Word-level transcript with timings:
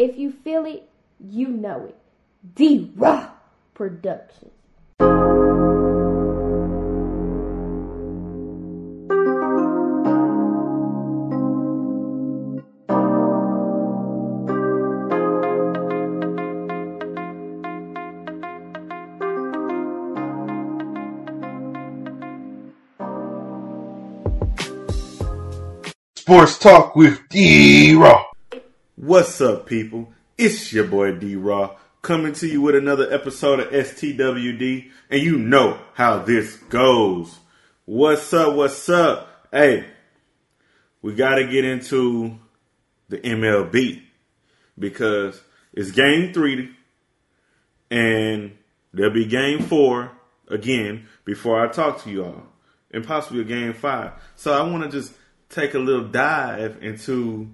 If 0.00 0.16
you 0.16 0.32
feel 0.32 0.64
it, 0.64 0.88
you 1.18 1.48
know 1.48 1.84
it. 1.84 1.96
D 2.54 2.90
Raw 2.96 3.32
Productions. 3.74 4.50
Sports 26.16 26.58
Talk 26.58 26.96
with 26.96 27.20
D 27.28 27.94
Raw. 27.96 28.29
What's 29.02 29.40
up, 29.40 29.64
people? 29.64 30.12
It's 30.36 30.74
your 30.74 30.84
boy 30.84 31.12
D 31.12 31.34
Raw 31.34 31.74
coming 32.02 32.34
to 32.34 32.46
you 32.46 32.60
with 32.60 32.74
another 32.74 33.10
episode 33.10 33.58
of 33.58 33.68
STWD, 33.68 34.90
and 35.08 35.22
you 35.22 35.38
know 35.38 35.80
how 35.94 36.18
this 36.18 36.56
goes. 36.56 37.38
What's 37.86 38.30
up? 38.34 38.54
What's 38.54 38.90
up? 38.90 39.48
Hey, 39.50 39.86
we 41.00 41.14
got 41.14 41.36
to 41.36 41.46
get 41.46 41.64
into 41.64 42.38
the 43.08 43.16
MLB 43.16 44.02
because 44.78 45.40
it's 45.72 45.92
game 45.92 46.34
three, 46.34 46.68
and 47.90 48.52
there'll 48.92 49.14
be 49.14 49.24
game 49.24 49.62
four 49.62 50.12
again 50.48 51.08
before 51.24 51.66
I 51.66 51.72
talk 51.72 52.02
to 52.02 52.10
you 52.10 52.26
all, 52.26 52.42
and 52.90 53.06
possibly 53.06 53.40
a 53.40 53.44
game 53.44 53.72
five. 53.72 54.12
So 54.36 54.52
I 54.52 54.60
want 54.70 54.84
to 54.84 54.90
just 54.90 55.14
take 55.48 55.72
a 55.72 55.78
little 55.78 56.06
dive 56.06 56.76
into 56.82 57.48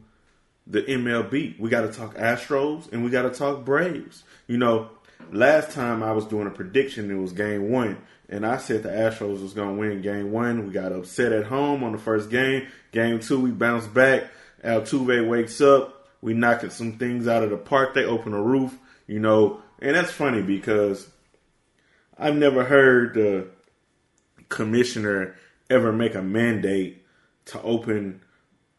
the 0.66 0.82
MLB. 0.82 1.58
We 1.58 1.70
got 1.70 1.82
to 1.82 1.92
talk 1.92 2.16
Astros 2.16 2.92
and 2.92 3.04
we 3.04 3.10
got 3.10 3.22
to 3.22 3.30
talk 3.30 3.64
Braves. 3.64 4.24
You 4.46 4.58
know, 4.58 4.90
last 5.30 5.70
time 5.70 6.02
I 6.02 6.12
was 6.12 6.26
doing 6.26 6.46
a 6.46 6.50
prediction, 6.50 7.10
it 7.10 7.14
was 7.14 7.32
game 7.32 7.70
one. 7.70 7.98
And 8.28 8.44
I 8.44 8.56
said 8.56 8.82
the 8.82 8.88
Astros 8.88 9.40
was 9.40 9.54
going 9.54 9.76
to 9.76 9.80
win 9.80 10.02
game 10.02 10.32
one. 10.32 10.66
We 10.66 10.72
got 10.72 10.92
upset 10.92 11.32
at 11.32 11.46
home 11.46 11.84
on 11.84 11.92
the 11.92 11.98
first 11.98 12.28
game. 12.28 12.66
Game 12.90 13.20
two, 13.20 13.40
we 13.40 13.50
bounced 13.50 13.94
back. 13.94 14.24
Altuve 14.64 15.28
wakes 15.28 15.60
up. 15.60 16.08
We 16.20 16.34
knocking 16.34 16.70
some 16.70 16.98
things 16.98 17.28
out 17.28 17.44
of 17.44 17.50
the 17.50 17.56
park. 17.56 17.94
They 17.94 18.04
open 18.04 18.32
a 18.32 18.42
roof, 18.42 18.76
you 19.06 19.20
know. 19.20 19.62
And 19.80 19.94
that's 19.94 20.10
funny 20.10 20.42
because 20.42 21.08
I've 22.18 22.34
never 22.34 22.64
heard 22.64 23.14
the 23.14 23.48
commissioner 24.48 25.36
ever 25.70 25.92
make 25.92 26.14
a 26.14 26.22
mandate 26.22 27.04
to 27.46 27.62
open 27.62 28.22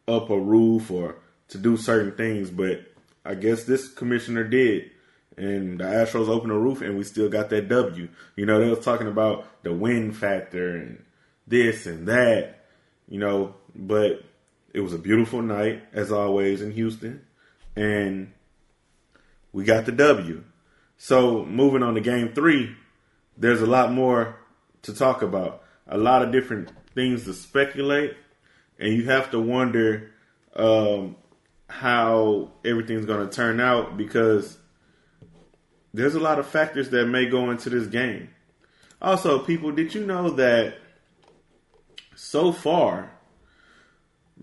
up 0.06 0.28
a 0.28 0.38
roof 0.38 0.90
or 0.90 1.16
to 1.48 1.58
do 1.58 1.76
certain 1.76 2.12
things, 2.12 2.50
but 2.50 2.82
I 3.24 3.34
guess 3.34 3.64
this 3.64 3.88
commissioner 3.88 4.44
did. 4.44 4.90
And 5.36 5.78
the 5.78 5.84
Astros 5.84 6.28
opened 6.28 6.50
the 6.50 6.56
roof 6.56 6.80
and 6.80 6.96
we 6.96 7.04
still 7.04 7.28
got 7.28 7.50
that 7.50 7.68
W. 7.68 8.08
You 8.34 8.46
know, 8.46 8.60
they 8.60 8.68
was 8.68 8.84
talking 8.84 9.06
about 9.06 9.46
the 9.62 9.72
wind 9.72 10.16
factor 10.16 10.76
and 10.76 11.04
this 11.46 11.86
and 11.86 12.08
that, 12.08 12.64
you 13.08 13.18
know, 13.18 13.54
but 13.74 14.24
it 14.74 14.80
was 14.80 14.92
a 14.92 14.98
beautiful 14.98 15.40
night, 15.40 15.82
as 15.92 16.10
always, 16.10 16.60
in 16.60 16.72
Houston. 16.72 17.24
And 17.76 18.32
we 19.52 19.64
got 19.64 19.86
the 19.86 19.92
W. 19.92 20.42
So 20.96 21.44
moving 21.44 21.84
on 21.84 21.94
to 21.94 22.00
game 22.00 22.32
three, 22.32 22.74
there's 23.36 23.62
a 23.62 23.66
lot 23.66 23.92
more 23.92 24.36
to 24.82 24.92
talk 24.92 25.22
about. 25.22 25.62
A 25.86 25.96
lot 25.96 26.22
of 26.22 26.32
different 26.32 26.70
things 26.94 27.24
to 27.24 27.32
speculate 27.32 28.16
and 28.78 28.94
you 28.94 29.04
have 29.06 29.30
to 29.30 29.40
wonder 29.40 30.10
um, 30.54 31.16
how 31.68 32.50
everything's 32.64 33.04
going 33.06 33.28
to 33.28 33.34
turn 33.34 33.60
out 33.60 33.96
because 33.96 34.58
there's 35.92 36.14
a 36.14 36.20
lot 36.20 36.38
of 36.38 36.46
factors 36.46 36.90
that 36.90 37.06
may 37.06 37.26
go 37.26 37.50
into 37.50 37.70
this 37.70 37.86
game. 37.86 38.30
Also, 39.00 39.38
people, 39.38 39.70
did 39.70 39.94
you 39.94 40.04
know 40.04 40.30
that 40.30 40.78
so 42.14 42.52
far, 42.52 43.12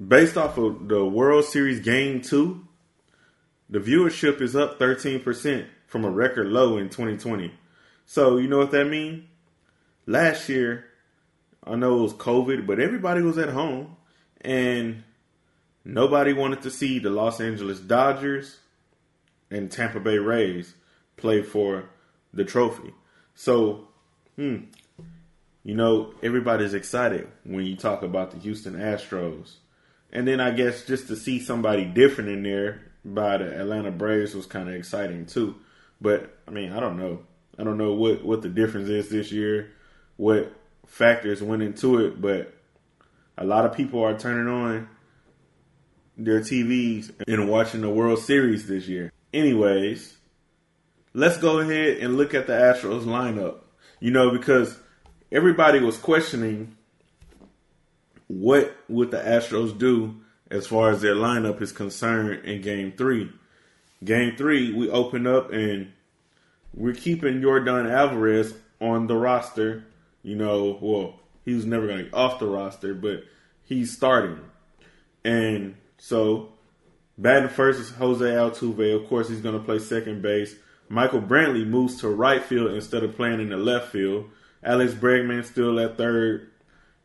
based 0.08 0.38
off 0.38 0.58
of 0.58 0.88
the 0.88 1.04
World 1.04 1.46
Series 1.46 1.80
Game 1.80 2.22
2, 2.22 2.66
the 3.70 3.80
viewership 3.80 4.40
is 4.42 4.56
up 4.56 4.80
13% 4.80 5.66
from 5.88 6.06
a 6.06 6.10
record 6.10 6.48
low 6.48 6.78
in 6.78 6.90
2020. 6.90 7.52
So, 8.06 8.38
you 8.38 8.48
know 8.48 8.60
what 8.60 8.72
that 8.72 8.86
means? 8.86 9.26
Last 10.06 10.48
year, 10.50 10.86
I 11.64 11.76
know 11.76 11.98
it 11.98 12.02
was 12.02 12.14
COVID, 12.14 12.68
but 12.68 12.80
everybody 12.80 13.22
was 13.22 13.38
at 13.40 13.50
home 13.50 13.98
and 14.42 15.04
nobody 15.86 16.34
wanted 16.34 16.62
to 16.64 16.72
see 16.72 17.00
the 17.00 17.10
Los 17.10 17.40
Angeles 17.40 17.80
Dodgers 17.80 18.58
and 19.50 19.72
Tampa 19.72 20.00
Bay 20.00 20.18
Rays 20.18 20.74
play 21.16 21.42
for 21.42 21.90
the 22.34 22.44
trophy. 22.44 22.94
So, 23.36 23.88
hmm, 24.36 24.58
you 25.64 25.76
know, 25.76 26.14
everybody's 26.22 26.74
excited 26.74 27.28
when 27.44 27.66
you 27.66 27.76
talk 27.76 28.04
about 28.04 28.32
the 28.32 28.40
Houston 28.40 28.74
Astros. 28.74 29.56
And 30.12 30.28
then 30.28 30.40
I 30.40 30.52
guess 30.52 30.86
just 30.86 31.08
to 31.08 31.16
see 31.16 31.40
somebody 31.40 31.86
different 31.86 32.30
in 32.30 32.44
there 32.44 32.82
by 33.04 33.38
the 33.38 33.60
Atlanta 33.60 33.92
Braves 33.92 34.34
was 34.34 34.46
kind 34.46 34.68
of 34.68 34.76
exciting 34.76 35.26
too. 35.26 35.56
But 36.02 36.38
I 36.48 36.52
mean, 36.52 36.72
I 36.72 36.80
don't 36.80 36.98
know. 36.98 37.22
I 37.58 37.64
don't 37.64 37.78
know 37.78 37.94
what 37.94 38.24
what 38.24 38.42
the 38.42 38.50
difference 38.50 38.90
is 38.90 39.10
this 39.10 39.32
year, 39.32 39.72
what 40.18 40.54
factors 40.86 41.42
went 41.42 41.64
into 41.64 42.06
it, 42.06 42.22
but 42.22 42.54
a 43.38 43.46
lot 43.46 43.66
of 43.66 43.74
people 43.74 44.04
are 44.04 44.18
turning 44.18 44.48
on 44.48 44.90
their 46.18 46.40
TVs 46.40 47.12
and 47.28 47.50
watching 47.50 47.82
the 47.82 47.90
World 47.90 48.20
Series 48.20 48.68
this 48.68 48.88
year. 48.88 49.12
Anyways, 49.34 50.16
let's 51.14 51.38
go 51.38 51.60
ahead 51.60 51.98
and 51.98 52.18
look 52.18 52.34
at 52.34 52.48
the 52.48 52.54
Astros 52.54 53.04
lineup. 53.04 53.58
You 54.00 54.12
know, 54.12 54.32
because 54.32 54.78
everybody 55.32 55.80
was 55.80 55.98
questioning 55.98 56.76
what 58.28 58.76
would 58.88 59.12
the 59.12 59.18
Astros 59.18 59.78
do 59.78 60.16
as 60.50 60.68
far 60.68 60.92
as 60.92 61.02
their 61.02 61.16
lineup 61.16 61.62
is 61.62 61.72
concerned 61.72 62.46
in 62.46 62.62
game 62.62 62.94
three. 62.96 63.32
Game 64.04 64.36
three, 64.36 64.74
we 64.74 64.90
open 64.90 65.26
up 65.26 65.52
and 65.52 65.92
we're 66.74 66.94
keeping 66.94 67.42
Yordan 67.42 67.90
Alvarez 67.90 68.54
on 68.80 69.08
the 69.08 69.16
roster. 69.16 69.86
You 70.22 70.36
know, 70.36 70.78
well, 70.82 71.20
he 71.44 71.54
was 71.54 71.66
never 71.66 71.88
going 71.88 72.00
to 72.00 72.04
be 72.06 72.14
off 72.14 72.40
the 72.40 72.48
roster, 72.48 72.94
but 72.94 73.24
he's 73.64 73.96
starting. 73.96 74.40
And 75.24 75.76
so, 75.98 76.50
batting 77.18 77.50
first 77.50 77.80
is 77.80 77.92
Jose 77.92 78.26
Altuve. 78.26 79.02
Of 79.02 79.08
course, 79.08 79.30
he's 79.30 79.42
going 79.42 79.58
to 79.58 79.64
play 79.64 79.80
second 79.80 80.22
base. 80.22 80.56
Michael 80.90 81.22
Brantley 81.22 81.66
moves 81.66 82.00
to 82.02 82.10
right 82.10 82.44
field 82.44 82.72
instead 82.72 83.04
of 83.04 83.16
playing 83.16 83.42
in 83.42 83.50
the 83.50 83.58
left 83.58 83.92
field. 83.92 84.30
Alex 84.64 84.94
Bregman 84.94 85.46
still 85.46 85.80
at 85.80 85.98
third. 85.98 86.52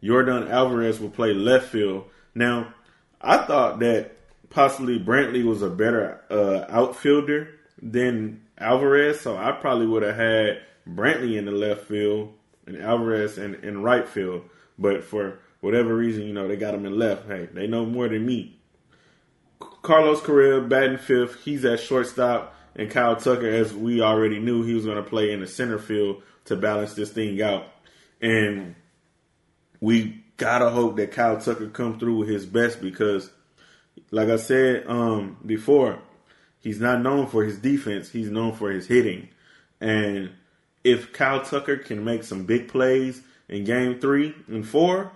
Yordan 0.02 0.50
Alvarez 0.50 1.00
will 1.00 1.10
play 1.10 1.34
left 1.34 1.68
field. 1.68 2.04
Now, 2.34 2.74
I 3.20 3.38
thought 3.38 3.80
that 3.80 4.16
possibly 4.48 4.98
Brantley 4.98 5.44
was 5.44 5.62
a 5.62 5.70
better 5.70 6.20
uh, 6.30 6.64
outfielder 6.68 7.48
than 7.80 8.42
Alvarez, 8.58 9.20
so 9.20 9.36
I 9.36 9.52
probably 9.52 9.86
would 9.86 10.02
have 10.02 10.16
had 10.16 10.62
Brantley 10.88 11.36
in 11.36 11.44
the 11.44 11.52
left 11.52 11.86
field 11.86 12.34
and 12.66 12.76
Alvarez 12.76 13.38
in, 13.38 13.56
in 13.56 13.82
right 13.82 14.08
field. 14.08 14.42
But 14.78 15.04
for 15.04 15.38
whatever 15.60 15.94
reason, 15.94 16.24
you 16.24 16.32
know, 16.32 16.48
they 16.48 16.56
got 16.56 16.74
him 16.74 16.86
in 16.86 16.98
left. 16.98 17.26
Hey, 17.26 17.48
they 17.52 17.66
know 17.66 17.84
more 17.84 18.08
than 18.08 18.24
me. 18.24 18.59
Carlos 19.82 20.20
Correa 20.20 20.60
batting 20.60 20.98
fifth. 20.98 21.42
He's 21.44 21.64
at 21.64 21.80
shortstop. 21.80 22.56
And 22.76 22.90
Kyle 22.90 23.16
Tucker, 23.16 23.48
as 23.48 23.74
we 23.74 24.00
already 24.00 24.38
knew, 24.38 24.62
he 24.62 24.74
was 24.74 24.84
going 24.84 24.96
to 24.96 25.02
play 25.02 25.32
in 25.32 25.40
the 25.40 25.46
center 25.46 25.78
field 25.78 26.22
to 26.44 26.56
balance 26.56 26.94
this 26.94 27.10
thing 27.10 27.42
out. 27.42 27.66
And 28.20 28.76
we 29.80 30.22
gotta 30.36 30.70
hope 30.70 30.96
that 30.96 31.12
Kyle 31.12 31.38
Tucker 31.40 31.68
come 31.68 31.98
through 31.98 32.16
with 32.16 32.28
his 32.28 32.46
best 32.46 32.80
because, 32.80 33.30
like 34.10 34.28
I 34.28 34.36
said 34.36 34.84
um, 34.86 35.36
before, 35.44 35.98
he's 36.60 36.80
not 36.80 37.02
known 37.02 37.26
for 37.26 37.44
his 37.44 37.58
defense. 37.58 38.10
He's 38.10 38.30
known 38.30 38.54
for 38.54 38.70
his 38.70 38.86
hitting. 38.86 39.28
And 39.80 40.30
if 40.82 41.12
Kyle 41.12 41.42
Tucker 41.42 41.76
can 41.76 42.04
make 42.04 42.24
some 42.24 42.44
big 42.44 42.68
plays 42.68 43.22
in 43.48 43.64
game 43.64 44.00
three 44.00 44.34
and 44.48 44.66
four, 44.66 45.12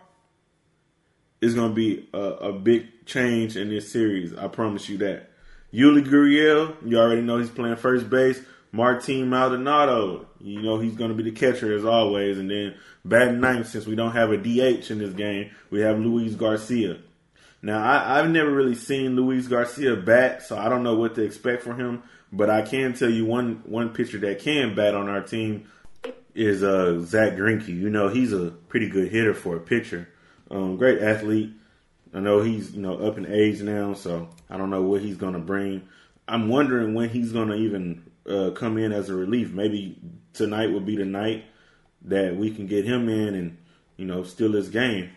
it's 1.44 1.54
going 1.54 1.68
to 1.68 1.74
be 1.74 2.08
a, 2.14 2.18
a, 2.18 2.52
big 2.52 3.04
change 3.04 3.54
in 3.56 3.68
this 3.68 3.92
series. 3.92 4.34
I 4.34 4.48
promise 4.48 4.88
you 4.88 4.96
that. 4.98 5.30
Yuli 5.74 6.02
Gurriel, 6.02 6.74
you 6.88 6.98
already 6.98 7.20
know 7.20 7.36
he's 7.36 7.50
playing 7.50 7.76
first 7.76 8.08
base. 8.08 8.40
Martin 8.72 9.28
Maldonado, 9.28 10.26
you 10.40 10.62
know 10.62 10.78
he's 10.78 10.94
going 10.94 11.10
to 11.10 11.16
be 11.16 11.28
the 11.28 11.36
catcher 11.36 11.76
as 11.76 11.84
always. 11.84 12.38
And 12.38 12.50
then 12.50 12.76
batting 13.04 13.40
ninth, 13.40 13.68
since 13.68 13.86
we 13.86 13.94
don't 13.94 14.12
have 14.12 14.30
a 14.30 14.38
DH 14.38 14.90
in 14.90 14.98
this 14.98 15.12
game, 15.12 15.50
we 15.70 15.80
have 15.80 15.98
Luis 15.98 16.34
Garcia. 16.34 16.98
Now, 17.60 17.82
I, 17.82 18.16
have 18.16 18.30
never 18.30 18.50
really 18.50 18.74
seen 18.74 19.16
Luis 19.16 19.46
Garcia 19.46 19.96
bat, 19.96 20.42
so 20.42 20.56
I 20.56 20.68
don't 20.68 20.82
know 20.82 20.94
what 20.94 21.14
to 21.16 21.22
expect 21.22 21.62
from 21.62 21.78
him. 21.78 22.02
But 22.32 22.50
I 22.50 22.62
can 22.62 22.94
tell 22.94 23.10
you 23.10 23.26
one 23.26 23.62
one 23.64 23.90
pitcher 23.90 24.18
that 24.18 24.40
can 24.40 24.74
bat 24.74 24.94
on 24.94 25.08
our 25.08 25.22
team 25.22 25.68
is 26.34 26.62
uh, 26.62 27.00
Zack 27.00 27.34
Greinke. 27.34 27.68
You 27.68 27.90
know, 27.90 28.08
he's 28.08 28.32
a 28.32 28.50
pretty 28.50 28.88
good 28.88 29.10
hitter 29.10 29.34
for 29.34 29.56
a 29.56 29.60
pitcher. 29.60 30.08
Um, 30.54 30.76
great 30.76 31.02
athlete. 31.02 31.52
I 32.14 32.20
know 32.20 32.40
he's 32.40 32.72
you 32.72 32.80
know 32.80 32.98
up 32.98 33.18
in 33.18 33.26
age 33.26 33.60
now, 33.60 33.94
so 33.94 34.28
I 34.48 34.56
don't 34.56 34.70
know 34.70 34.82
what 34.82 35.02
he's 35.02 35.16
going 35.16 35.34
to 35.34 35.40
bring 35.40 35.88
I'm 36.26 36.48
wondering 36.48 36.94
when 36.94 37.10
he's 37.10 37.32
going 37.32 37.48
to 37.48 37.54
even 37.54 38.10
uh, 38.28 38.50
come 38.54 38.78
in 38.78 38.92
as 38.92 39.10
a 39.10 39.14
relief. 39.14 39.52
Maybe 39.52 39.98
tonight 40.32 40.72
would 40.72 40.86
be 40.86 40.96
the 40.96 41.04
night 41.04 41.44
that 42.02 42.36
we 42.36 42.50
can 42.50 42.66
get 42.66 42.84
him 42.84 43.08
in 43.08 43.34
and 43.34 43.58
you 43.96 44.06
know 44.06 44.22
steal 44.22 44.52
his 44.52 44.68
game. 44.68 45.10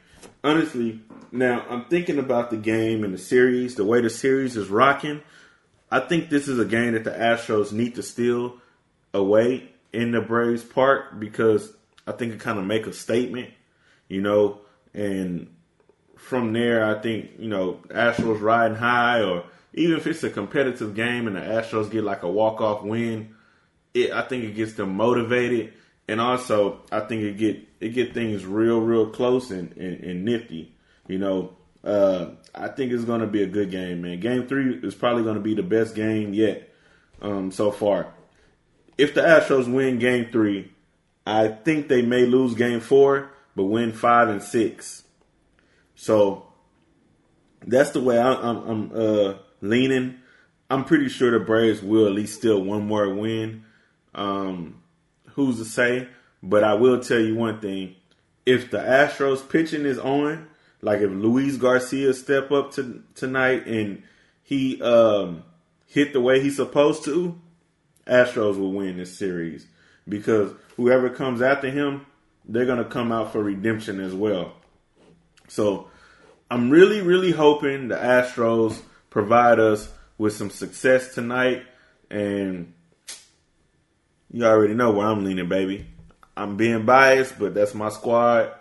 Honestly, 0.44 1.00
now 1.32 1.66
I'm 1.70 1.86
thinking 1.86 2.20
about 2.20 2.50
the 2.50 2.58
game 2.58 3.04
and 3.04 3.14
the 3.14 3.18
series, 3.18 3.76
the 3.76 3.86
way 3.86 4.02
the 4.02 4.10
series 4.10 4.58
is 4.58 4.70
rocking. 4.70 5.22
I 5.90 6.02
think 6.02 6.30
this 6.30 6.50
is 6.50 6.60
a 6.60 6.66
game 6.66 6.94
that 6.94 7.06
the 7.06 7.12
Astros 7.12 7.72
need 7.72 7.96
to 7.96 8.04
steal 8.04 8.58
away 9.14 9.70
in 9.94 10.12
the 10.12 10.20
Braves 10.20 10.64
Park 10.64 11.18
because 11.18 11.72
I 12.06 12.12
think 12.12 12.34
it 12.34 12.42
kind 12.42 12.60
of 12.60 12.66
make 12.66 12.88
a 12.88 12.94
statement, 12.94 13.52
you 14.10 14.22
know, 14.22 14.60
and 14.98 15.48
from 16.18 16.52
there 16.52 16.84
I 16.84 17.00
think 17.02 17.32
you 17.38 17.48
know 17.48 17.80
Astros 17.88 18.42
riding 18.42 18.78
high 18.78 19.22
or 19.22 19.46
even 19.74 19.98
if 19.98 20.08
it's 20.08 20.24
a 20.24 20.30
competitive 20.30 20.96
game 20.96 21.28
and 21.28 21.36
the 21.36 21.42
Astros 21.42 21.90
get 21.92 22.04
like 22.04 22.24
a 22.24 22.30
walk 22.30 22.60
off 22.62 22.84
win, 22.84 23.36
it 23.94 24.12
I 24.12 24.24
think 24.24 24.44
it 24.44 24.56
gets 24.56 24.74
them 24.74 24.96
motivated 24.96 25.74
and 26.08 26.20
also 26.20 26.82
I 26.92 27.02
think 27.02 27.24
it 27.24 27.38
get 27.38 27.68
it 27.80 27.90
get 27.90 28.14
things 28.14 28.46
real 28.46 28.80
real 28.80 29.10
close 29.10 29.52
and, 29.52 29.76
and, 29.78 30.04
and 30.04 30.26
nifty. 30.26 30.74
You 31.08 31.20
know, 31.20 31.56
uh, 31.84 32.32
I 32.54 32.68
think 32.70 32.92
it's 32.92 33.06
going 33.06 33.22
to 33.22 33.28
be 33.28 33.44
a 33.44 33.48
good 33.48 33.72
game, 33.72 34.02
man. 34.02 34.20
Game 34.20 34.48
three 34.48 34.76
is 34.76 34.96
probably 34.96 35.24
going 35.24 35.36
to 35.36 35.42
be 35.42 35.54
the 35.54 35.64
best 35.64 35.96
game 35.96 36.34
yet 36.34 36.70
um, 37.22 37.52
so 37.52 37.72
far. 37.72 38.14
If 38.98 39.14
the 39.14 39.22
Astros 39.22 39.72
win 39.72 40.00
Game 40.00 40.28
three, 40.32 40.72
I 41.26 41.50
think 41.50 41.88
they 41.88 42.02
may 42.02 42.26
lose 42.26 42.56
Game 42.56 42.80
four, 42.80 43.32
but 43.58 43.64
win 43.64 43.92
five 43.92 44.30
and 44.30 44.42
six. 44.42 45.04
So 45.96 46.46
that's 47.66 47.90
the 47.90 48.00
way 48.00 48.20
I, 48.20 48.34
I'm, 48.34 48.58
I'm 48.70 48.92
uh, 48.94 49.34
leaning. 49.62 50.20
I'm 50.70 50.86
pretty 50.86 51.10
sure 51.10 51.32
the 51.32 51.44
Braves 51.44 51.82
will 51.82 52.06
at 52.06 52.12
least 52.12 52.36
steal 52.36 52.62
one 52.62 52.88
more 52.88 53.12
win. 53.12 53.66
Um, 54.14 54.84
who's 55.32 55.58
to 55.58 55.66
say? 55.66 56.08
But 56.44 56.64
I 56.64 56.76
will 56.76 57.00
tell 57.00 57.20
you 57.20 57.34
one 57.34 57.60
thing: 57.60 57.96
if 58.46 58.70
the 58.70 58.78
Astros 58.78 59.50
pitching 59.50 59.88
is 59.88 59.98
on, 59.98 60.48
like 60.82 61.02
if 61.02 61.10
Luis 61.10 61.58
Garcia 61.58 62.14
step 62.14 62.52
up 62.52 62.74
to 62.74 63.04
tonight 63.16 63.66
and 63.66 64.04
he 64.44 64.80
um, 64.84 65.44
hit 65.88 66.14
the 66.14 66.22
way 66.22 66.42
he's 66.42 66.58
supposed 66.58 67.04
to, 67.06 67.42
Astros 68.06 68.60
will 68.60 68.72
win 68.72 68.98
this 68.98 69.18
series 69.18 69.66
because 70.08 70.52
whoever 70.76 71.10
comes 71.10 71.42
after 71.42 71.72
him, 71.72 72.06
they're 72.48 72.66
gonna 72.66 72.86
come 72.86 73.12
out 73.12 73.32
for 73.32 73.44
redemption 73.44 74.00
as 74.00 74.14
well. 74.14 74.54
So 75.48 75.90
I'm 76.50 76.70
really, 76.70 77.02
really 77.02 77.32
hoping 77.32 77.90
the 77.90 77.96
Astros 77.96 78.82
provide 79.10 79.60
us 79.60 79.92
with 80.18 80.34
some 80.34 80.50
success 80.50 81.14
tonight. 81.14 81.64
And 82.10 82.74
you 84.32 84.46
already 84.46 84.74
know 84.74 84.92
where 84.92 85.08
I'm 85.08 85.24
leaning, 85.24 85.50
baby. 85.50 85.86
I'm 86.36 86.56
being 86.56 86.86
biased, 86.86 87.40
but 87.40 87.54
that's 87.54 87.74
my 87.74 87.90
squad, 87.90 88.52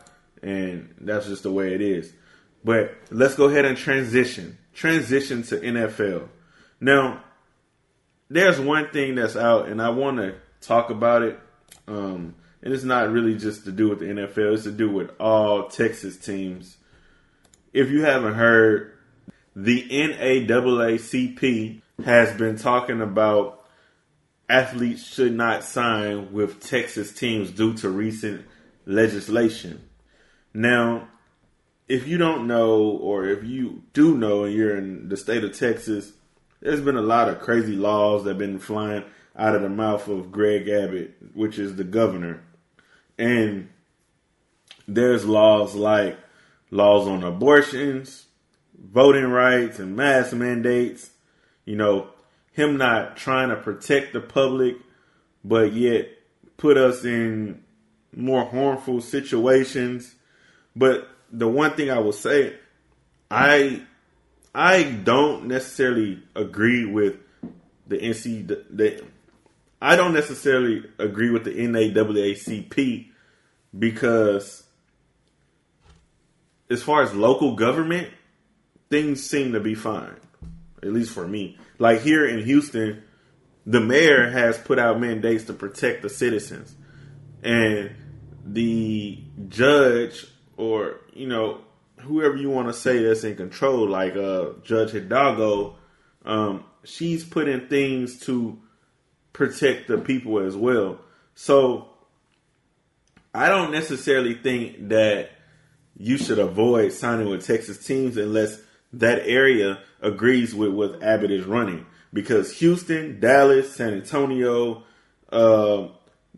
and 0.43 0.95
that's 1.01 1.27
just 1.27 1.43
the 1.43 1.53
way 1.53 1.75
it 1.75 1.83
is. 1.83 2.13
But 2.65 2.95
let's 3.11 3.35
go 3.35 3.45
ahead 3.47 3.65
and 3.65 3.77
transition. 3.77 4.59
Transition 4.73 5.43
to 5.45 5.61
NFL. 5.61 6.29
Now, 6.81 7.23
there's 8.29 8.59
one 8.59 8.89
thing 8.89 9.15
that's 9.15 9.37
out, 9.37 9.69
and 9.69 9.81
I 9.81 9.91
want 9.91 10.17
to 10.17 10.35
talk 10.61 10.91
about 10.91 11.23
it. 11.23 11.39
Um, 11.87 12.35
and 12.67 12.75
it's 12.75 12.83
not 12.83 13.13
really 13.13 13.37
just 13.37 13.65
to 13.65 13.71
do 13.71 13.89
with 13.89 14.01
the 14.01 14.07
NFL, 14.07 14.55
it's 14.55 14.65
to 14.65 14.73
do 14.73 14.91
with 14.91 15.13
all 15.21 15.69
Texas 15.69 16.17
teams. 16.17 16.79
If 17.73 17.91
you 17.91 18.03
haven't 18.03 18.35
heard, 18.35 18.93
the 19.55 19.89
NAACP 19.89 21.81
has 22.05 22.37
been 22.37 22.57
talking 22.57 23.01
about 23.01 23.65
athletes 24.49 25.07
should 25.07 25.33
not 25.33 25.63
sign 25.63 26.33
with 26.33 26.59
Texas 26.61 27.13
teams 27.13 27.53
due 27.53 27.73
to 27.75 27.89
recent 27.89 28.45
legislation. 28.85 29.89
Now, 30.53 31.07
if 31.87 32.09
you 32.09 32.19
don't 32.19 32.49
know, 32.49 32.81
or 32.81 33.29
if 33.29 33.45
you 33.45 33.85
do 33.93 34.19
know 34.19 34.43
and 34.43 34.53
you're 34.53 34.77
in 34.77 35.09
the 35.09 35.17
state 35.17 35.45
of 35.45 35.57
Texas, 35.57 36.15
there's 36.61 36.81
been 36.81 36.97
a 36.97 37.01
lot 37.01 37.29
of 37.29 37.39
crazy 37.39 37.77
laws 37.77 38.25
that 38.25 38.31
have 38.31 38.39
been 38.39 38.59
flying 38.59 39.05
out 39.37 39.55
of 39.55 39.63
the 39.63 39.69
mouth 39.69 40.09
of 40.09 40.33
Greg 40.33 40.69
Abbott, 40.69 41.15
which 41.33 41.61
is 41.61 41.77
the 41.77 41.85
governor. 41.85 42.43
And 43.19 43.71
there's 44.87 45.25
laws 45.25 45.75
like 45.75 46.19
laws 46.71 47.07
on 47.07 47.25
abortions, 47.25 48.27
voting 48.79 49.27
rights, 49.27 49.79
and 49.79 49.97
mask 49.97 50.33
mandates. 50.35 51.11
You 51.65 51.77
know, 51.77 52.09
him 52.53 52.77
not 52.77 53.17
trying 53.17 53.49
to 53.51 53.57
protect 53.57 54.13
the 54.13 54.21
public, 54.21 54.77
but 55.45 55.73
yet 55.73 56.09
put 56.57 56.77
us 56.77 57.05
in 57.05 57.63
more 58.15 58.45
harmful 58.45 59.01
situations. 59.01 60.15
But 60.75 61.09
the 61.31 61.49
one 61.49 61.73
thing 61.73 61.91
I 61.91 61.99
will 61.99 62.13
say, 62.13 62.57
I 63.31 63.83
I 64.55 64.85
don't 64.85 65.47
necessarily 65.47 66.23
agree 66.35 66.87
with 66.87 67.17
the 67.87 67.99
NC 67.99 68.49
the, 68.49 69.05
I 69.87 69.95
don't 69.95 70.15
necessarily 70.15 70.83
agree 70.99 71.31
with 71.31 71.45
the 71.45 71.53
NAACP 71.53 73.07
because 73.79 74.65
as 76.69 76.83
far 76.83 77.03
as 77.03 77.15
local 77.15 77.55
government, 77.55 78.09
things 78.91 79.23
seem 79.23 79.53
to 79.53 79.61
be 79.61 79.77
fine. 79.77 80.17
At 80.83 80.93
least 80.93 81.13
for 81.13 81.29
me. 81.29 81.57
Like 81.79 82.01
here 82.01 82.27
in 82.27 82.45
Houston, 82.45 83.05
the 83.65 83.79
mayor 83.81 84.29
has 84.29 84.59
put 84.59 84.81
out 84.81 84.99
mandates 84.99 85.45
to 85.45 85.53
protect 85.53 86.03
the 86.03 86.09
citizens. 86.09 86.75
And 87.45 87.93
the 88.45 89.23
judge 89.49 90.27
or, 90.57 90.97
you 91.13 91.29
know, 91.29 91.61
whoever 92.01 92.35
you 92.35 92.51
want 92.51 92.67
to 92.67 92.75
say 92.75 93.05
that's 93.05 93.23
in 93.23 93.37
control, 93.37 93.89
like 93.89 94.17
uh, 94.17 94.47
Judge 94.65 94.91
Hidalgo, 94.91 95.77
um, 96.25 96.65
she's 96.83 97.25
putting 97.25 97.69
things 97.69 98.19
to 98.27 98.59
protect 99.37 99.87
the 99.87 99.99
people 99.99 100.39
as 100.39 100.57
well. 100.57 100.99
So 101.35 101.91
I 103.35 103.51
don't 103.51 103.71
necessarily 103.71 104.35
think 104.35 104.89
that 104.89 105.31
you 105.99 106.17
should 106.17 106.39
avoid 106.39 106.93
signing 106.93 107.29
with 107.29 107.47
Texas 107.47 107.85
teams 107.85 108.17
unless 108.17 108.59
that 108.95 109.27
area 109.27 109.79
agrees 110.01 110.55
with 110.55 110.71
what 110.71 111.03
Abbott 111.03 111.31
is 111.31 111.45
running. 111.45 111.85
Because 112.15 112.59
Houston, 112.61 113.21
Dallas, 113.21 113.77
San 113.77 113.93
Antonio, 113.93 114.85
uh, 115.31 115.89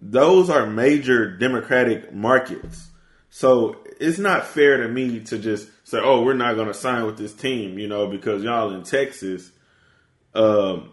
those 0.00 0.50
are 0.50 0.66
major 0.66 1.36
Democratic 1.36 2.12
markets. 2.12 2.88
So 3.30 3.76
it's 4.00 4.18
not 4.18 4.44
fair 4.44 4.78
to 4.78 4.88
me 4.88 5.20
to 5.20 5.38
just 5.38 5.68
say, 5.84 6.00
"Oh, 6.02 6.22
we're 6.22 6.34
not 6.34 6.56
going 6.56 6.66
to 6.66 6.74
sign 6.74 7.04
with 7.04 7.16
this 7.16 7.32
team," 7.32 7.78
you 7.78 7.86
know, 7.86 8.08
because 8.08 8.42
y'all 8.42 8.72
in 8.72 8.82
Texas, 8.82 9.52
um, 10.34 10.90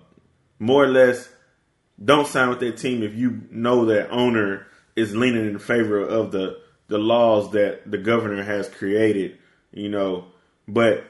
more 0.60 0.84
or 0.84 0.88
less, 0.88 1.29
don't 2.04 2.28
sign 2.28 2.50
with 2.50 2.60
that 2.60 2.78
team 2.78 3.04
if 3.04 3.16
you 3.16 3.42
know 3.52 3.86
that 3.86 4.10
owner 4.12 4.68
is 4.96 5.16
leaning 5.16 5.48
in 5.48 5.60
favor 5.60 6.00
of 6.00 6.32
the 6.32 6.60
the 6.88 6.98
laws 6.98 7.52
that 7.52 7.90
the 7.90 7.98
governor 7.98 8.44
has 8.44 8.70
created, 8.70 9.38
you 9.72 9.90
know. 9.90 10.25
But 10.68 11.06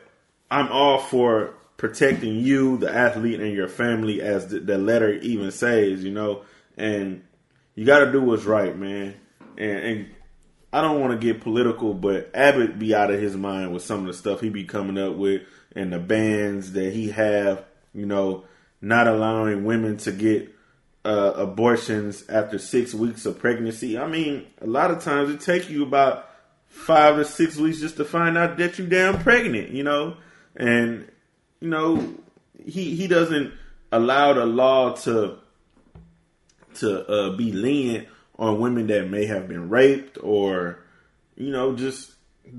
I'm 0.50 0.72
all 0.72 1.00
for 1.00 1.54
protecting 1.78 2.40
you, 2.40 2.78
the 2.78 2.90
athlete, 2.90 3.42
and 3.42 3.54
your 3.54 3.68
family, 3.68 4.22
as 4.22 4.48
the, 4.48 4.60
the 4.60 4.78
letter 4.78 5.14
even 5.14 5.52
says, 5.52 6.04
you 6.04 6.12
know. 6.12 6.44
And 6.78 7.24
you 7.74 7.86
got 7.86 8.06
to 8.06 8.12
do 8.12 8.22
what's 8.22 8.46
right, 8.46 8.78
man. 8.78 9.16
And, 9.58 9.80
and 9.80 10.10
I 10.72 10.82
don't 10.82 11.02
want 11.02 11.20
to 11.20 11.26
get 11.26 11.42
political, 11.42 11.94
but 11.94 12.32
Abbott 12.34 12.80
be 12.80 12.96
out 12.96 13.12
of 13.12 13.20
his 13.20 13.36
mind 13.36 13.74
with 13.74 13.84
some 13.84 14.02
of 14.02 14.08
the 14.08 14.14
stuff 14.14 14.42
he 14.42 14.50
be 14.50 14.64
coming 14.64 14.98
up 14.98 15.16
with, 15.16 15.42
and 15.76 15.92
the 15.92 16.00
bans 16.00 16.72
that 16.74 16.94
he 16.94 17.10
have, 17.10 17.66
you 17.94 18.06
know, 18.06 18.46
not 18.82 19.08
allowing 19.08 19.66
women 19.66 19.98
to 19.98 20.12
get 20.12 20.55
uh, 21.06 21.34
abortions 21.36 22.28
after 22.30 22.58
six 22.58 22.94
weeks 22.94 23.28
of 23.28 23.38
pregnancy. 23.38 23.98
I 23.98 24.08
mean, 24.08 24.48
a 24.60 24.66
lot 24.66 24.90
of 24.90 25.04
times 25.04 25.30
it 25.30 25.40
takes 25.40 25.70
you 25.70 25.84
about 25.84 26.28
five 26.68 27.18
to 27.18 27.26
six 27.26 27.58
weeks 27.58 27.80
just 27.80 27.98
to 27.98 28.06
find 28.06 28.38
out 28.38 28.58
that 28.58 28.80
you 28.80 28.88
damn 28.88 29.20
pregnant, 29.20 29.70
you 29.70 29.84
know, 29.84 30.18
and 30.56 31.08
you 31.62 31.70
know 31.70 32.16
he 32.66 32.96
he 32.96 33.08
doesn't 33.08 33.54
allow 33.92 34.34
the 34.34 34.46
law 34.46 34.94
to 34.94 35.38
to 36.76 37.08
uh, 37.08 37.36
be 37.38 37.52
lenient 37.52 38.08
on 38.38 38.60
women 38.60 38.88
that 38.88 39.08
may 39.10 39.26
have 39.26 39.48
been 39.48 39.70
raped 39.70 40.18
or 40.22 40.80
you 41.38 41.52
know 41.52 41.76
just 41.76 42.12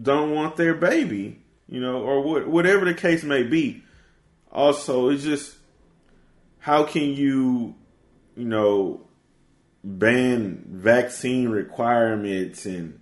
don't 0.03 0.33
want 0.33 0.57
their 0.57 0.75
baby, 0.75 1.41
you 1.69 1.81
know, 1.81 2.01
or 2.01 2.23
what, 2.23 2.47
whatever 2.47 2.85
the 2.85 2.95
case 2.95 3.25
may 3.25 3.43
be. 3.43 3.83
Also, 4.53 5.09
it's 5.09 5.25
just 5.25 5.57
how 6.61 6.85
can 6.85 7.11
you 7.15 7.75
you 8.37 8.45
know, 8.45 9.01
ban 9.83 10.65
vaccine 10.69 11.49
requirements 11.49 12.67
and 12.67 13.01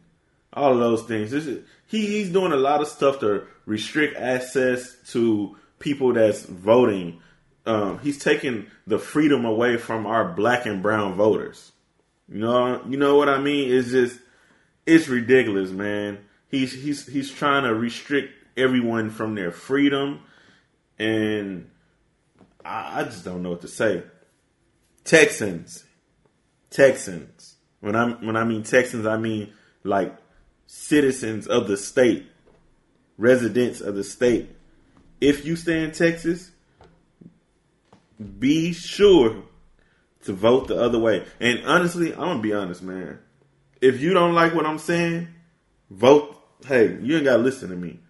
all 0.52 0.72
of 0.72 0.78
those 0.78 1.02
things. 1.02 1.32
Is, 1.32 1.64
he, 1.86 2.06
he's 2.06 2.30
doing 2.30 2.52
a 2.52 2.56
lot 2.56 2.80
of 2.80 2.88
stuff 2.88 3.20
to 3.20 3.44
restrict 3.66 4.16
access 4.16 4.96
to 5.08 5.56
people 5.78 6.12
that's 6.12 6.44
voting 6.44 7.20
um, 7.66 7.98
he's 8.00 8.18
taking 8.18 8.66
the 8.86 8.98
freedom 8.98 9.44
away 9.44 9.76
from 9.78 10.06
our 10.06 10.32
black 10.32 10.66
and 10.66 10.82
brown 10.82 11.14
voters. 11.14 11.72
You 12.28 12.40
know, 12.40 12.82
you 12.88 12.96
know 12.96 13.16
what 13.16 13.28
I 13.28 13.38
mean? 13.38 13.72
It's 13.72 13.90
just 13.90 14.18
it's 14.86 15.08
ridiculous, 15.08 15.70
man. 15.70 16.18
He's 16.48 16.72
he's 16.72 17.06
he's 17.06 17.30
trying 17.30 17.64
to 17.64 17.74
restrict 17.74 18.32
everyone 18.56 19.10
from 19.10 19.34
their 19.34 19.50
freedom, 19.50 20.20
and 20.98 21.70
I, 22.64 23.00
I 23.00 23.04
just 23.04 23.24
don't 23.24 23.42
know 23.42 23.50
what 23.50 23.62
to 23.62 23.68
say. 23.68 24.02
Texans, 25.04 25.84
Texans. 26.70 27.56
When 27.80 27.94
I 27.94 28.11
when 28.12 28.37
I 28.37 28.44
mean 28.44 28.62
Texans, 28.62 29.06
I 29.06 29.18
mean 29.18 29.52
like 29.82 30.16
citizens 30.66 31.46
of 31.46 31.68
the 31.68 31.76
state, 31.76 32.26
residents 33.18 33.80
of 33.80 33.94
the 33.94 34.04
state. 34.04 34.49
If 35.20 35.44
you 35.44 35.56
stay 35.56 35.84
in 35.84 35.92
Texas, 35.92 36.50
be 38.38 38.73
sure 38.73 39.42
to 40.25 40.32
vote 40.32 40.68
the 40.68 40.80
other 40.80 40.99
way. 40.99 41.25
And 41.40 41.64
honestly, 41.66 42.12
I'm 42.12 42.20
gonna 42.20 42.40
be 42.40 42.54
honest, 42.54 42.82
man. 42.82 43.18
If 43.80 44.00
you 44.00 44.14
don't 44.14 44.34
like 44.34 44.54
what 44.54 44.66
I'm 44.66 44.78
saying, 44.78 45.28
vote. 45.90 46.40
Hey, 46.66 46.96
you 47.02 47.16
ain't 47.16 47.26
gotta 47.26 47.42
listen 47.42 47.68
to 47.68 47.76
me. 47.76 48.00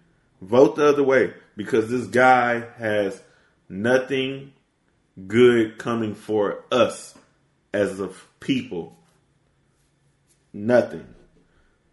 Vote 0.41 0.77
the 0.77 0.87
other 0.87 1.03
way 1.03 1.33
because 1.57 1.89
this 1.89 2.07
guy 2.07 2.63
has 2.77 3.21
nothing 3.67 4.53
good 5.27 5.77
coming 5.77 6.15
for 6.15 6.63
us 6.71 7.15
as 7.73 7.99
a 7.99 8.09
people. 8.39 8.97
Nothing. 10.53 11.07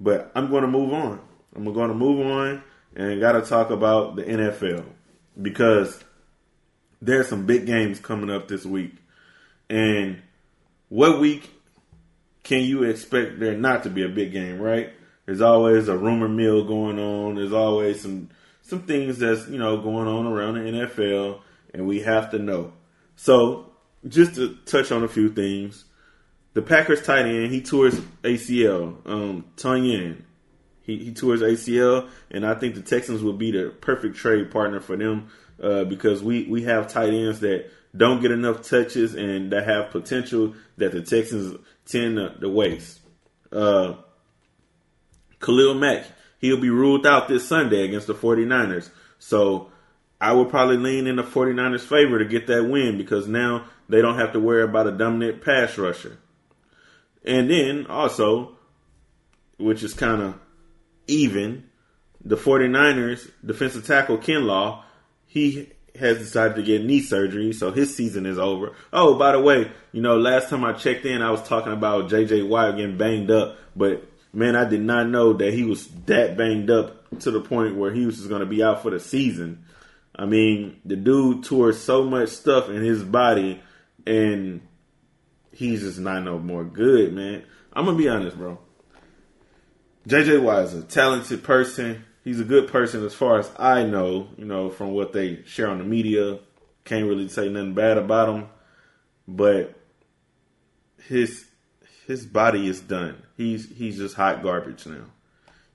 But 0.01 0.33
I'm 0.35 0.51
going 0.51 0.63
to 0.63 0.69
move 0.69 0.93
on. 0.93 1.21
I'm 1.55 1.73
going 1.73 1.89
to 1.89 1.95
move 1.95 2.27
on 2.27 2.63
and 2.95 3.21
got 3.21 3.33
to 3.33 3.43
talk 3.43 3.71
about 3.71 4.17
the 4.17 4.23
NFL 4.23 4.85
because 5.41 6.03
there's 7.01 7.29
some 7.29 7.47
big 7.47 7.67
games 7.67 7.99
coming 8.01 8.31
up 8.31 8.49
this 8.49 8.65
week. 8.65 8.95
And 9.69 10.23
what 10.89 11.21
week 11.21 11.51
can 12.43 12.63
you 12.63 12.85
expect 12.85 13.41
there 13.41 13.57
not 13.57 13.85
to 13.85 13.91
be 13.91 14.05
a 14.05 14.09
big 14.09 14.33
game, 14.33 14.61
right? 14.61 14.93
There's 15.27 15.41
always 15.41 15.89
a 15.89 15.97
rumor 15.97 16.29
mill 16.29 16.65
going 16.65 16.99
on. 16.99 17.37
There's 17.37 17.53
always 17.53 18.01
some 18.01 18.31
some 18.63 18.83
things 18.83 19.19
that's, 19.19 19.49
you 19.49 19.59
know, 19.59 19.81
going 19.81 20.07
on 20.09 20.27
around 20.27 20.55
the 20.55 20.61
NFL 20.61 21.41
and 21.75 21.87
we 21.87 22.01
have 22.01 22.31
to 22.31 22.39
know. 22.39 22.73
So, 23.17 23.73
just 24.09 24.35
to 24.35 24.57
touch 24.67 24.91
on 24.91 25.05
a 25.05 25.09
few 25.09 25.29
things, 25.29 25.85
the 26.55 26.63
Packers 26.63 27.03
tight 27.03 27.27
end, 27.27 27.53
he 27.53 27.63
tours 27.63 27.95
ACL. 28.23 29.07
Um, 29.07 29.45
Tonyan, 29.57 30.23
he, 30.83 30.99
he 30.99 31.13
tours 31.13 31.41
ACL, 31.41 32.09
and 32.31 32.45
I 32.45 32.55
think 32.55 32.75
the 32.75 32.83
Texans 32.83 33.23
will 33.23 33.33
be 33.33 33.51
the 33.51 33.71
perfect 33.81 34.17
trade 34.17 34.51
partner 34.51 34.81
for 34.81 34.97
them 34.97 35.29
uh, 35.63 35.85
because 35.85 36.23
we, 36.23 36.45
we 36.45 36.63
have 36.65 36.89
tight 36.89 37.15
ends 37.15 37.41
that 37.41 37.71
don't 37.97 38.21
get 38.21 38.31
enough 38.31 38.63
touches 38.63 39.15
and 39.15 39.53
that 39.53 39.65
have 39.65 39.91
potential 39.91 40.55
that 40.79 40.93
the 40.93 41.03
Texans 41.03 41.59
tend 41.87 42.17
to, 42.17 42.35
to 42.41 42.49
waste. 42.49 43.01
Uh, 43.51 43.95
Khalil 45.41 45.75
Mack, 45.75 46.07
he'll 46.39 46.61
be 46.61 46.71
ruled 46.71 47.07
out 47.07 47.29
this 47.29 47.47
Sunday 47.47 47.85
against 47.85 48.07
the 48.07 48.15
49ers. 48.15 48.91
So 49.19 49.72
I 50.23 50.33
would 50.33 50.51
probably 50.51 50.77
lean 50.77 51.09
in 51.09 51.17
the 51.17 51.25
49ers' 51.25 51.81
favor 51.81 52.21
to 52.21 52.25
get 52.25 52.47
that 52.47 52.63
win 52.63 52.97
because 52.97 53.27
now 53.27 53.65
they 53.89 54.01
don't 54.01 54.19
have 54.19 54.33
to 54.35 54.41
worry 54.41 54.63
about 54.63 54.87
a 54.87 54.93
dominant 54.93 55.43
pass 55.43 55.77
rusher. 55.77 56.17
And 57.25 57.51
then 57.51 57.89
also, 57.89 58.57
which 59.59 59.83
is 59.83 59.95
kind 59.95 60.23
of 60.23 60.39
even, 61.09 61.65
the 62.25 62.37
49ers 62.37 63.29
defensive 63.45 63.85
tackle 63.85 64.17
Kinlaw, 64.17 64.85
he 65.27 65.71
has 65.99 66.19
decided 66.19 66.55
to 66.55 66.63
get 66.63 66.85
knee 66.85 67.01
surgery, 67.01 67.53
so 67.53 67.73
his 67.73 67.95
season 67.97 68.25
is 68.25 68.39
over. 68.39 68.77
Oh, 68.93 69.17
by 69.19 69.33
the 69.33 69.41
way, 69.41 69.73
you 69.91 70.03
know, 70.03 70.17
last 70.19 70.49
time 70.49 70.65
I 70.65 70.73
checked 70.73 71.05
in, 71.05 71.21
I 71.21 71.33
was 71.33 71.43
talking 71.43 71.73
about 71.73 72.09
JJ 72.09 72.49
Watt 72.49 72.77
getting 72.77 72.97
banged 72.97 73.33
up, 73.33 73.59
but 73.75 74.09
man, 74.33 74.55
I 74.55 74.67
did 74.67 74.83
not 74.83 75.09
know 75.09 75.33
that 75.33 75.53
he 75.53 75.65
was 75.65 75.89
that 76.07 76.37
banged 76.37 76.71
up 76.71 77.19
to 77.19 77.33
the 77.33 77.41
point 77.41 77.75
where 77.75 77.93
he 77.93 78.07
was 78.07 78.19
just 78.19 78.29
going 78.29 78.41
to 78.41 78.47
be 78.47 78.63
out 78.63 78.83
for 78.83 78.91
the 78.91 79.01
season. 79.01 79.65
I 80.15 80.27
mean, 80.27 80.81
the 80.85 80.97
dude 80.97 81.45
tore 81.45 81.73
so 81.73 82.05
much 82.05 82.29
stuff 82.29 82.69
in 82.69 82.83
his 82.83 83.03
body, 83.03 83.61
and 84.07 84.61
he's 85.53 85.81
just 85.81 85.99
not 85.99 86.23
no 86.23 86.39
more 86.39 86.65
good, 86.65 87.13
man. 87.13 87.45
I'm 87.73 87.87
gonna 87.87 87.97
be 87.97 88.09
honest, 88.09 88.37
bro. 88.37 88.59
JJ 90.07 90.43
Watt 90.43 90.65
is 90.65 90.75
a 90.75 90.83
talented 90.83 91.43
person. 91.43 92.05
He's 92.25 92.41
a 92.41 92.45
good 92.45 92.69
person 92.69 93.05
as 93.05 93.15
far 93.15 93.39
as 93.39 93.51
I 93.59 93.85
know, 93.85 94.29
you 94.37 94.45
know, 94.45 94.71
from 94.71 94.93
what 94.93 95.13
they 95.13 95.43
share 95.45 95.69
on 95.69 95.79
the 95.79 95.85
media. 95.85 96.39
Can't 96.85 97.07
really 97.07 97.29
say 97.29 97.49
nothing 97.49 97.75
bad 97.75 97.99
about 97.99 98.29
him. 98.29 98.49
But 99.27 99.75
his 101.09 101.47
his 102.07 102.27
body 102.27 102.69
is 102.69 102.81
done. 102.81 103.23
He's 103.37 103.69
he's 103.77 103.97
just 103.97 104.17
hot 104.17 104.43
garbage 104.43 104.87
now. 104.87 105.05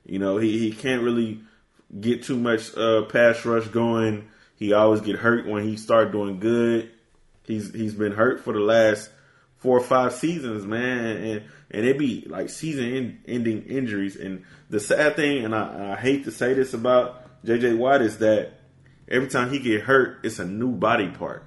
You 0.06 0.20
know, 0.20 0.38
he, 0.38 0.58
he 0.58 0.72
can't 0.72 1.04
really 1.04 1.42
get 2.00 2.24
too 2.24 2.38
much 2.38 2.76
uh, 2.76 3.04
pass 3.04 3.46
rush 3.46 3.68
going. 3.68 4.30
He 4.56 4.74
always 4.74 5.02
get 5.02 5.18
hurt 5.18 5.48
when 5.48 5.64
he 5.64 5.78
start 5.78 6.12
doing 6.12 6.40
good. 6.40 6.92
He's 7.44 7.74
he's 7.74 7.94
been 7.94 8.12
hurt 8.12 8.42
for 8.42 8.54
the 8.54 8.60
last 8.60 9.10
four 9.58 9.78
or 9.78 9.84
five 9.84 10.14
seasons, 10.14 10.66
man, 10.66 11.18
and 11.18 11.44
and 11.72 11.86
it 11.86 11.98
be 11.98 12.26
like 12.28 12.50
season 12.50 13.20
ending 13.28 13.64
injuries. 13.64 14.16
And 14.16 14.44
the 14.70 14.80
sad 14.80 15.16
thing, 15.16 15.46
and 15.46 15.56
I, 15.56 15.94
I 15.94 15.96
hate 15.96 16.26
to 16.26 16.32
say 16.32 16.54
this 16.54 16.74
about 16.74 17.46
JJ 17.46 17.78
Watt, 17.78 18.02
is 18.02 18.20
that 18.20 18.54
every 19.08 19.30
time 19.30 19.50
he 19.52 19.60
get 19.60 19.82
hurt, 19.82 20.20
it's 20.24 20.40
a 20.40 20.46
new 20.46 20.72
body 20.72 21.10
part. 21.10 21.44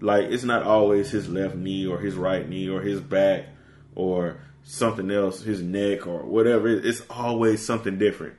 Like 0.00 0.26
it's 0.26 0.44
not 0.44 0.62
always 0.62 1.10
his 1.10 1.28
left 1.28 1.56
knee 1.56 1.86
or 1.86 1.98
his 1.98 2.14
right 2.14 2.48
knee 2.48 2.68
or 2.68 2.80
his 2.80 3.00
back 3.00 3.46
or 3.94 4.40
something 4.62 5.10
else, 5.10 5.42
his 5.42 5.60
neck 5.60 6.06
or 6.06 6.24
whatever. 6.24 6.68
It's 6.68 7.02
always 7.10 7.64
something 7.64 7.98
different. 7.98 8.34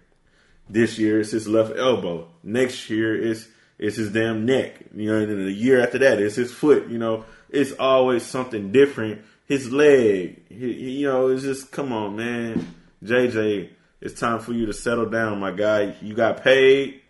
This 0.70 1.00
year 1.00 1.20
it's 1.20 1.32
his 1.32 1.48
left 1.48 1.76
elbow. 1.78 2.28
Next 2.44 2.90
year 2.90 3.20
it's 3.22 3.48
it's 3.78 3.98
his 3.98 4.12
damn 4.12 4.46
neck. 4.46 4.76
You 4.96 5.12
know, 5.12 5.18
and 5.18 5.32
then 5.32 5.46
the 5.46 5.52
year 5.52 5.82
after 5.82 5.98
that 6.00 6.20
it's 6.20 6.36
his 6.36 6.52
foot. 6.52 6.88
You 6.90 6.98
know, 6.98 7.26
it's 7.50 7.74
always 7.74 8.24
something 8.24 8.72
different. 8.72 9.22
His 9.46 9.72
leg. 9.72 10.48
He, 10.50 11.00
you 11.00 11.08
know, 11.08 11.28
it's 11.28 11.44
just 11.44 11.72
come 11.72 11.92
on, 11.92 12.16
man. 12.16 12.76
JJ, 13.04 13.70
it's 14.02 14.20
time 14.20 14.40
for 14.40 14.54
you 14.54 14.66
to 14.68 14.74
settle 14.74 15.10
down, 15.10 15.40
my 15.40 15.52
guy. 15.52 15.96
You 16.02 16.14
got 16.14 16.44
paid. 16.44 17.02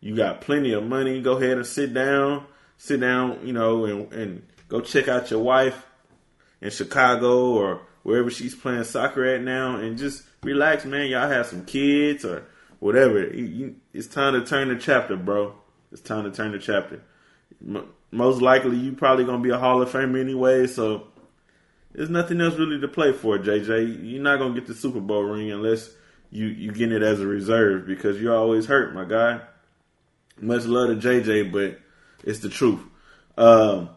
You 0.00 0.14
got 0.14 0.40
plenty 0.40 0.72
of 0.72 0.84
money. 0.84 1.20
Go 1.22 1.38
ahead 1.38 1.56
and 1.56 1.66
sit 1.66 1.94
down. 1.94 2.44
Sit 2.76 3.00
down, 3.00 3.40
you 3.44 3.52
know, 3.52 3.86
and, 3.86 4.12
and 4.12 4.46
go 4.68 4.80
check 4.80 5.08
out 5.08 5.30
your 5.30 5.40
wife 5.40 5.84
in 6.60 6.70
Chicago 6.70 7.54
or 7.54 7.80
wherever 8.02 8.30
she's 8.30 8.54
playing 8.54 8.84
soccer 8.84 9.24
at 9.24 9.42
now 9.42 9.76
and 9.76 9.98
just 9.98 10.22
relax, 10.42 10.84
man. 10.84 11.08
Y'all 11.08 11.28
have 11.28 11.46
some 11.46 11.64
kids 11.64 12.24
or 12.24 12.46
whatever. 12.78 13.26
It's 13.92 14.06
time 14.06 14.34
to 14.34 14.44
turn 14.44 14.68
the 14.68 14.76
chapter, 14.76 15.16
bro. 15.16 15.54
It's 15.92 16.00
time 16.00 16.24
to 16.24 16.30
turn 16.30 16.52
the 16.52 16.58
chapter. 16.58 17.02
Most 18.10 18.40
likely, 18.40 18.76
you 18.76 18.92
probably 18.92 19.24
gonna 19.24 19.42
be 19.42 19.50
a 19.50 19.58
Hall 19.58 19.82
of 19.82 19.90
Famer 19.90 20.20
anyway, 20.20 20.66
so 20.66 21.08
there's 21.92 22.10
nothing 22.10 22.40
else 22.40 22.56
really 22.56 22.80
to 22.80 22.88
play 22.88 23.12
for, 23.12 23.38
JJ. 23.38 24.10
You're 24.10 24.22
not 24.22 24.38
gonna 24.38 24.54
get 24.54 24.66
the 24.66 24.74
Super 24.74 25.00
Bowl 25.00 25.22
ring 25.22 25.50
unless 25.50 25.90
you 26.30 26.46
you 26.46 26.72
get 26.72 26.92
it 26.92 27.02
as 27.02 27.20
a 27.20 27.26
reserve 27.26 27.86
because 27.86 28.20
you're 28.20 28.36
always 28.36 28.66
hurt, 28.66 28.94
my 28.94 29.04
guy. 29.04 29.40
Much 30.40 30.64
love 30.66 30.88
to 30.88 31.08
JJ, 31.08 31.50
but 31.50 31.80
it's 32.22 32.40
the 32.40 32.48
truth. 32.48 32.80
Um, 33.36 33.90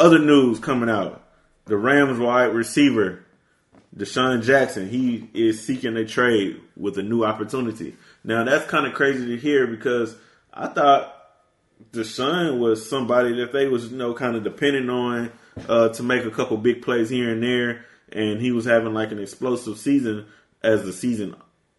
other 0.00 0.18
news 0.18 0.58
coming 0.58 0.88
out: 0.88 1.24
the 1.66 1.76
Rams 1.76 2.18
wide 2.18 2.54
receiver 2.54 3.24
DeSean 3.98 4.44
Jackson, 4.44 4.88
he 4.88 5.28
is 5.34 5.64
seeking 5.66 5.96
a 5.96 6.04
trade 6.04 6.60
with 6.76 6.96
a 6.98 7.02
new 7.02 7.24
opportunity. 7.24 7.96
Now 8.22 8.44
that's 8.44 8.64
kind 8.66 8.86
of 8.86 8.94
crazy 8.94 9.26
to 9.26 9.36
hear 9.36 9.66
because 9.66 10.14
I 10.54 10.68
thought 10.68 11.14
DeSean 11.92 12.60
was 12.60 12.88
somebody 12.88 13.34
that 13.40 13.52
they 13.52 13.66
was 13.66 13.90
you 13.90 13.98
know 13.98 14.14
kind 14.14 14.36
of 14.36 14.44
depending 14.44 14.88
on 14.88 15.32
uh, 15.68 15.88
to 15.90 16.02
make 16.04 16.24
a 16.24 16.30
couple 16.30 16.56
big 16.56 16.82
plays 16.82 17.10
here 17.10 17.30
and 17.30 17.42
there, 17.42 17.84
and 18.12 18.40
he 18.40 18.52
was 18.52 18.64
having 18.64 18.94
like 18.94 19.10
an 19.10 19.18
explosive 19.18 19.78
season 19.78 20.26
as 20.62 20.84
the 20.84 20.92
season 20.92 21.34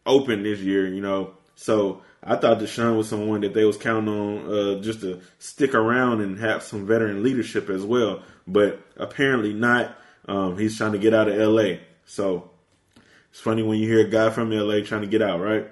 opened 0.05 0.45
this 0.45 0.59
year. 0.59 0.87
You 0.87 1.01
know, 1.01 1.35
so 1.55 2.01
I 2.21 2.35
thought 2.35 2.59
DeSean 2.59 2.97
was 2.97 3.07
someone 3.07 3.41
that 3.41 3.53
they 3.53 3.63
was 3.63 3.77
counting 3.77 4.13
on 4.13 4.53
uh, 4.53 4.81
just 4.81 4.99
to 5.01 5.21
stick 5.37 5.73
around 5.73 6.19
and 6.19 6.37
have 6.39 6.63
some 6.63 6.85
veteran 6.85 7.23
leadership 7.23 7.69
as 7.69 7.85
well, 7.85 8.23
but 8.45 8.81
apparently 8.97 9.53
not. 9.53 9.95
Um, 10.27 10.59
he's 10.59 10.77
trying 10.77 10.91
to 10.91 10.99
get 10.99 11.13
out 11.13 11.27
of 11.27 11.35
LA. 11.35 11.77
So 12.09 12.49
it's 13.29 13.39
funny 13.39 13.61
when 13.61 13.77
you 13.77 13.87
hear 13.87 14.03
a 14.03 14.09
guy 14.09 14.31
from 14.31 14.49
LA 14.49 14.81
trying 14.81 15.01
to 15.01 15.07
get 15.07 15.21
out, 15.21 15.41
right? 15.41 15.67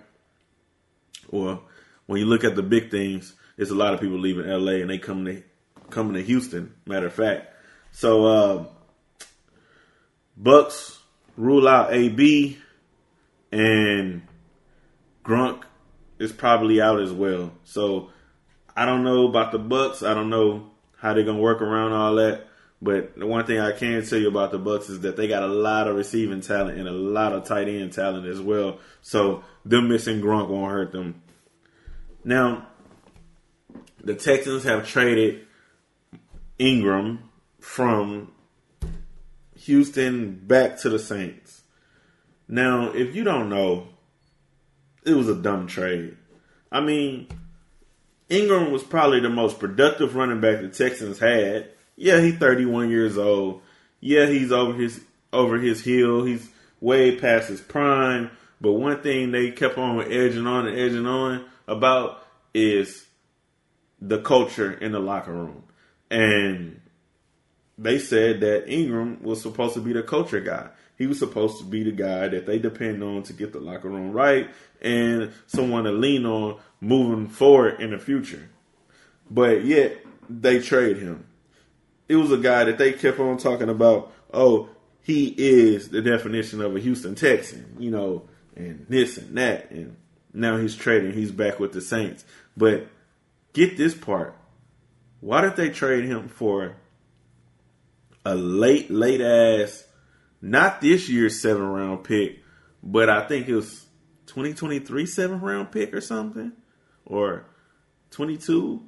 Well, 1.32 1.64
when 2.06 2.20
you 2.20 2.28
look 2.28 2.44
at 2.44 2.56
the 2.56 2.62
big 2.62 2.92
things, 2.92 3.34
there's 3.56 3.72
a 3.72 3.76
lot 3.76 3.96
of 3.96 4.00
people 4.00 4.20
leaving 4.20 4.48
LA 4.48 4.74
and 4.74 4.90
they 4.90 5.00
come 5.00 5.26
to 5.26 5.42
coming 5.90 6.14
to 6.14 6.22
Houston. 6.22 6.76
Matter 6.86 7.08
of 7.08 7.14
fact, 7.14 7.52
so 7.92 8.26
uh, 8.26 8.66
Bucs 10.40 11.00
rule 11.38 11.68
out 11.68 11.92
AB 11.92 12.60
and 13.52 14.22
Gronk 15.26 15.64
is 16.20 16.32
probably 16.32 16.80
out 16.80 17.02
as 17.02 17.12
well. 17.12 17.52
So 17.64 18.12
I 18.76 18.86
don't 18.86 19.04
know 19.04 19.28
about 19.28 19.52
the 19.52 19.60
Bucs. 19.60 20.08
I 20.08 20.14
don't 20.14 20.30
know 20.30 20.70
how 21.00 21.16
they're 21.16 21.24
gonna 21.24 21.40
work 21.40 21.64
around 21.64 21.94
all 21.94 22.14
that. 22.16 22.47
But 22.82 23.18
the 23.18 23.26
one 23.26 23.46
thing 23.46 23.60
I 23.60 23.72
can 23.72 24.06
tell 24.06 24.20
you 24.20 24.28
about 24.28 24.52
the 24.52 24.60
Bucs 24.60 24.90
is 24.90 25.00
that 25.02 25.18
they 25.18 25.28
got 25.28 25.42
a 25.42 25.48
lot 25.48 25.88
of 25.88 25.96
receiving 25.96 26.42
talent 26.42 26.78
and 26.78 26.88
a 26.88 26.92
lot 26.92 27.34
of 27.34 27.46
tight 27.46 27.68
end 27.68 27.94
talent 27.94 28.28
as 28.28 28.40
well. 28.40 28.80
So 29.02 29.44
them 29.66 29.90
missing 29.90 30.22
Gronk 30.22 30.50
won't 30.50 30.72
hurt 30.72 30.92
them. 30.92 31.22
Now, 32.24 32.68
the 34.04 34.14
Texans 34.14 34.64
have 34.64 34.88
traded 34.88 35.48
Ingram 36.60 37.30
from 37.60 38.32
Houston 39.56 40.36
back 40.36 40.78
to 40.80 40.90
the 40.90 41.00
Saints. 41.00 41.64
Now, 42.48 42.92
if 42.94 43.16
you 43.16 43.24
don't 43.24 43.50
know, 43.50 43.90
it 45.04 45.14
was 45.14 45.28
a 45.28 45.36
dumb 45.36 45.68
trade. 45.68 46.16
I 46.72 46.82
mean, 46.82 47.28
Ingram 48.30 48.72
was 48.72 48.84
probably 48.84 49.20
the 49.20 49.30
most 49.30 49.60
productive 49.60 50.16
running 50.16 50.42
back 50.42 50.62
the 50.62 50.70
Texans 50.70 51.20
had. 51.20 51.70
Yeah, 51.98 52.22
he's 52.22 52.38
31 52.38 52.90
years 52.90 53.18
old. 53.18 53.62
Yeah, 54.00 54.28
he's 54.28 54.52
over 54.52 54.74
his 54.74 55.02
over 55.34 55.58
his 55.58 55.84
heel. 55.84 56.24
He's 56.24 56.48
way 56.80 57.18
past 57.18 57.50
his 57.50 57.60
prime. 57.60 58.32
But 58.62 58.74
one 58.74 59.02
thing 59.02 59.32
they 59.32 59.52
kept 59.52 59.78
on 59.78 60.00
edging 60.02 60.48
on 60.48 60.68
and 60.68 60.78
edging 60.78 61.06
on 61.06 61.46
about 61.68 62.24
is 62.54 63.06
the 64.00 64.22
culture 64.22 64.72
in 64.72 64.92
the 64.92 65.00
locker 65.00 65.34
room. 65.34 65.64
And 66.10 66.82
they 67.78 68.00
said 68.00 68.40
that 68.42 68.72
Ingram 68.72 69.22
was 69.24 69.42
supposed 69.42 69.74
to 69.74 69.82
be 69.82 69.94
the 69.94 70.04
culture 70.04 70.40
guy. 70.40 70.70
He 70.98 71.06
was 71.06 71.20
supposed 71.20 71.60
to 71.60 71.64
be 71.64 71.84
the 71.84 71.92
guy 71.92 72.28
that 72.28 72.46
they 72.46 72.58
depend 72.58 73.04
on 73.04 73.24
to 73.24 73.34
get 73.34 73.54
the 73.54 73.60
locker 73.60 73.90
room 73.90 74.12
right 74.12 74.50
and 74.82 75.32
someone 75.46 75.84
to 75.84 75.92
lean 75.92 76.26
on 76.26 76.60
moving 76.82 77.28
forward 77.28 77.80
in 77.80 77.92
the 77.92 78.00
future. 78.00 78.50
But 79.30 79.66
yet 79.66 79.98
they 80.30 80.60
trade 80.60 80.98
him. 80.98 81.26
It 82.08 82.16
was 82.16 82.32
a 82.32 82.38
guy 82.38 82.64
that 82.66 82.78
they 82.78 82.94
kept 82.94 83.20
on 83.20 83.38
talking 83.38 83.70
about, 83.70 84.14
oh, 84.34 84.70
he 85.04 85.28
is 85.38 85.90
the 85.90 86.02
definition 86.02 86.62
of 86.62 86.76
a 86.76 86.80
Houston 86.80 87.16
Texan, 87.16 87.76
you 87.80 87.92
know, 87.92 88.28
and 88.56 88.86
this 88.90 89.18
and 89.18 89.38
that. 89.38 89.72
And 89.72 89.96
now 90.34 90.58
he's 90.58 90.76
trading. 90.76 91.14
He's 91.14 91.32
back 91.32 91.60
with 91.60 91.72
the 91.72 91.82
Saints. 91.82 92.26
But 92.56 92.88
get 93.54 93.78
this 93.78 93.96
part. 93.96 94.36
Why 95.20 95.42
did 95.42 95.56
they 95.56 95.70
trade 95.70 96.06
him 96.06 96.28
for 96.28 96.76
a 98.28 98.36
late, 98.36 98.92
late 98.92 99.22
ass, 99.22 99.86
not 100.42 100.82
this 100.82 101.10
year's 101.10 101.42
seven 101.42 101.64
round 101.64 102.04
pick, 102.04 102.40
but 102.84 103.10
I 103.10 103.26
think 103.26 103.48
it 103.48 103.56
was 103.56 103.86
2023 104.28 105.06
seventh 105.06 105.42
round 105.42 105.72
pick 105.72 105.94
or 105.94 106.02
something, 106.02 106.52
or 107.06 107.46
22, 108.12 108.87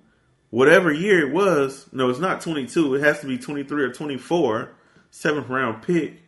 whatever 0.49 0.91
year 0.91 1.27
it 1.27 1.33
was. 1.33 1.87
No, 1.91 2.09
it's 2.09 2.19
not 2.19 2.41
22. 2.41 2.95
It 2.95 3.01
has 3.01 3.19
to 3.21 3.27
be 3.27 3.37
23 3.37 3.83
or 3.83 3.93
24, 3.93 4.71
seventh 5.11 5.49
round 5.49 5.83
pick. 5.83 6.21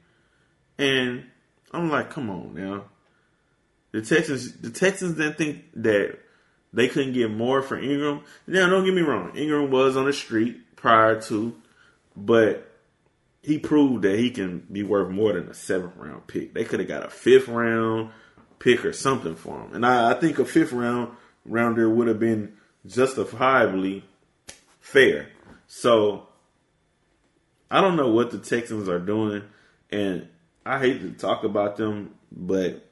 And 0.78 1.25
I'm 1.72 1.90
like, 1.90 2.10
come 2.10 2.30
on 2.30 2.54
now. 2.54 2.86
The 3.92 4.01
Texans, 4.01 4.54
the 4.54 4.70
Texans 4.70 5.18
didn't 5.18 5.38
think 5.38 5.66
that 5.75 6.18
they 6.74 6.88
couldn't 6.88 7.13
get 7.13 7.30
more 7.30 7.62
for 7.62 7.78
Ingram. 7.78 8.22
Now, 8.48 8.70
don't 8.70 8.86
get 8.86 8.94
me 8.94 9.01
wrong. 9.01 9.36
Ingram 9.36 9.70
was 9.70 9.98
on 9.98 10.06
the 10.06 10.13
street 10.13 10.75
prior 10.75 11.20
to, 11.24 11.56
but 12.16 12.72
he 13.42 13.60
proved 13.60 14.04
that 14.04 14.18
he 14.18 14.32
can 14.32 14.60
be 14.72 14.84
worth 14.84 15.10
more 15.10 15.34
than 15.34 15.50
a 15.50 15.54
seventh 15.54 15.98
round 15.98 16.28
pick. 16.28 16.54
They 16.54 16.63
could 16.63 16.80
have 16.80 16.88
got 16.88 17.06
a 17.06 17.10
fifth 17.10 17.48
round 17.48 18.12
pick 18.60 18.86
or 18.86 18.94
something 18.94 19.36
for 19.36 19.60
him. 19.60 19.74
And 19.74 19.86
I, 19.86 20.12
I 20.12 20.13
think 20.13 20.40
a 20.40 20.46
fifth 20.46 20.72
round 20.72 21.16
rounder 21.46 21.90
would 21.90 22.08
have 22.08 22.20
been 22.20 22.54
justifiably 22.86 24.06
fair. 24.92 25.30
So 25.68 26.28
I 27.70 27.82
don't 27.82 27.96
know 27.96 28.10
what 28.10 28.32
the 28.32 28.38
Texans 28.38 28.90
are 28.90 29.00
doing, 29.00 29.44
and 29.90 30.28
I 30.66 30.80
hate 30.80 31.02
to 31.02 31.12
talk 31.12 31.44
about 31.44 31.77
them, 31.77 32.16
but 32.32 32.86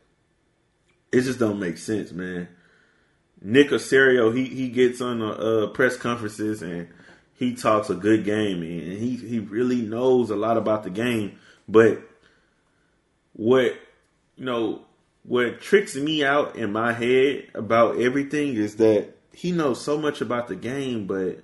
it 1.11 1.21
just 1.21 1.39
don't 1.39 1.59
make 1.59 1.77
sense, 1.77 2.11
man. 2.11 2.47
Nick 3.41 3.69
Caserio, 3.69 4.35
he 4.35 4.45
he 4.45 4.69
gets 4.69 5.01
on 5.01 5.19
the 5.19 5.27
uh, 5.27 5.67
press 5.67 5.95
conferences 5.95 6.61
and 6.61 6.89
he 7.33 7.55
talks 7.55 7.89
a 7.89 7.95
good 7.95 8.25
game 8.25 8.61
and 8.61 8.97
he 8.97 9.15
he 9.15 9.39
really 9.39 9.81
knows 9.81 10.29
a 10.29 10.35
lot 10.35 10.57
about 10.57 10.83
the 10.83 10.89
game. 10.89 11.39
But 11.67 12.01
what 13.33 13.75
you 14.35 14.45
know, 14.45 14.81
what 15.23 15.61
tricks 15.61 15.95
me 15.95 16.23
out 16.25 16.57
in 16.57 16.73
my 16.73 16.91
head 16.91 17.47
about 17.53 17.99
everything 18.01 18.55
is 18.55 18.75
that 18.77 19.15
he 19.33 19.51
knows 19.51 19.81
so 19.81 19.97
much 19.97 20.19
about 20.19 20.47
the 20.49 20.55
game, 20.55 21.07
but 21.07 21.43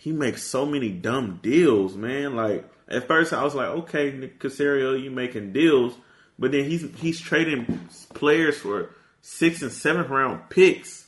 he 0.00 0.12
makes 0.12 0.42
so 0.42 0.64
many 0.64 0.88
dumb 0.88 1.40
deals, 1.42 1.94
man. 1.94 2.34
Like 2.34 2.64
at 2.88 3.06
first 3.06 3.34
I 3.34 3.44
was 3.44 3.54
like, 3.54 3.68
okay, 3.68 4.12
Nick 4.12 4.40
Caserio, 4.40 4.98
you 4.98 5.10
making 5.10 5.52
deals, 5.52 5.92
but 6.38 6.52
then 6.52 6.64
he's 6.64 6.88
he's 6.96 7.20
trading 7.20 7.86
players 8.14 8.56
for 8.56 8.94
six 9.20 9.60
and 9.60 9.70
seventh 9.70 10.08
round 10.08 10.48
picks, 10.48 11.06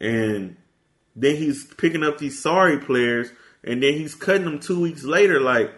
and 0.00 0.56
then 1.16 1.34
he's 1.34 1.64
picking 1.64 2.04
up 2.04 2.18
these 2.18 2.40
sorry 2.40 2.78
players, 2.78 3.32
and 3.64 3.82
then 3.82 3.94
he's 3.94 4.14
cutting 4.14 4.44
them 4.44 4.60
two 4.60 4.80
weeks 4.80 5.02
later. 5.02 5.40
Like, 5.40 5.72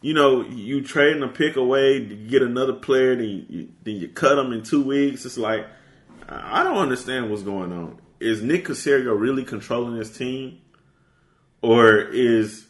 you 0.00 0.14
know, 0.14 0.42
you 0.42 0.82
trading 0.82 1.22
a 1.22 1.28
pick 1.28 1.54
away 1.54 2.04
to 2.04 2.16
get 2.16 2.42
another 2.42 2.72
player, 2.72 3.14
then 3.14 3.46
you, 3.48 3.68
then 3.84 3.94
you 3.94 4.08
cut 4.08 4.34
them 4.34 4.52
in 4.52 4.64
two 4.64 4.82
weeks. 4.82 5.24
It's 5.24 5.38
like 5.38 5.66
I 6.28 6.64
don't 6.64 6.78
understand 6.78 7.30
what's 7.30 7.44
going 7.44 7.72
on. 7.72 8.00
Is 8.18 8.42
Nick 8.42 8.64
Caserio 8.64 9.16
really 9.16 9.44
controlling 9.44 9.96
his 9.96 10.10
team, 10.10 10.58
or 11.62 11.98
is 11.98 12.66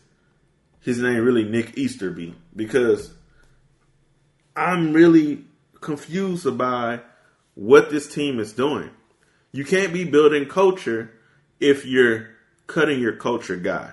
his 0.80 0.98
name 0.98 1.24
really 1.24 1.44
Nick 1.44 1.76
Easterby? 1.76 2.34
Because 2.54 3.12
I'm 4.54 4.92
really 4.92 5.44
confused 5.80 6.46
about 6.46 7.04
what 7.54 7.90
this 7.90 8.12
team 8.12 8.38
is 8.38 8.52
doing. 8.52 8.90
You 9.50 9.64
can't 9.64 9.92
be 9.92 10.04
building 10.04 10.46
culture 10.46 11.10
if 11.60 11.84
you're 11.84 12.28
cutting 12.66 13.00
your 13.00 13.16
culture 13.16 13.56
guy. 13.56 13.92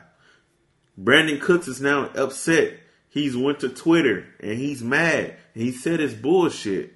Brandin 1.02 1.40
Cooks 1.40 1.68
is 1.68 1.82
now 1.82 2.06
upset. 2.16 2.80
He's 3.10 3.36
went 3.36 3.62
to 3.62 3.70
Twitter 3.70 4.26
and 4.40 4.58
he's 4.58 4.84
mad. 4.84 5.36
he 5.54 5.72
said 5.72 6.00
it's 6.00 6.14
bullshit. 6.14 6.94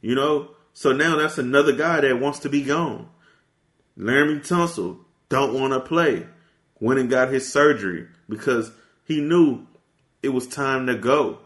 You 0.00 0.14
know? 0.14 0.50
So 0.72 0.92
now 0.92 1.16
that's 1.16 1.38
another 1.38 1.72
guy 1.72 2.00
that 2.00 2.20
wants 2.20 2.38
to 2.40 2.48
be 2.48 2.62
gone. 2.62 3.08
Laremy 3.98 4.40
Tunsil 4.46 4.98
don't 5.28 5.52
want 5.52 5.72
to 5.72 5.80
play. 5.80 6.26
Went 6.80 6.98
and 6.98 7.10
got 7.10 7.32
his 7.32 7.50
surgery 7.50 8.08
because 8.28 8.72
he 9.04 9.20
knew 9.20 9.66
it 10.22 10.30
was 10.30 10.46
time 10.46 10.86
to 10.86 10.94
go. 10.96 11.38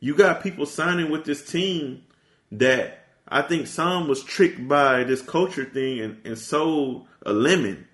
You 0.00 0.14
got 0.14 0.42
people 0.42 0.66
signing 0.66 1.10
with 1.10 1.24
this 1.24 1.44
team 1.44 2.04
that 2.52 3.04
I 3.26 3.42
think 3.42 3.66
some 3.66 4.08
was 4.08 4.24
tricked 4.24 4.66
by 4.66 5.04
this 5.04 5.20
culture 5.20 5.64
thing 5.64 6.00
and, 6.00 6.20
and 6.24 6.38
sold 6.38 7.06
a 7.24 7.32
lemon. 7.32 7.86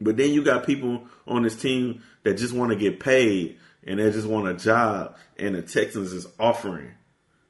But 0.00 0.16
then 0.16 0.32
you 0.32 0.42
got 0.42 0.66
people 0.66 1.04
on 1.26 1.42
this 1.42 1.56
team 1.56 2.02
that 2.22 2.38
just 2.38 2.54
want 2.54 2.70
to 2.70 2.76
get 2.76 3.00
paid 3.00 3.58
and 3.86 4.00
they 4.00 4.10
just 4.10 4.26
want 4.26 4.48
a 4.48 4.54
job 4.54 5.16
and 5.38 5.54
the 5.54 5.62
Texans 5.62 6.12
is 6.12 6.26
offering. 6.38 6.92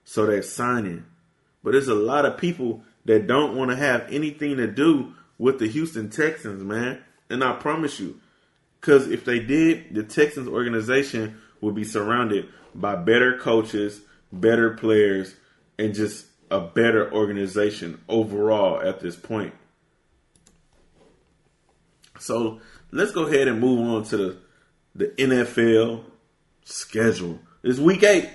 So 0.05 0.27
they're 0.27 0.43
signing. 0.43 1.05
But 1.63 1.73
there's 1.73 1.89
a 1.89 1.95
lot 1.95 2.27
of 2.27 2.37
people 2.37 2.83
that 3.05 3.27
don't 3.27 3.57
want 3.57 3.71
to 3.71 3.77
have 3.77 4.07
anything 4.11 4.57
to 4.57 4.67
do 4.67 5.15
with 5.39 5.59
the 5.59 5.69
Houston 5.69 6.11
Texans, 6.11 6.63
man. 6.63 7.03
And 7.31 7.43
I 7.43 7.55
promise 7.55 7.99
you, 7.99 8.21
because 8.81 9.11
if 9.11 9.25
they 9.25 9.39
did, 9.39 9.95
the 9.95 10.03
Texans 10.03 10.49
organization 10.49 11.39
would 11.61 11.75
be 11.75 11.85
surrounded 11.85 12.49
by 12.75 12.97
better 12.97 13.39
coaches, 13.39 14.03
better 14.33 14.71
players, 14.71 15.35
and 15.79 15.95
just 15.95 16.27
a 16.51 16.61
better 16.61 17.13
organization 17.13 18.01
overall 18.09 18.81
at 18.81 19.01
this 19.01 19.17
point. 19.17 19.55
So 22.19 22.61
let's 22.93 23.13
go 23.13 23.27
ahead 23.27 23.49
and 23.49 23.61
move 23.61 23.81
on 23.81 24.05
to 24.05 24.17
the 24.17 24.37
the 24.95 25.09
NFL 25.19 26.05
schedule. 26.65 27.41
It's 27.63 27.79
week 27.79 28.03
eight, 28.03 28.31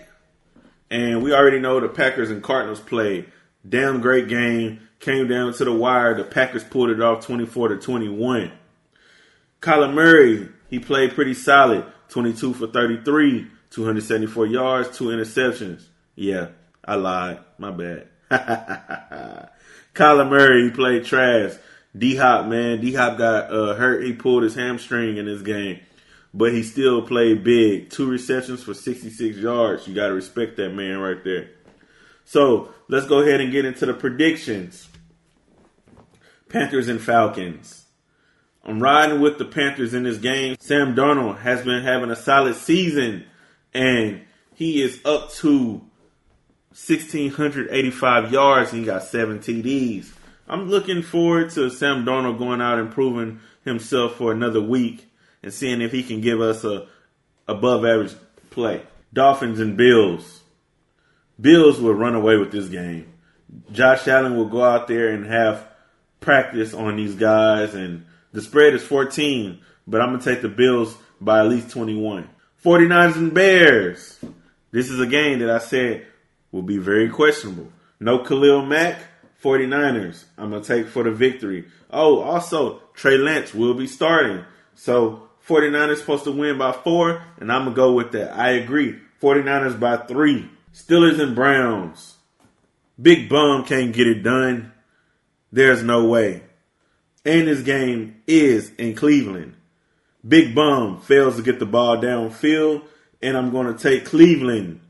and 0.89 1.23
we 1.23 1.34
already 1.34 1.60
know 1.60 1.80
the 1.80 1.88
Packers 1.88 2.30
and 2.30 2.43
Cardinals 2.43 2.80
play. 2.80 3.25
Damn 3.67 4.02
great 4.02 4.28
game. 4.28 4.82
Came 4.99 5.28
down 5.28 5.54
to 5.54 5.65
the 5.65 5.73
wire. 5.73 6.15
The 6.15 6.25
Packers 6.25 6.63
pulled 6.63 6.89
it 6.89 7.02
off 7.02 7.25
24 7.25 7.69
to 7.69 7.78
21. 7.78 8.52
Kyler 9.62 9.93
Murray, 9.93 10.50
he 10.69 10.80
played 10.80 11.13
pretty 11.13 11.34
solid. 11.34 11.86
22 12.10 12.54
for 12.54 12.67
33, 12.67 13.48
274 13.69 14.48
yards, 14.48 14.98
two 14.98 15.06
interceptions. 15.06 15.86
Yeah, 16.15 16.48
I 16.84 16.95
lied. 16.95 17.39
My 17.58 17.72
bad. 17.72 18.08
Kyler 19.93 20.30
Murray, 20.30 20.63
he 20.63 20.69
played 20.72 21.06
trash. 21.06 21.54
D 21.98 22.15
Hop, 22.15 22.45
man, 22.45 22.82
D 22.82 22.93
Hop 22.93 23.17
got 23.17 23.52
uh, 23.52 23.76
hurt. 23.76 24.04
He 24.04 24.13
pulled 24.13 24.43
his 24.43 24.56
hamstring 24.56 25.17
in 25.17 25.26
this 25.26 25.41
game, 25.41 25.80
but 26.34 26.54
he 26.54 26.63
still 26.63 27.02
played 27.02 27.43
big. 27.43 27.89
Two 27.89 28.10
receptions 28.10 28.63
for 28.63 28.74
66 28.74 29.38
yards. 29.38 29.88
You 29.88 29.95
got 29.95 30.08
to 30.08 30.13
respect 30.13 30.58
that 30.58 30.69
man 30.69 31.00
right 31.00 31.24
there. 31.24 31.50
So 32.26 32.69
let's 32.88 33.08
go 33.08 33.22
ahead 33.22 33.41
and 33.41 33.52
get 33.52 33.65
into 33.65 33.86
the 33.88 33.93
predictions. 33.93 34.88
Panthers 36.48 36.88
and 36.88 37.02
Falcons. 37.02 37.79
I'm 38.70 38.84
riding 38.84 39.20
with 39.20 39.40
the 39.40 39.46
Panthers 39.46 39.96
in 39.96 40.04
this 40.04 40.20
game. 40.20 40.56
Sam 40.60 40.94
Darnold 40.96 41.40
has 41.40 41.66
been 41.66 41.82
having 41.82 42.12
a 42.12 42.16
solid 42.16 42.56
season, 42.56 43.26
and 43.74 44.22
he 44.54 44.84
is 44.84 45.02
up 45.04 45.32
to 45.34 45.82
1,685 46.70 48.32
yards, 48.32 48.72
and 48.72 48.82
he 48.82 48.86
got 48.86 49.04
seven 49.04 49.40
TDs. 49.40 50.12
I'm 50.48 50.70
looking 50.70 51.02
forward 51.02 51.50
to 51.52 51.72
Sam 51.72 52.06
Darnold 52.06 52.38
going 52.38 52.62
out 52.62 52.78
and 52.78 52.92
proving 52.92 53.40
himself 53.66 54.18
for 54.18 54.32
another 54.32 54.62
week 54.62 55.08
and 55.42 55.52
seeing 55.52 55.82
if 55.82 55.92
he 55.92 56.04
can 56.04 56.22
give 56.22 56.40
us 56.40 56.64
a 56.64 56.86
above 57.48 57.84
average 57.84 58.14
play. 58.52 58.84
Dolphins 59.12 59.60
and 59.60 59.78
Bills. 59.78 60.42
Bills 61.42 61.80
will 61.80 61.96
run 61.96 62.14
away 62.14 62.38
with 62.38 62.52
this 62.52 62.68
game. 62.68 63.12
Josh 63.72 64.08
Allen 64.08 64.38
will 64.38 64.48
go 64.48 64.64
out 64.64 64.88
there 64.88 65.10
and 65.10 65.26
have 65.26 65.68
practice 66.20 66.76
on 66.76 66.98
these 66.98 67.16
guys, 67.16 67.74
and 67.74 68.06
the 68.32 68.42
spread 68.42 68.74
is 68.74 68.84
14, 68.84 69.60
but 69.88 70.02
I'm 70.02 70.10
going 70.10 70.20
to 70.20 70.26
take 70.26 70.42
the 70.42 70.50
Bills 70.50 70.96
by 71.20 71.39
at 71.39 71.48
least 71.48 71.72
21. 71.72 72.30
49ers 72.63 73.15
and 73.15 73.34
Bears. 73.34 74.20
This 74.72 74.89
is 74.89 75.00
a 75.00 75.08
game 75.08 75.39
that 75.39 75.50
I 75.50 75.60
said 75.60 76.06
will 76.52 76.62
be 76.62 76.78
very 76.78 77.10
questionable. 77.10 77.72
No 78.00 78.20
Khalil 78.20 78.65
Mack, 78.65 79.00
49ers. 79.44 80.26
I'm 80.38 80.52
going 80.52 80.62
to 80.62 80.68
take 80.68 80.88
for 80.88 81.04
the 81.04 81.12
victory. 81.12 81.65
Oh, 81.89 82.20
also, 82.20 82.82
Trey 82.94 83.18
Lance 83.18 83.54
will 83.54 83.74
be 83.74 83.88
starting. 83.88 84.44
So 84.76 85.30
49ers 85.48 85.98
supposed 85.98 86.26
to 86.26 86.32
win 86.32 86.58
by 86.58 86.72
four, 86.72 87.24
and 87.39 87.52
I'm 87.52 87.63
going 87.63 87.76
to 87.76 87.82
go 87.82 87.94
with 87.94 88.12
that. 88.12 88.38
I 88.38 88.52
agree. 88.52 89.00
49ers 89.22 89.80
by 89.80 89.98
three. 89.98 90.50
Steelers 90.74 91.20
and 91.20 91.36
Browns. 91.36 92.18
Big 93.02 93.30
Bum 93.30 93.65
can't 93.65 93.94
get 93.94 94.08
it 94.08 94.24
done. 94.24 94.72
There's 95.52 95.84
no 95.84 96.06
way. 96.06 96.44
And 97.26 97.48
this 97.48 97.62
game 97.62 98.22
is 98.28 98.72
in 98.78 98.96
Cleveland. 98.96 99.56
Big 100.28 100.54
Bum 100.54 101.00
fails 101.02 101.38
to 101.38 101.42
get 101.42 101.60
the 101.60 101.66
ball 101.66 101.98
downfield, 101.98 102.84
and 103.22 103.38
I'm 103.38 103.52
going 103.52 103.74
to 103.74 103.82
take 103.82 104.06
Cleveland 104.06 104.82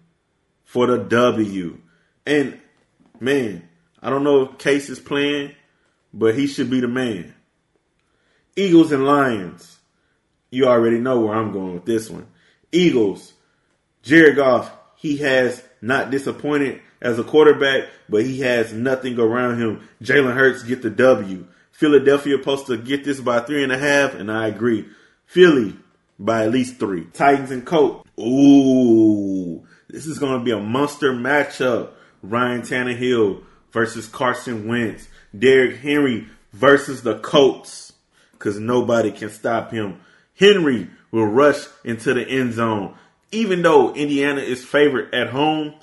for 0.64 0.88
the 0.88 0.98
W. 0.98 1.80
And 2.26 2.60
man, 3.20 3.68
I 4.02 4.10
don't 4.10 4.24
know 4.24 4.44
if 4.44 4.58
Case 4.58 4.90
is 4.90 5.00
playing, 5.00 5.54
but 6.14 6.36
he 6.36 6.48
should 6.48 6.70
be 6.70 6.80
the 6.80 6.88
man. 6.88 7.34
Eagles 8.56 8.92
and 8.92 9.06
Lions. 9.06 9.80
You 10.52 10.66
already 10.66 11.00
know 11.00 11.20
where 11.20 11.36
I'm 11.36 11.52
going 11.52 11.74
with 11.74 11.86
this 11.86 12.10
one. 12.10 12.28
Eagles. 12.72 13.34
Jared 14.02 14.36
Goff, 14.36 14.72
he 14.96 15.18
has 15.18 15.64
not 15.82 16.10
disappointed 16.10 16.82
as 17.02 17.20
a 17.20 17.24
quarterback, 17.24 17.90
but 18.08 18.24
he 18.24 18.40
has 18.42 18.74
nothing 18.74 19.20
around 19.20 19.60
him. 19.60 19.88
Jalen 20.02 20.34
Hurts 20.34 20.64
get 20.64 20.82
the 20.82 20.90
W. 20.90 21.46
Philadelphia 21.80 22.38
supposed 22.38 22.68
to 22.68 22.76
get 22.76 23.06
this 23.06 23.22
by 23.22 23.40
three 23.40 23.64
and 23.64 23.72
a 23.72 23.78
half, 23.78 24.14
and 24.14 24.30
I 24.30 24.48
agree. 24.48 24.86
Philly 25.26 25.78
by 26.20 26.44
at 26.44 26.52
least 26.52 26.78
three. 26.78 27.06
Titans 27.14 27.52
and 27.52 27.66
Colts. 27.66 28.10
Ooh, 28.20 29.66
this 29.88 30.06
is 30.06 30.20
going 30.20 30.40
to 30.40 30.44
be 30.44 30.52
a 30.52 30.60
monster 30.60 31.14
matchup. 31.14 31.92
Ryan 32.22 32.64
Tannehill 32.64 33.44
versus 33.72 34.08
Carson 34.08 34.68
Wentz. 34.68 35.08
Derrick 35.38 35.78
Henry 35.78 36.28
versus 36.52 37.02
the 37.04 37.18
Colts. 37.20 37.94
Because 38.34 38.60
nobody 38.60 39.14
can 39.14 39.30
stop 39.30 39.72
him. 39.72 40.02
Henry 40.36 40.90
will 41.12 41.28
rush 41.28 41.66
into 41.86 42.14
the 42.14 42.28
end 42.28 42.56
zone. 42.56 42.94
Even 43.32 43.62
though 43.62 43.94
Indiana 43.94 44.42
is 44.42 44.66
favored 44.66 45.16
at 45.16 45.30
home, 45.30 45.76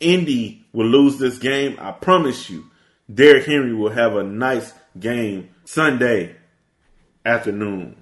Indy 0.00 0.66
will 0.72 0.88
lose 0.88 1.18
this 1.18 1.38
game. 1.38 1.76
I 1.78 1.92
promise 1.92 2.50
you. 2.50 2.64
Derrick 3.12 3.46
Henry 3.46 3.74
will 3.74 3.90
have 3.90 4.16
a 4.16 4.24
nice 4.24 4.72
game 4.98 5.50
Sunday 5.64 6.36
afternoon. 7.24 7.96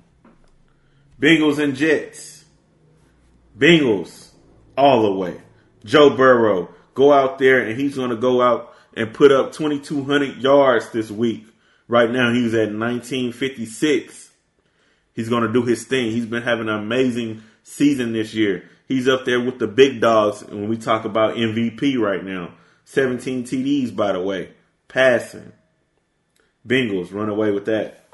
Bengals 1.20 1.58
and 1.58 1.74
Jets. 1.74 2.44
Bengals 3.56 4.30
all 4.76 5.02
the 5.02 5.12
way. 5.12 5.40
Joe 5.84 6.10
Burrow 6.10 6.72
go 6.94 7.12
out 7.12 7.38
there 7.38 7.60
and 7.60 7.78
he's 7.78 7.96
going 7.96 8.10
to 8.10 8.16
go 8.16 8.40
out 8.40 8.74
and 8.94 9.12
put 9.14 9.32
up 9.32 9.52
2,200 9.52 10.38
yards 10.38 10.90
this 10.90 11.10
week. 11.10 11.46
Right 11.86 12.10
now 12.10 12.32
he's 12.32 12.54
at 12.54 12.72
1956. 12.72 14.30
He's 15.14 15.28
going 15.28 15.42
to 15.42 15.52
do 15.52 15.62
his 15.62 15.84
thing. 15.84 16.12
He's 16.12 16.26
been 16.26 16.42
having 16.42 16.68
an 16.68 16.76
amazing 16.76 17.42
season 17.62 18.12
this 18.12 18.34
year. 18.34 18.68
He's 18.86 19.08
up 19.08 19.24
there 19.24 19.40
with 19.40 19.58
the 19.58 19.66
big 19.66 20.00
dogs 20.00 20.44
when 20.44 20.68
we 20.68 20.76
talk 20.76 21.04
about 21.04 21.36
MVP 21.36 21.98
right 21.98 22.24
now. 22.24 22.54
17 22.84 23.44
TDs, 23.44 23.94
by 23.94 24.12
the 24.12 24.20
way, 24.20 24.50
passing. 24.86 25.52
Bengals 26.66 27.12
run 27.12 27.28
away 27.28 27.50
with 27.50 27.66
that. 27.66 28.04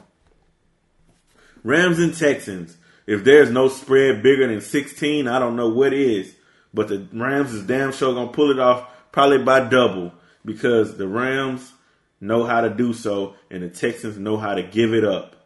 Rams 1.62 1.98
and 1.98 2.16
Texans. 2.16 2.76
If 3.07 3.24
there's 3.24 3.50
no 3.50 3.68
spread 3.68 4.22
bigger 4.22 4.46
than 4.46 4.61
16, 4.61 5.28
I 5.28 5.38
don't 5.38 5.57
know 5.57 5.68
what 5.68 5.92
is. 5.92 6.35
But 6.72 6.88
the 6.88 7.07
Rams 7.12 7.52
is 7.52 7.66
damn 7.66 7.92
sure 7.92 8.14
gonna 8.14 8.33
pull 8.33 8.50
it 8.50 8.59
off 8.59 8.88
probably 9.12 9.38
by 9.38 9.61
double 9.61 10.12
because 10.44 10.96
the 10.96 11.07
Rams 11.07 11.72
know 12.20 12.44
how 12.44 12.61
to 12.62 12.70
do 12.70 12.92
so 12.92 13.35
and 13.50 13.62
the 13.62 13.68
Texans 13.68 14.18
know 14.18 14.37
how 14.37 14.54
to 14.54 14.62
give 14.62 14.92
it 14.92 15.04
up. 15.04 15.37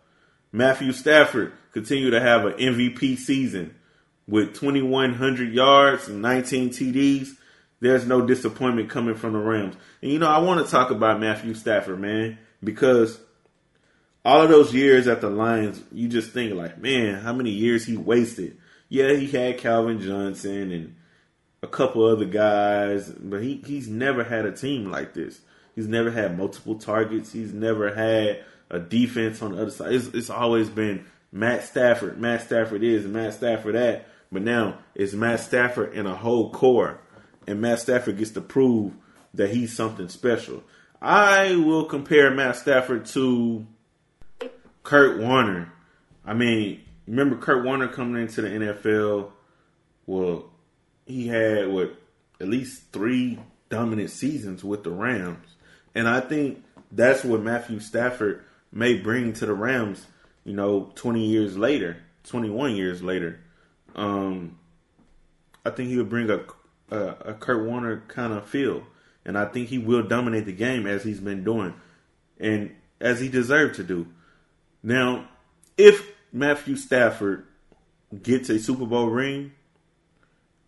Matthew 0.52 0.92
Stafford 0.92 1.52
continue 1.72 2.10
to 2.10 2.20
have 2.20 2.46
an 2.46 2.54
MVP 2.54 3.18
season 3.18 3.74
with 4.26 4.54
2100 4.54 5.52
yards 5.52 6.08
and 6.08 6.22
19 6.22 6.70
TDs. 6.70 7.30
There's 7.80 8.06
no 8.06 8.26
disappointment 8.26 8.90
coming 8.90 9.14
from 9.14 9.34
the 9.34 9.38
Rams. 9.38 9.76
And 10.02 10.10
you 10.10 10.18
know, 10.18 10.28
I 10.28 10.38
want 10.38 10.64
to 10.64 10.70
talk 10.70 10.90
about 10.90 11.20
Matthew 11.20 11.54
Stafford, 11.54 12.00
man, 12.00 12.38
because 12.62 13.18
all 14.24 14.42
of 14.42 14.48
those 14.48 14.74
years 14.74 15.06
at 15.06 15.20
the 15.20 15.30
Lions, 15.30 15.82
you 15.92 16.08
just 16.08 16.32
think 16.32 16.54
like, 16.54 16.78
man, 16.78 17.14
how 17.22 17.32
many 17.32 17.50
years 17.50 17.86
he 17.86 17.96
wasted. 17.96 18.58
Yeah, 18.88 19.12
he 19.14 19.26
had 19.28 19.58
Calvin 19.58 20.00
Johnson 20.00 20.72
and 20.72 20.96
a 21.62 21.66
couple 21.66 22.04
other 22.04 22.24
guys, 22.24 23.10
but 23.10 23.42
he, 23.42 23.62
he's 23.66 23.88
never 23.88 24.24
had 24.24 24.46
a 24.46 24.52
team 24.52 24.90
like 24.90 25.14
this. 25.14 25.40
He's 25.74 25.88
never 25.88 26.10
had 26.10 26.36
multiple 26.36 26.76
targets. 26.76 27.32
He's 27.32 27.52
never 27.52 27.94
had 27.94 28.44
a 28.70 28.78
defense 28.78 29.42
on 29.42 29.52
the 29.52 29.62
other 29.62 29.70
side. 29.70 29.92
It's, 29.92 30.08
it's 30.08 30.30
always 30.30 30.68
been 30.68 31.04
Matt 31.32 31.64
Stafford. 31.64 32.18
Matt 32.18 32.42
Stafford 32.42 32.82
is 32.82 33.06
Matt 33.06 33.34
Stafford 33.34 33.74
that. 33.74 34.08
But 34.30 34.42
now 34.42 34.78
it's 34.94 35.14
Matt 35.14 35.40
Stafford 35.40 35.94
and 35.94 36.06
a 36.06 36.14
whole 36.14 36.50
core. 36.50 37.00
And 37.46 37.60
Matt 37.60 37.80
Stafford 37.80 38.18
gets 38.18 38.32
to 38.32 38.40
prove 38.40 38.92
that 39.34 39.50
he's 39.50 39.74
something 39.74 40.08
special. 40.08 40.62
I 41.00 41.54
will 41.54 41.84
compare 41.84 42.30
Matt 42.32 42.56
Stafford 42.56 43.06
to 43.06 43.66
Kurt 44.82 45.20
Warner. 45.20 45.72
I 46.24 46.34
mean, 46.34 46.80
remember 47.06 47.36
Kurt 47.36 47.64
Warner 47.64 47.88
coming 47.88 48.20
into 48.22 48.42
the 48.42 48.48
NFL? 48.48 49.30
Well, 50.06 50.50
he 51.06 51.28
had 51.28 51.68
what 51.68 51.94
at 52.40 52.48
least 52.48 52.92
three 52.92 53.38
dominant 53.68 54.10
seasons 54.10 54.64
with 54.64 54.82
the 54.82 54.90
Rams, 54.90 55.54
and 55.94 56.08
I 56.08 56.20
think 56.20 56.64
that's 56.90 57.22
what 57.24 57.42
Matthew 57.42 57.80
Stafford 57.80 58.44
may 58.72 58.94
bring 58.94 59.32
to 59.34 59.46
the 59.46 59.54
Rams. 59.54 60.06
You 60.44 60.54
know, 60.54 60.92
twenty 60.94 61.26
years 61.26 61.56
later, 61.56 61.98
twenty 62.24 62.50
one 62.50 62.74
years 62.74 63.02
later, 63.02 63.40
um, 63.94 64.58
I 65.64 65.70
think 65.70 65.90
he 65.90 65.98
would 65.98 66.08
bring 66.08 66.30
a, 66.30 66.40
a, 66.90 67.00
a 67.26 67.34
Kurt 67.34 67.66
Warner 67.66 68.02
kind 68.08 68.32
of 68.32 68.46
feel, 68.48 68.84
and 69.28 69.36
I 69.36 69.44
think 69.44 69.68
he 69.68 69.76
will 69.76 70.02
dominate 70.02 70.46
the 70.46 70.52
game 70.52 70.86
as 70.86 71.04
he's 71.04 71.20
been 71.20 71.44
doing, 71.44 71.74
and 72.40 72.74
as 72.98 73.20
he 73.20 73.28
deserved 73.28 73.74
to 73.74 73.84
do. 73.84 74.06
Now, 74.82 75.28
if 75.76 76.02
Matthew 76.32 76.76
Stafford 76.76 77.44
gets 78.22 78.48
a 78.48 78.58
Super 78.58 78.86
Bowl 78.86 79.08
ring, 79.08 79.52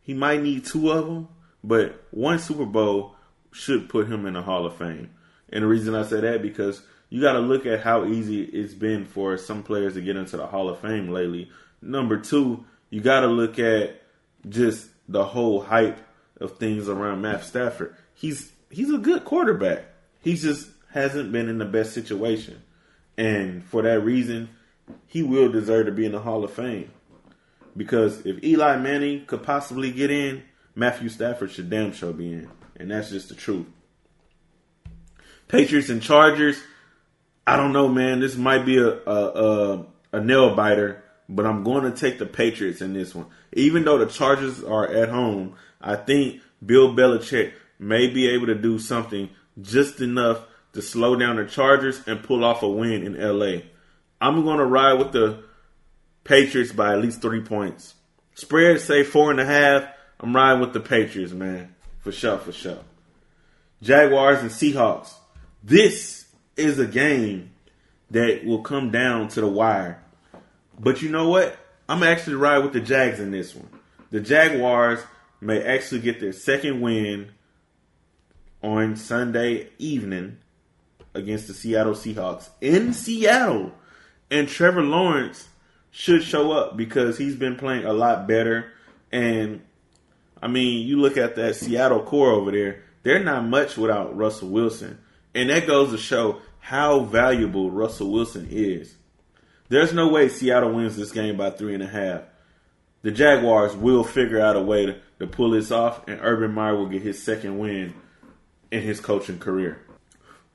he 0.02 0.12
might 0.12 0.42
need 0.42 0.66
two 0.66 0.90
of 0.90 1.06
them, 1.06 1.28
but 1.64 2.04
one 2.10 2.38
Super 2.38 2.66
Bowl 2.66 3.16
should 3.50 3.88
put 3.88 4.08
him 4.08 4.26
in 4.26 4.34
the 4.34 4.42
Hall 4.42 4.66
of 4.66 4.76
Fame. 4.76 5.08
And 5.48 5.64
the 5.64 5.66
reason 5.66 5.94
I 5.94 6.02
say 6.02 6.20
that 6.20 6.42
because 6.42 6.82
you 7.08 7.22
got 7.22 7.32
to 7.32 7.40
look 7.40 7.64
at 7.64 7.80
how 7.80 8.04
easy 8.04 8.42
it's 8.42 8.74
been 8.74 9.06
for 9.06 9.38
some 9.38 9.62
players 9.62 9.94
to 9.94 10.02
get 10.02 10.16
into 10.16 10.36
the 10.36 10.46
Hall 10.46 10.68
of 10.68 10.80
Fame 10.80 11.08
lately. 11.08 11.50
Number 11.80 12.18
two, 12.18 12.66
you 12.90 13.00
got 13.00 13.20
to 13.20 13.26
look 13.26 13.58
at 13.58 14.02
just 14.46 14.88
the 15.08 15.24
whole 15.24 15.62
hype 15.62 15.98
of 16.38 16.58
things 16.58 16.90
around 16.90 17.22
Matt 17.22 17.44
Stafford. 17.44 17.96
He's 18.20 18.52
he's 18.68 18.92
a 18.92 18.98
good 18.98 19.24
quarterback. 19.24 19.86
He 20.20 20.36
just 20.36 20.68
hasn't 20.92 21.32
been 21.32 21.48
in 21.48 21.56
the 21.56 21.64
best 21.64 21.94
situation, 21.94 22.62
and 23.16 23.64
for 23.64 23.80
that 23.80 24.00
reason, 24.00 24.50
he 25.06 25.22
will 25.22 25.50
deserve 25.50 25.86
to 25.86 25.92
be 25.92 26.04
in 26.04 26.12
the 26.12 26.20
Hall 26.20 26.44
of 26.44 26.52
Fame. 26.52 26.90
Because 27.74 28.26
if 28.26 28.44
Eli 28.44 28.76
Manning 28.76 29.24
could 29.24 29.42
possibly 29.42 29.90
get 29.90 30.10
in, 30.10 30.42
Matthew 30.74 31.08
Stafford 31.08 31.50
should 31.50 31.70
damn 31.70 31.94
sure 31.94 32.12
be 32.12 32.30
in, 32.30 32.50
and 32.76 32.90
that's 32.90 33.08
just 33.08 33.30
the 33.30 33.34
truth. 33.34 33.64
Patriots 35.48 35.88
and 35.88 36.02
Chargers. 36.02 36.60
I 37.46 37.56
don't 37.56 37.72
know, 37.72 37.88
man. 37.88 38.20
This 38.20 38.36
might 38.36 38.66
be 38.66 38.76
a 38.76 38.98
a, 39.06 39.06
a, 39.06 39.86
a 40.12 40.20
nail 40.20 40.54
biter, 40.54 41.02
but 41.26 41.46
I'm 41.46 41.64
going 41.64 41.90
to 41.90 41.98
take 41.98 42.18
the 42.18 42.26
Patriots 42.26 42.82
in 42.82 42.92
this 42.92 43.14
one. 43.14 43.28
Even 43.54 43.86
though 43.86 43.96
the 43.96 44.12
Chargers 44.12 44.62
are 44.62 44.86
at 44.86 45.08
home, 45.08 45.54
I 45.80 45.96
think 45.96 46.42
Bill 46.64 46.94
Belichick 46.94 47.54
may 47.80 48.06
be 48.06 48.28
able 48.28 48.46
to 48.46 48.54
do 48.54 48.78
something 48.78 49.30
just 49.60 50.00
enough 50.00 50.46
to 50.74 50.82
slow 50.82 51.16
down 51.16 51.36
the 51.36 51.46
Chargers 51.46 52.06
and 52.06 52.22
pull 52.22 52.44
off 52.44 52.62
a 52.62 52.68
win 52.68 53.04
in 53.04 53.20
LA. 53.20 53.62
I'm 54.20 54.44
going 54.44 54.58
to 54.58 54.64
ride 54.64 54.98
with 54.98 55.12
the 55.12 55.42
Patriots 56.22 56.72
by 56.72 56.92
at 56.92 57.00
least 57.00 57.22
three 57.22 57.40
points. 57.40 57.94
Spread 58.34 58.80
say 58.80 59.02
four 59.02 59.30
and 59.30 59.40
a 59.40 59.44
half. 59.44 59.84
I'm 60.20 60.36
riding 60.36 60.60
with 60.60 60.72
the 60.72 60.80
Patriots, 60.80 61.32
man. 61.32 61.74
For 62.00 62.12
sure, 62.12 62.38
for 62.38 62.52
sure. 62.52 62.78
Jaguars 63.82 64.40
and 64.40 64.50
Seahawks. 64.50 65.12
This 65.62 66.26
is 66.56 66.78
a 66.78 66.86
game 66.86 67.50
that 68.10 68.44
will 68.44 68.62
come 68.62 68.90
down 68.90 69.28
to 69.28 69.40
the 69.40 69.46
wire. 69.46 70.02
But 70.78 71.02
you 71.02 71.08
know 71.08 71.28
what? 71.28 71.56
I'm 71.88 72.02
actually 72.02 72.36
ride 72.36 72.58
with 72.58 72.72
the 72.72 72.80
Jags 72.80 73.20
in 73.20 73.30
this 73.30 73.54
one. 73.54 73.68
The 74.10 74.20
Jaguars 74.20 75.00
may 75.40 75.62
actually 75.62 76.00
get 76.02 76.20
their 76.20 76.32
second 76.32 76.80
win 76.80 77.30
on 78.62 78.96
Sunday 78.96 79.68
evening 79.78 80.38
against 81.14 81.48
the 81.48 81.54
Seattle 81.54 81.94
Seahawks 81.94 82.48
in 82.60 82.92
Seattle. 82.92 83.72
And 84.30 84.48
Trevor 84.48 84.82
Lawrence 84.82 85.48
should 85.90 86.22
show 86.22 86.52
up 86.52 86.76
because 86.76 87.18
he's 87.18 87.36
been 87.36 87.56
playing 87.56 87.84
a 87.84 87.92
lot 87.92 88.28
better. 88.28 88.72
And 89.10 89.62
I 90.40 90.48
mean, 90.48 90.86
you 90.86 91.00
look 91.00 91.16
at 91.16 91.36
that 91.36 91.56
Seattle 91.56 92.02
core 92.02 92.32
over 92.32 92.50
there, 92.50 92.82
they're 93.02 93.24
not 93.24 93.44
much 93.44 93.76
without 93.76 94.16
Russell 94.16 94.48
Wilson. 94.48 94.98
And 95.34 95.50
that 95.50 95.66
goes 95.66 95.90
to 95.90 95.98
show 95.98 96.40
how 96.60 97.00
valuable 97.00 97.70
Russell 97.70 98.10
Wilson 98.10 98.46
is. 98.50 98.94
There's 99.68 99.92
no 99.92 100.08
way 100.08 100.28
Seattle 100.28 100.72
wins 100.72 100.96
this 100.96 101.12
game 101.12 101.36
by 101.36 101.50
three 101.50 101.74
and 101.74 101.82
a 101.82 101.86
half. 101.86 102.22
The 103.02 103.10
Jaguars 103.10 103.74
will 103.74 104.04
figure 104.04 104.40
out 104.40 104.56
a 104.56 104.60
way 104.60 104.86
to, 104.86 104.96
to 105.20 105.26
pull 105.26 105.50
this 105.50 105.70
off, 105.70 106.06
and 106.06 106.20
Urban 106.22 106.52
Meyer 106.52 106.76
will 106.76 106.88
get 106.88 107.02
his 107.02 107.22
second 107.22 107.58
win 107.58 107.94
in 108.70 108.82
his 108.82 109.00
coaching 109.00 109.38
career. 109.38 109.80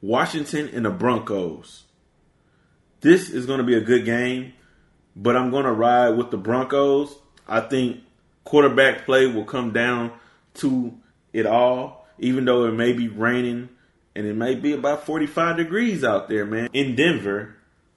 Washington 0.01 0.69
and 0.73 0.85
the 0.85 0.89
Broncos. 0.89 1.83
This 3.01 3.29
is 3.29 3.45
going 3.45 3.59
to 3.59 3.63
be 3.63 3.75
a 3.75 3.81
good 3.81 4.05
game, 4.05 4.53
but 5.15 5.35
I'm 5.35 5.51
going 5.51 5.65
to 5.65 5.71
ride 5.71 6.11
with 6.11 6.31
the 6.31 6.37
Broncos. 6.37 7.15
I 7.47 7.61
think 7.61 8.01
quarterback 8.43 9.05
play 9.05 9.27
will 9.27 9.45
come 9.45 9.71
down 9.71 10.11
to 10.55 10.95
it 11.33 11.45
all, 11.45 12.07
even 12.19 12.45
though 12.45 12.65
it 12.65 12.71
may 12.71 12.93
be 12.93 13.07
raining 13.07 13.69
and 14.15 14.25
it 14.25 14.35
may 14.35 14.55
be 14.55 14.71
about 14.71 15.05
45 15.05 15.57
degrees 15.57 16.03
out 16.03 16.29
there, 16.29 16.45
man, 16.45 16.69
in 16.73 16.95
Denver. 16.95 17.55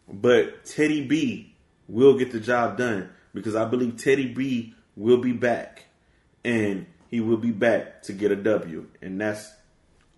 But 0.09 0.65
Teddy 0.65 1.07
B 1.07 1.55
will 1.87 2.19
get 2.19 2.33
the 2.33 2.41
job 2.41 2.77
done 2.77 3.11
because 3.33 3.55
I 3.55 3.65
believe 3.65 3.97
Teddy 3.97 4.27
B 4.27 4.75
will 4.97 5.19
be 5.19 5.33
back 5.33 5.85
and 6.45 6.87
he 7.09 7.21
will 7.21 7.37
be 7.37 7.53
back 7.53 8.03
to 8.05 8.13
get 8.13 8.33
a 8.33 8.37
W. 8.37 8.87
And 9.01 9.21
that's 9.21 9.51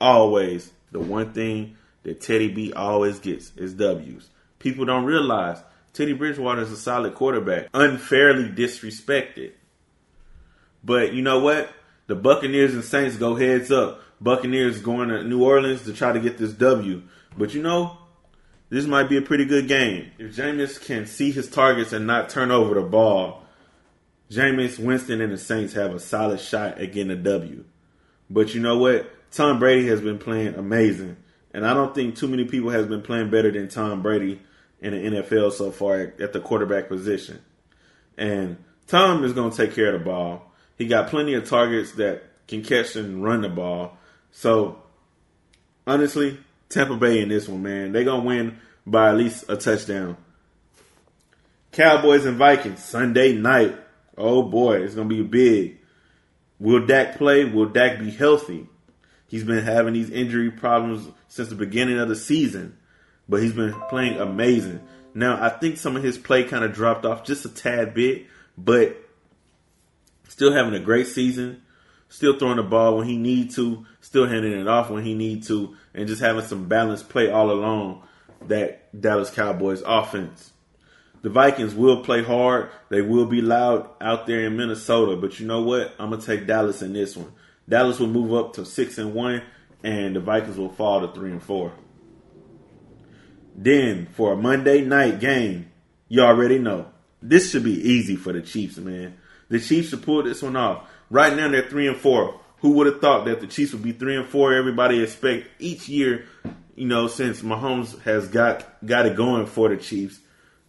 always 0.00 0.72
the 0.92 1.00
one 1.00 1.32
thing 1.32 1.76
that 2.02 2.20
Teddy 2.20 2.48
B 2.48 2.72
always 2.72 3.18
gets 3.18 3.52
is 3.56 3.74
W's. 3.74 4.28
People 4.58 4.84
don't 4.84 5.04
realize 5.04 5.62
Teddy 5.92 6.12
Bridgewater 6.12 6.62
is 6.62 6.72
a 6.72 6.76
solid 6.76 7.14
quarterback, 7.14 7.68
unfairly 7.74 8.48
disrespected. 8.48 9.52
But 10.84 11.12
you 11.12 11.22
know 11.22 11.40
what? 11.40 11.70
The 12.06 12.14
Buccaneers 12.14 12.74
and 12.74 12.84
Saints 12.84 13.16
go 13.16 13.36
heads 13.36 13.70
up. 13.70 14.02
Buccaneers 14.20 14.80
going 14.80 15.08
to 15.08 15.24
New 15.24 15.44
Orleans 15.44 15.82
to 15.84 15.92
try 15.92 16.12
to 16.12 16.20
get 16.20 16.38
this 16.38 16.52
W. 16.52 17.02
But 17.36 17.54
you 17.54 17.62
know, 17.62 17.98
this 18.68 18.86
might 18.86 19.08
be 19.08 19.16
a 19.16 19.22
pretty 19.22 19.44
good 19.44 19.68
game. 19.68 20.10
If 20.18 20.36
Jameis 20.36 20.84
can 20.84 21.06
see 21.06 21.32
his 21.32 21.48
targets 21.48 21.92
and 21.92 22.06
not 22.06 22.28
turn 22.28 22.50
over 22.50 22.74
the 22.74 22.82
ball, 22.82 23.44
Jameis 24.30 24.78
Winston 24.78 25.20
and 25.20 25.32
the 25.32 25.38
Saints 25.38 25.72
have 25.74 25.94
a 25.94 25.98
solid 25.98 26.40
shot 26.40 26.78
at 26.78 26.92
getting 26.92 27.10
a 27.10 27.16
W. 27.16 27.64
But 28.28 28.54
you 28.54 28.60
know 28.60 28.78
what? 28.78 29.10
Tom 29.30 29.58
Brady 29.58 29.86
has 29.88 30.00
been 30.00 30.18
playing 30.18 30.54
amazing. 30.54 31.16
And 31.52 31.66
I 31.66 31.74
don't 31.74 31.94
think 31.94 32.16
too 32.16 32.28
many 32.28 32.44
people 32.44 32.70
has 32.70 32.86
been 32.86 33.02
playing 33.02 33.30
better 33.30 33.50
than 33.50 33.68
Tom 33.68 34.02
Brady 34.02 34.40
in 34.80 34.92
the 34.92 35.20
NFL 35.20 35.52
so 35.52 35.70
far 35.70 36.12
at 36.20 36.32
the 36.32 36.40
quarterback 36.40 36.88
position. 36.88 37.40
And 38.16 38.56
Tom 38.86 39.24
is 39.24 39.32
going 39.32 39.50
to 39.50 39.56
take 39.56 39.74
care 39.74 39.92
of 39.94 40.00
the 40.00 40.04
ball. 40.04 40.52
He 40.76 40.86
got 40.86 41.10
plenty 41.10 41.34
of 41.34 41.48
targets 41.48 41.92
that 41.92 42.22
can 42.48 42.62
catch 42.62 42.96
and 42.96 43.22
run 43.22 43.42
the 43.42 43.48
ball. 43.48 43.98
So 44.32 44.82
honestly, 45.86 46.38
Tampa 46.70 46.96
Bay 46.96 47.20
in 47.20 47.28
this 47.28 47.48
one, 47.48 47.62
man. 47.62 47.92
They're 47.92 48.04
gonna 48.04 48.22
win 48.22 48.58
by 48.86 49.10
at 49.10 49.16
least 49.16 49.44
a 49.48 49.56
touchdown. 49.56 50.16
Cowboys 51.72 52.24
and 52.24 52.38
Vikings, 52.38 52.82
Sunday 52.82 53.34
night. 53.34 53.76
Oh 54.16 54.42
boy, 54.44 54.82
it's 54.82 54.94
gonna 54.94 55.08
be 55.08 55.22
big. 55.22 55.78
Will 56.58 56.86
Dak 56.86 57.18
play? 57.18 57.44
Will 57.44 57.66
Dak 57.66 57.98
be 57.98 58.10
healthy? 58.10 58.68
He's 59.30 59.44
been 59.44 59.64
having 59.64 59.94
these 59.94 60.10
injury 60.10 60.50
problems 60.50 61.08
since 61.28 61.48
the 61.48 61.54
beginning 61.54 61.98
of 61.98 62.10
the 62.10 62.16
season, 62.16 62.76
but 63.28 63.42
he's 63.42 63.54
been 63.54 63.74
playing 63.88 64.18
amazing. 64.18 64.80
Now, 65.14 65.42
I 65.42 65.48
think 65.48 65.78
some 65.78 65.96
of 65.96 66.02
his 66.02 66.18
play 66.18 66.44
kind 66.44 66.64
of 66.64 66.74
dropped 66.74 67.06
off 67.06 67.24
just 67.24 67.46
a 67.46 67.48
tad 67.48 67.94
bit, 67.94 68.26
but 68.58 68.96
still 70.28 70.52
having 70.52 70.74
a 70.74 70.84
great 70.84 71.06
season 71.06 71.62
still 72.10 72.38
throwing 72.38 72.56
the 72.56 72.62
ball 72.62 72.98
when 72.98 73.06
he 73.06 73.16
need 73.16 73.52
to, 73.52 73.86
still 74.02 74.26
handing 74.26 74.52
it 74.52 74.68
off 74.68 74.90
when 74.90 75.04
he 75.04 75.14
need 75.14 75.44
to, 75.44 75.74
and 75.94 76.06
just 76.06 76.20
having 76.20 76.44
some 76.44 76.68
balanced 76.68 77.08
play 77.08 77.30
all 77.30 77.50
along 77.50 78.02
that 78.46 79.00
Dallas 79.00 79.30
Cowboys 79.30 79.82
offense. 79.86 80.52
The 81.22 81.30
Vikings 81.30 81.74
will 81.74 82.02
play 82.02 82.22
hard. 82.22 82.70
They 82.88 83.02
will 83.02 83.26
be 83.26 83.40
loud 83.40 83.88
out 84.00 84.26
there 84.26 84.40
in 84.40 84.56
Minnesota, 84.56 85.16
but 85.16 85.38
you 85.38 85.46
know 85.46 85.62
what? 85.62 85.94
I'm 85.98 86.10
gonna 86.10 86.22
take 86.22 86.46
Dallas 86.46 86.82
in 86.82 86.92
this 86.92 87.16
one. 87.16 87.32
Dallas 87.68 88.00
will 88.00 88.08
move 88.08 88.34
up 88.34 88.54
to 88.54 88.64
six 88.64 88.98
and 88.98 89.14
one, 89.14 89.42
and 89.82 90.16
the 90.16 90.20
Vikings 90.20 90.56
will 90.56 90.72
fall 90.72 91.00
to 91.00 91.12
three 91.12 91.30
and 91.30 91.42
four. 91.42 91.72
Then 93.54 94.06
for 94.12 94.32
a 94.32 94.36
Monday 94.36 94.82
night 94.82 95.20
game, 95.20 95.70
you 96.08 96.22
already 96.22 96.58
know 96.58 96.86
this 97.22 97.50
should 97.50 97.64
be 97.64 97.88
easy 97.88 98.16
for 98.16 98.32
the 98.32 98.42
Chiefs, 98.42 98.78
man. 98.78 99.16
The 99.48 99.60
Chiefs 99.60 99.90
should 99.90 100.02
pull 100.02 100.22
this 100.22 100.42
one 100.42 100.56
off. 100.56 100.88
Right 101.10 101.34
now 101.34 101.48
they're 101.48 101.68
three 101.68 101.88
and 101.88 101.96
four. 101.96 102.40
Who 102.58 102.72
would 102.72 102.86
have 102.86 103.00
thought 103.00 103.24
that 103.24 103.40
the 103.40 103.46
Chiefs 103.46 103.72
would 103.72 103.82
be 103.82 103.92
three 103.92 104.16
and 104.16 104.28
four? 104.28 104.54
Everybody 104.54 105.02
expect 105.02 105.48
each 105.58 105.88
year, 105.88 106.26
you 106.74 106.86
know, 106.86 107.08
since 107.08 107.42
Mahomes 107.42 108.00
has 108.02 108.28
got 108.28 108.84
got 108.84 109.06
it 109.06 109.16
going 109.16 109.46
for 109.46 109.68
the 109.68 109.76
Chiefs, 109.76 110.20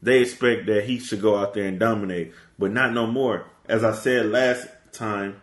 they 0.01 0.19
expect 0.19 0.65
that 0.67 0.86
he 0.86 0.99
should 0.99 1.21
go 1.21 1.38
out 1.38 1.54
there 1.54 1.65
and 1.65 1.80
dominate, 1.80 2.34
but 2.58 2.71
not 2.71 2.93
no 2.93 3.08
more. 3.08 3.45
As 3.67 3.84
I 3.84 3.93
said 3.93 4.27
last 4.27 4.67
time, 4.91 5.41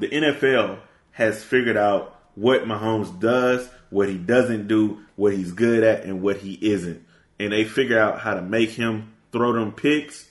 the 0.00 0.08
NFL 0.08 0.78
has 1.12 1.42
figured 1.42 1.76
out 1.76 2.16
what 2.34 2.64
Mahomes 2.64 3.18
does, 3.20 3.68
what 3.90 4.08
he 4.08 4.16
doesn't 4.16 4.68
do, 4.68 5.00
what 5.16 5.32
he's 5.32 5.52
good 5.52 5.82
at, 5.82 6.04
and 6.04 6.22
what 6.22 6.38
he 6.38 6.54
isn't, 6.54 7.04
and 7.38 7.52
they 7.52 7.64
figure 7.64 7.98
out 7.98 8.20
how 8.20 8.34
to 8.34 8.42
make 8.42 8.70
him 8.70 9.12
throw 9.32 9.52
them 9.52 9.72
picks 9.72 10.28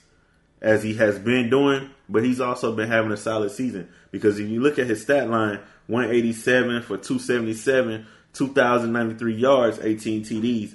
as 0.60 0.82
he 0.82 0.94
has 0.94 1.18
been 1.18 1.48
doing, 1.48 1.90
but 2.08 2.24
he's 2.24 2.40
also 2.40 2.74
been 2.74 2.88
having 2.88 3.12
a 3.12 3.16
solid 3.16 3.50
season 3.50 3.88
because 4.10 4.38
if 4.38 4.48
you 4.48 4.60
look 4.60 4.78
at 4.78 4.86
his 4.86 5.02
stat 5.02 5.30
line 5.30 5.60
187 5.90 6.82
for 6.82 6.96
277, 6.96 8.06
2,093 8.32 9.34
yards, 9.34 9.78
18 9.80 10.22
TDs. 10.22 10.74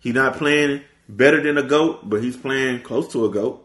He's 0.00 0.14
not 0.14 0.36
playing 0.36 0.82
better 1.08 1.42
than 1.42 1.56
a 1.56 1.62
GOAT, 1.62 2.08
but 2.08 2.22
he's 2.22 2.36
playing 2.36 2.82
close 2.82 3.12
to 3.12 3.24
a 3.26 3.30
GOAT, 3.30 3.64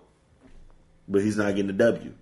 but 1.07 1.23
he's 1.23 1.37
not 1.37 1.55
getting 1.55 1.67
the 1.67 1.73
W. 1.73 2.13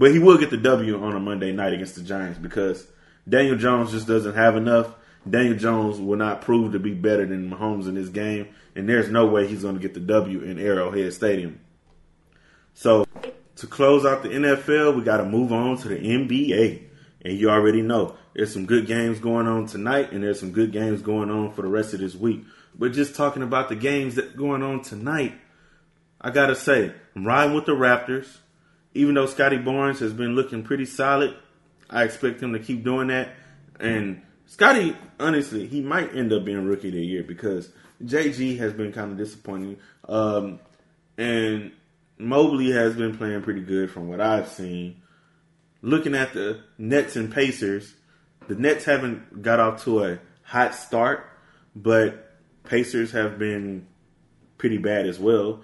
But 0.00 0.12
he 0.12 0.18
will 0.18 0.38
get 0.38 0.48
the 0.48 0.56
W 0.56 1.04
on 1.04 1.14
a 1.14 1.20
Monday 1.20 1.52
night 1.52 1.74
against 1.74 1.94
the 1.94 2.00
Giants 2.00 2.38
because 2.38 2.86
Daniel 3.28 3.58
Jones 3.58 3.90
just 3.90 4.06
doesn't 4.06 4.34
have 4.34 4.56
enough. 4.56 4.94
Daniel 5.28 5.58
Jones 5.58 6.00
will 6.00 6.16
not 6.16 6.40
prove 6.40 6.72
to 6.72 6.78
be 6.78 6.94
better 6.94 7.26
than 7.26 7.50
Mahomes 7.50 7.86
in 7.86 7.96
this 7.96 8.08
game, 8.08 8.48
and 8.74 8.88
there's 8.88 9.10
no 9.10 9.26
way 9.26 9.46
he's 9.46 9.60
going 9.60 9.74
to 9.74 9.80
get 9.80 9.92
the 9.92 10.00
W 10.00 10.40
in 10.40 10.58
Arrowhead 10.58 11.12
Stadium. 11.12 11.60
So 12.72 13.06
to 13.56 13.66
close 13.66 14.06
out 14.06 14.22
the 14.22 14.30
NFL, 14.30 14.96
we 14.96 15.02
got 15.02 15.18
to 15.18 15.26
move 15.26 15.52
on 15.52 15.76
to 15.76 15.88
the 15.88 15.98
NBA. 15.98 16.84
And 17.20 17.38
you 17.38 17.50
already 17.50 17.82
know 17.82 18.16
there's 18.32 18.54
some 18.54 18.64
good 18.64 18.86
games 18.86 19.18
going 19.18 19.46
on 19.46 19.66
tonight, 19.66 20.12
and 20.12 20.24
there's 20.24 20.40
some 20.40 20.52
good 20.52 20.72
games 20.72 21.02
going 21.02 21.30
on 21.30 21.52
for 21.52 21.60
the 21.60 21.68
rest 21.68 21.92
of 21.92 22.00
this 22.00 22.14
week. 22.14 22.42
But 22.74 22.94
just 22.94 23.14
talking 23.14 23.42
about 23.42 23.68
the 23.68 23.76
games 23.76 24.14
that 24.14 24.34
going 24.34 24.62
on 24.62 24.80
tonight, 24.80 25.34
I 26.22 26.30
gotta 26.30 26.56
say, 26.56 26.94
I'm 27.14 27.26
riding 27.26 27.54
with 27.54 27.66
the 27.66 27.72
Raptors. 27.72 28.38
Even 28.94 29.14
though 29.14 29.26
Scottie 29.26 29.58
Barnes 29.58 30.00
has 30.00 30.12
been 30.12 30.34
looking 30.34 30.62
pretty 30.62 30.84
solid, 30.84 31.36
I 31.88 32.04
expect 32.04 32.42
him 32.42 32.52
to 32.52 32.58
keep 32.58 32.84
doing 32.84 33.08
that. 33.08 33.30
And 33.78 34.22
Scottie, 34.46 34.96
honestly, 35.18 35.66
he 35.66 35.80
might 35.80 36.14
end 36.14 36.32
up 36.32 36.44
being 36.44 36.64
rookie 36.64 36.88
of 36.88 36.94
the 36.94 37.04
year 37.04 37.22
because 37.22 37.70
JG 38.02 38.58
has 38.58 38.72
been 38.72 38.92
kind 38.92 39.12
of 39.12 39.18
disappointing. 39.18 39.78
Um, 40.08 40.60
and 41.16 41.72
Mobley 42.18 42.72
has 42.72 42.96
been 42.96 43.16
playing 43.16 43.42
pretty 43.42 43.60
good 43.60 43.90
from 43.90 44.08
what 44.08 44.20
I've 44.20 44.48
seen. 44.48 45.02
Looking 45.82 46.14
at 46.14 46.32
the 46.32 46.62
Nets 46.78 47.16
and 47.16 47.32
Pacers, 47.32 47.94
the 48.48 48.54
Nets 48.54 48.84
haven't 48.84 49.42
got 49.42 49.60
off 49.60 49.84
to 49.84 50.04
a 50.04 50.18
hot 50.42 50.74
start, 50.74 51.26
but 51.74 52.32
Pacers 52.64 53.12
have 53.12 53.38
been 53.38 53.86
pretty 54.58 54.78
bad 54.78 55.06
as 55.06 55.18
well. 55.18 55.62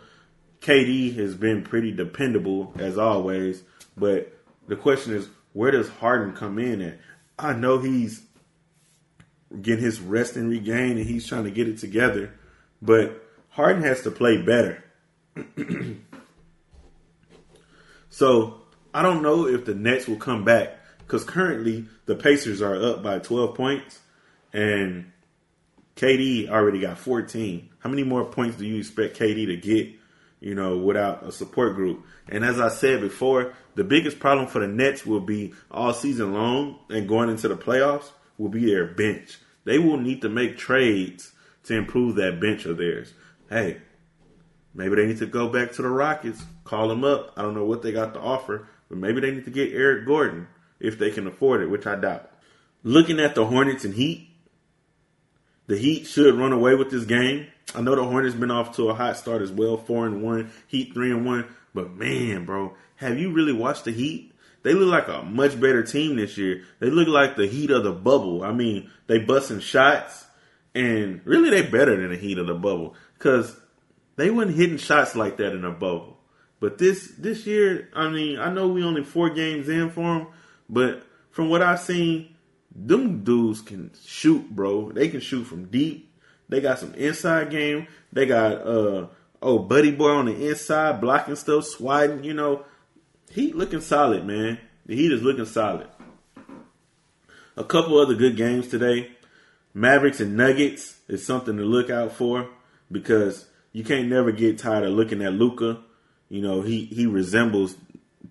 KD 0.60 1.16
has 1.16 1.34
been 1.34 1.62
pretty 1.62 1.92
dependable 1.92 2.72
as 2.78 2.98
always, 2.98 3.62
but 3.96 4.32
the 4.68 4.76
question 4.76 5.14
is, 5.14 5.28
where 5.52 5.70
does 5.70 5.88
Harden 5.88 6.34
come 6.34 6.58
in 6.58 6.82
at? 6.82 6.98
I 7.38 7.52
know 7.52 7.78
he's 7.78 8.22
getting 9.62 9.84
his 9.84 10.00
rest 10.00 10.36
and 10.36 10.50
regain 10.50 10.98
and 10.98 11.06
he's 11.06 11.26
trying 11.26 11.44
to 11.44 11.50
get 11.50 11.68
it 11.68 11.78
together, 11.78 12.34
but 12.82 13.22
Harden 13.50 13.82
has 13.82 14.02
to 14.02 14.10
play 14.10 14.42
better. 14.42 14.84
so 18.10 18.60
I 18.92 19.02
don't 19.02 19.22
know 19.22 19.46
if 19.46 19.64
the 19.64 19.74
Nets 19.74 20.08
will 20.08 20.16
come 20.16 20.44
back 20.44 20.78
because 20.98 21.24
currently 21.24 21.86
the 22.06 22.16
Pacers 22.16 22.60
are 22.60 22.76
up 22.82 23.02
by 23.02 23.18
12 23.18 23.54
points 23.54 24.00
and 24.52 25.12
KD 25.96 26.48
already 26.48 26.80
got 26.80 26.98
14. 26.98 27.70
How 27.78 27.90
many 27.90 28.04
more 28.04 28.24
points 28.24 28.56
do 28.56 28.66
you 28.66 28.78
expect 28.78 29.18
KD 29.18 29.46
to 29.46 29.56
get, 29.56 29.94
you 30.40 30.54
know, 30.54 30.76
without 30.76 31.24
a 31.24 31.32
support 31.32 31.74
group? 31.74 32.04
And 32.28 32.44
as 32.44 32.60
I 32.60 32.68
said 32.68 33.00
before, 33.00 33.54
the 33.74 33.84
biggest 33.84 34.18
problem 34.18 34.48
for 34.48 34.60
the 34.60 34.68
Nets 34.68 35.04
will 35.04 35.20
be 35.20 35.54
all 35.70 35.92
season 35.92 36.32
long 36.32 36.78
and 36.88 37.08
going 37.08 37.30
into 37.30 37.48
the 37.48 37.56
playoffs 37.56 38.10
will 38.38 38.48
be 38.48 38.66
their 38.66 38.86
bench. 38.86 39.38
They 39.64 39.78
will 39.78 39.98
need 39.98 40.22
to 40.22 40.28
make 40.28 40.56
trades 40.56 41.32
to 41.64 41.76
improve 41.76 42.16
that 42.16 42.40
bench 42.40 42.64
of 42.64 42.78
theirs. 42.78 43.12
Hey, 43.50 43.78
maybe 44.74 44.96
they 44.96 45.06
need 45.06 45.18
to 45.18 45.26
go 45.26 45.48
back 45.48 45.72
to 45.72 45.82
the 45.82 45.88
Rockets, 45.88 46.42
call 46.64 46.88
them 46.88 47.04
up. 47.04 47.32
I 47.36 47.42
don't 47.42 47.54
know 47.54 47.64
what 47.64 47.82
they 47.82 47.92
got 47.92 48.14
to 48.14 48.20
offer, 48.20 48.68
but 48.88 48.98
maybe 48.98 49.20
they 49.20 49.32
need 49.32 49.44
to 49.44 49.50
get 49.50 49.72
Eric 49.72 50.06
Gordon 50.06 50.48
if 50.78 50.98
they 50.98 51.10
can 51.10 51.26
afford 51.26 51.62
it, 51.62 51.70
which 51.70 51.86
I 51.86 51.96
doubt. 51.96 52.30
Looking 52.82 53.18
at 53.18 53.34
the 53.34 53.46
Hornets 53.46 53.84
and 53.84 53.94
Heat, 53.94 54.28
the 55.66 55.76
Heat 55.76 56.06
should 56.06 56.34
run 56.34 56.52
away 56.52 56.74
with 56.74 56.90
this 56.90 57.04
game. 57.04 57.48
I 57.74 57.80
know 57.80 57.96
the 57.96 58.04
Hornets 58.04 58.34
been 58.34 58.50
off 58.50 58.76
to 58.76 58.88
a 58.88 58.94
hot 58.94 59.16
start 59.16 59.42
as 59.42 59.50
well, 59.50 59.76
four 59.76 60.06
and 60.06 60.22
one, 60.22 60.50
Heat 60.68 60.94
three 60.94 61.10
and 61.10 61.26
one. 61.26 61.46
But 61.74 61.92
man, 61.92 62.44
bro, 62.44 62.74
have 62.96 63.18
you 63.18 63.32
really 63.32 63.52
watched 63.52 63.84
the 63.84 63.92
Heat? 63.92 64.32
They 64.62 64.72
look 64.74 64.88
like 64.88 65.08
a 65.08 65.22
much 65.22 65.60
better 65.60 65.82
team 65.82 66.16
this 66.16 66.36
year. 66.38 66.64
They 66.80 66.90
look 66.90 67.08
like 67.08 67.36
the 67.36 67.46
Heat 67.46 67.70
of 67.70 67.84
the 67.84 67.92
bubble. 67.92 68.42
I 68.42 68.52
mean, 68.52 68.90
they 69.06 69.18
busting 69.18 69.60
shots, 69.60 70.24
and 70.74 71.20
really 71.24 71.50
they 71.50 71.62
better 71.62 71.96
than 71.96 72.10
the 72.10 72.16
Heat 72.16 72.38
of 72.38 72.46
the 72.46 72.54
bubble 72.54 72.94
because 73.18 73.56
they 74.16 74.30
weren't 74.30 74.54
hitting 74.56 74.78
shots 74.78 75.14
like 75.14 75.36
that 75.36 75.52
in 75.52 75.62
the 75.62 75.70
bubble. 75.70 76.18
But 76.60 76.78
this 76.78 77.12
this 77.18 77.46
year, 77.46 77.90
I 77.94 78.08
mean, 78.08 78.38
I 78.38 78.52
know 78.52 78.68
we 78.68 78.82
only 78.82 79.04
four 79.04 79.30
games 79.30 79.68
in 79.68 79.90
for 79.90 80.02
them, 80.02 80.26
but 80.68 81.02
from 81.30 81.50
what 81.50 81.62
I've 81.62 81.80
seen, 81.80 82.34
them 82.76 83.24
dudes 83.24 83.60
can 83.60 83.90
shoot, 84.04 84.50
bro. 84.50 84.92
They 84.92 85.08
can 85.08 85.20
shoot 85.20 85.44
from 85.44 85.66
deep. 85.66 86.12
They 86.48 86.60
got 86.60 86.78
some 86.78 86.94
inside 86.94 87.50
game. 87.50 87.88
They 88.12 88.26
got 88.26 88.66
uh 88.66 89.06
oh 89.42 89.58
buddy 89.58 89.90
boy 89.90 90.10
on 90.10 90.26
the 90.26 90.48
inside 90.48 91.00
blocking 91.00 91.36
stuff, 91.36 91.64
swatting. 91.64 92.22
You 92.22 92.34
know, 92.34 92.64
Heat 93.30 93.56
looking 93.56 93.80
solid, 93.80 94.24
man. 94.24 94.58
The 94.84 94.94
Heat 94.94 95.12
is 95.12 95.22
looking 95.22 95.46
solid. 95.46 95.88
A 97.56 97.64
couple 97.64 97.98
other 97.98 98.14
good 98.14 98.36
games 98.36 98.68
today. 98.68 99.12
Mavericks 99.72 100.20
and 100.20 100.36
Nuggets 100.36 100.96
is 101.08 101.24
something 101.24 101.56
to 101.56 101.62
look 101.62 101.90
out 101.90 102.12
for 102.12 102.48
because 102.90 103.46
you 103.72 103.84
can't 103.84 104.08
never 104.08 104.32
get 104.32 104.58
tired 104.58 104.84
of 104.84 104.92
looking 104.92 105.22
at 105.22 105.32
Luka. 105.32 105.80
You 106.28 106.42
know, 106.42 106.62
he 106.62 106.84
he 106.84 107.06
resembles 107.06 107.76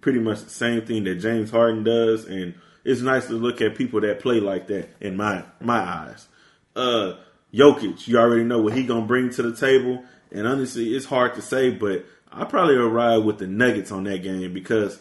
pretty 0.01 0.19
much 0.19 0.43
the 0.43 0.49
same 0.49 0.85
thing 0.85 1.03
that 1.05 1.15
James 1.15 1.51
Harden 1.51 1.83
does, 1.83 2.25
and 2.25 2.55
it's 2.85 3.01
nice 3.01 3.25
to 3.27 3.33
look 3.33 3.59
at 3.61 3.75
people 3.75 3.99
that 4.01 4.21
play 4.21 4.39
like 4.39 4.67
that 4.67 4.89
in 5.01 5.17
my 5.17 5.43
my 5.59 5.79
eyes. 5.79 6.27
Uh 6.75 7.15
Jokic, 7.53 8.07
you 8.07 8.17
already 8.17 8.43
know 8.43 8.61
what 8.61 8.73
he 8.73 8.83
gonna 8.83 9.05
bring 9.05 9.29
to 9.31 9.41
the 9.41 9.55
table, 9.55 10.03
and 10.31 10.47
honestly, 10.47 10.93
it's 10.93 11.05
hard 11.05 11.35
to 11.35 11.41
say, 11.41 11.71
but 11.71 12.05
I 12.31 12.43
probably 12.45 12.77
will 12.77 12.89
ride 12.89 13.17
with 13.19 13.39
the 13.39 13.47
Nuggets 13.47 13.91
on 13.91 14.03
that 14.05 14.23
game 14.23 14.53
because 14.53 14.99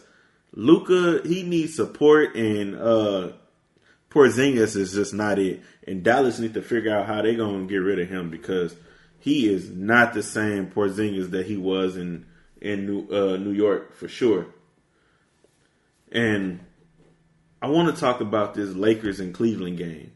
Luka 0.53 1.21
he 1.25 1.43
needs 1.43 1.75
support, 1.75 2.35
and 2.35 2.75
uh 2.75 3.31
Porzingis 4.09 4.75
is 4.75 4.93
just 4.93 5.13
not 5.13 5.37
it, 5.39 5.61
and 5.85 6.03
Dallas 6.03 6.39
need 6.39 6.53
to 6.53 6.61
figure 6.61 6.95
out 6.95 7.07
how 7.07 7.21
they 7.21 7.35
gonna 7.35 7.65
get 7.65 7.77
rid 7.77 7.99
of 7.99 8.09
him 8.09 8.29
because 8.29 8.75
he 9.19 9.51
is 9.53 9.69
not 9.69 10.13
the 10.13 10.23
same 10.23 10.67
Porzingis 10.67 11.31
that 11.31 11.45
he 11.45 11.57
was 11.57 11.97
in 11.97 12.25
in 12.61 12.85
New 12.85 13.07
uh, 13.09 13.37
New 13.37 13.51
York 13.51 13.95
for 13.95 14.07
sure. 14.07 14.47
And 16.11 16.61
I 17.65 17.67
want 17.67 17.91
to 17.91 17.99
talk 17.99 18.21
about 18.21 18.53
this 18.53 18.75
Lakers 18.75 19.19
and 19.19 19.33
Cleveland 19.33 19.79
game. 19.79 20.11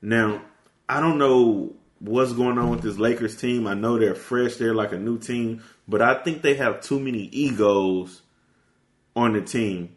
Now, 0.00 0.42
I 0.88 1.00
don't 1.00 1.18
know 1.18 1.74
what's 1.98 2.32
going 2.32 2.56
on 2.56 2.70
with 2.70 2.82
this 2.82 2.98
Lakers 2.98 3.36
team. 3.36 3.66
I 3.66 3.74
know 3.74 3.98
they're 3.98 4.14
fresh, 4.14 4.54
they're 4.54 4.76
like 4.76 4.92
a 4.92 4.96
new 4.96 5.18
team, 5.18 5.64
but 5.88 6.00
I 6.00 6.22
think 6.22 6.42
they 6.42 6.54
have 6.54 6.82
too 6.82 7.00
many 7.00 7.24
egos 7.32 8.22
on 9.16 9.32
the 9.32 9.40
team. 9.40 9.96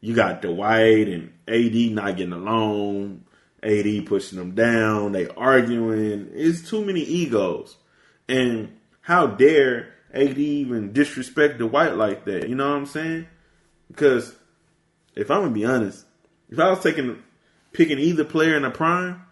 You 0.00 0.14
got 0.14 0.40
Dwight 0.40 1.08
and 1.08 1.34
AD 1.46 1.74
not 1.92 2.16
getting 2.16 2.32
along, 2.32 3.24
AD 3.62 4.06
pushing 4.06 4.38
them 4.38 4.54
down, 4.54 5.12
they 5.12 5.28
arguing. 5.28 6.30
It's 6.32 6.66
too 6.66 6.82
many 6.82 7.02
egos. 7.02 7.76
And 8.26 8.74
how 9.02 9.26
dare 9.26 9.92
AD 10.14 10.38
even 10.38 10.94
disrespect 10.94 11.58
Dwight 11.58 11.94
like 11.94 12.24
that? 12.24 12.48
You 12.48 12.54
know 12.54 12.70
what 12.70 12.76
I'm 12.78 12.86
saying? 12.86 13.26
Because 13.88 14.34
if 15.14 15.30
I'm 15.30 15.42
gonna 15.42 15.50
be 15.50 15.66
honest, 15.66 16.06
if 16.50 16.58
I 16.58 16.70
was 16.70 16.82
taking 16.82 17.22
picking 17.72 17.98
either 17.98 18.24
player 18.24 18.56
in 18.56 18.62
the 18.62 18.70
prime, 18.70 19.22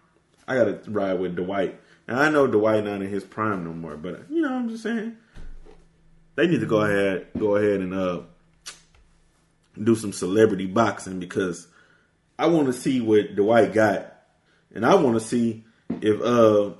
I 0.47 0.55
gotta 0.55 0.79
ride 0.87 1.19
with 1.19 1.35
Dwight. 1.35 1.79
And 2.07 2.17
I 2.17 2.29
know 2.29 2.47
Dwight 2.47 2.85
not 2.85 3.01
in 3.01 3.09
his 3.09 3.25
prime 3.25 3.65
no 3.65 3.73
more, 3.73 3.97
but 3.97 4.25
you 4.29 4.41
know 4.41 4.49
what 4.49 4.57
I'm 4.57 4.69
just 4.69 4.83
saying 4.83 5.17
they 6.37 6.47
need 6.47 6.61
to 6.61 6.65
go 6.65 6.81
ahead 6.81 7.27
go 7.37 7.57
ahead 7.57 7.81
and 7.81 7.93
uh 7.93 8.21
do 9.83 9.95
some 9.95 10.13
celebrity 10.13 10.65
boxing 10.65 11.19
because 11.19 11.67
I 12.39 12.45
want 12.47 12.67
to 12.67 12.73
see 12.73 13.01
what 13.01 13.35
Dwight 13.35 13.73
got, 13.73 14.13
and 14.73 14.85
I 14.85 14.95
want 14.95 15.19
to 15.19 15.27
see 15.27 15.65
if 15.89 16.21
uh 16.21 16.71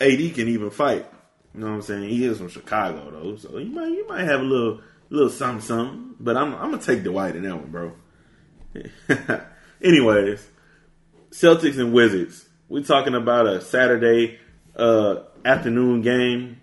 AD 0.00 0.34
can 0.34 0.48
even 0.48 0.70
fight. 0.70 1.06
You 1.54 1.60
know 1.60 1.66
what 1.68 1.74
I'm 1.74 1.82
saying? 1.82 2.08
He 2.08 2.24
is 2.24 2.38
from 2.38 2.48
Chicago 2.48 3.10
though, 3.10 3.36
so 3.36 3.58
you 3.58 3.70
might 3.70 3.88
you 3.88 4.06
might 4.08 4.24
have 4.24 4.40
a 4.40 4.44
little 4.44 4.80
little 5.10 5.30
something 5.30 5.60
something. 5.60 6.14
But 6.18 6.36
I'm 6.36 6.54
I'm 6.54 6.70
gonna 6.70 6.82
take 6.82 7.04
Dwight 7.04 7.36
in 7.36 7.42
that 7.42 7.56
one, 7.56 7.70
bro. 7.70 7.92
Anyways, 9.82 10.46
Celtics 11.30 11.78
and 11.78 11.92
Wizards. 11.92 12.48
We're 12.68 12.82
talking 12.82 13.14
about 13.14 13.46
a 13.46 13.60
Saturday 13.60 14.38
uh, 14.74 15.16
afternoon 15.44 16.02
game. 16.02 16.60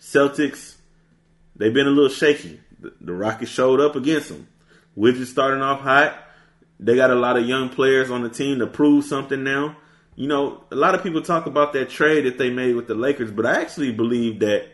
Celtics, 0.00 0.76
they've 1.56 1.74
been 1.74 1.86
a 1.86 1.90
little 1.90 2.10
shaky. 2.10 2.60
The, 2.78 2.94
the 3.00 3.12
Rockets 3.12 3.50
showed 3.50 3.80
up 3.80 3.96
against 3.96 4.28
them. 4.28 4.48
Wizards 4.94 5.30
starting 5.30 5.62
off 5.62 5.80
hot. 5.80 6.18
They 6.78 6.96
got 6.96 7.10
a 7.10 7.14
lot 7.14 7.36
of 7.36 7.46
young 7.46 7.68
players 7.68 8.10
on 8.10 8.22
the 8.22 8.30
team 8.30 8.58
to 8.60 8.66
prove 8.66 9.04
something 9.04 9.42
now. 9.42 9.76
You 10.16 10.28
know, 10.28 10.64
a 10.70 10.76
lot 10.76 10.94
of 10.94 11.02
people 11.02 11.22
talk 11.22 11.46
about 11.46 11.72
that 11.74 11.90
trade 11.90 12.26
that 12.26 12.38
they 12.38 12.50
made 12.50 12.74
with 12.74 12.86
the 12.86 12.94
Lakers, 12.94 13.30
but 13.30 13.46
I 13.46 13.60
actually 13.60 13.92
believe 13.92 14.40
that 14.40 14.66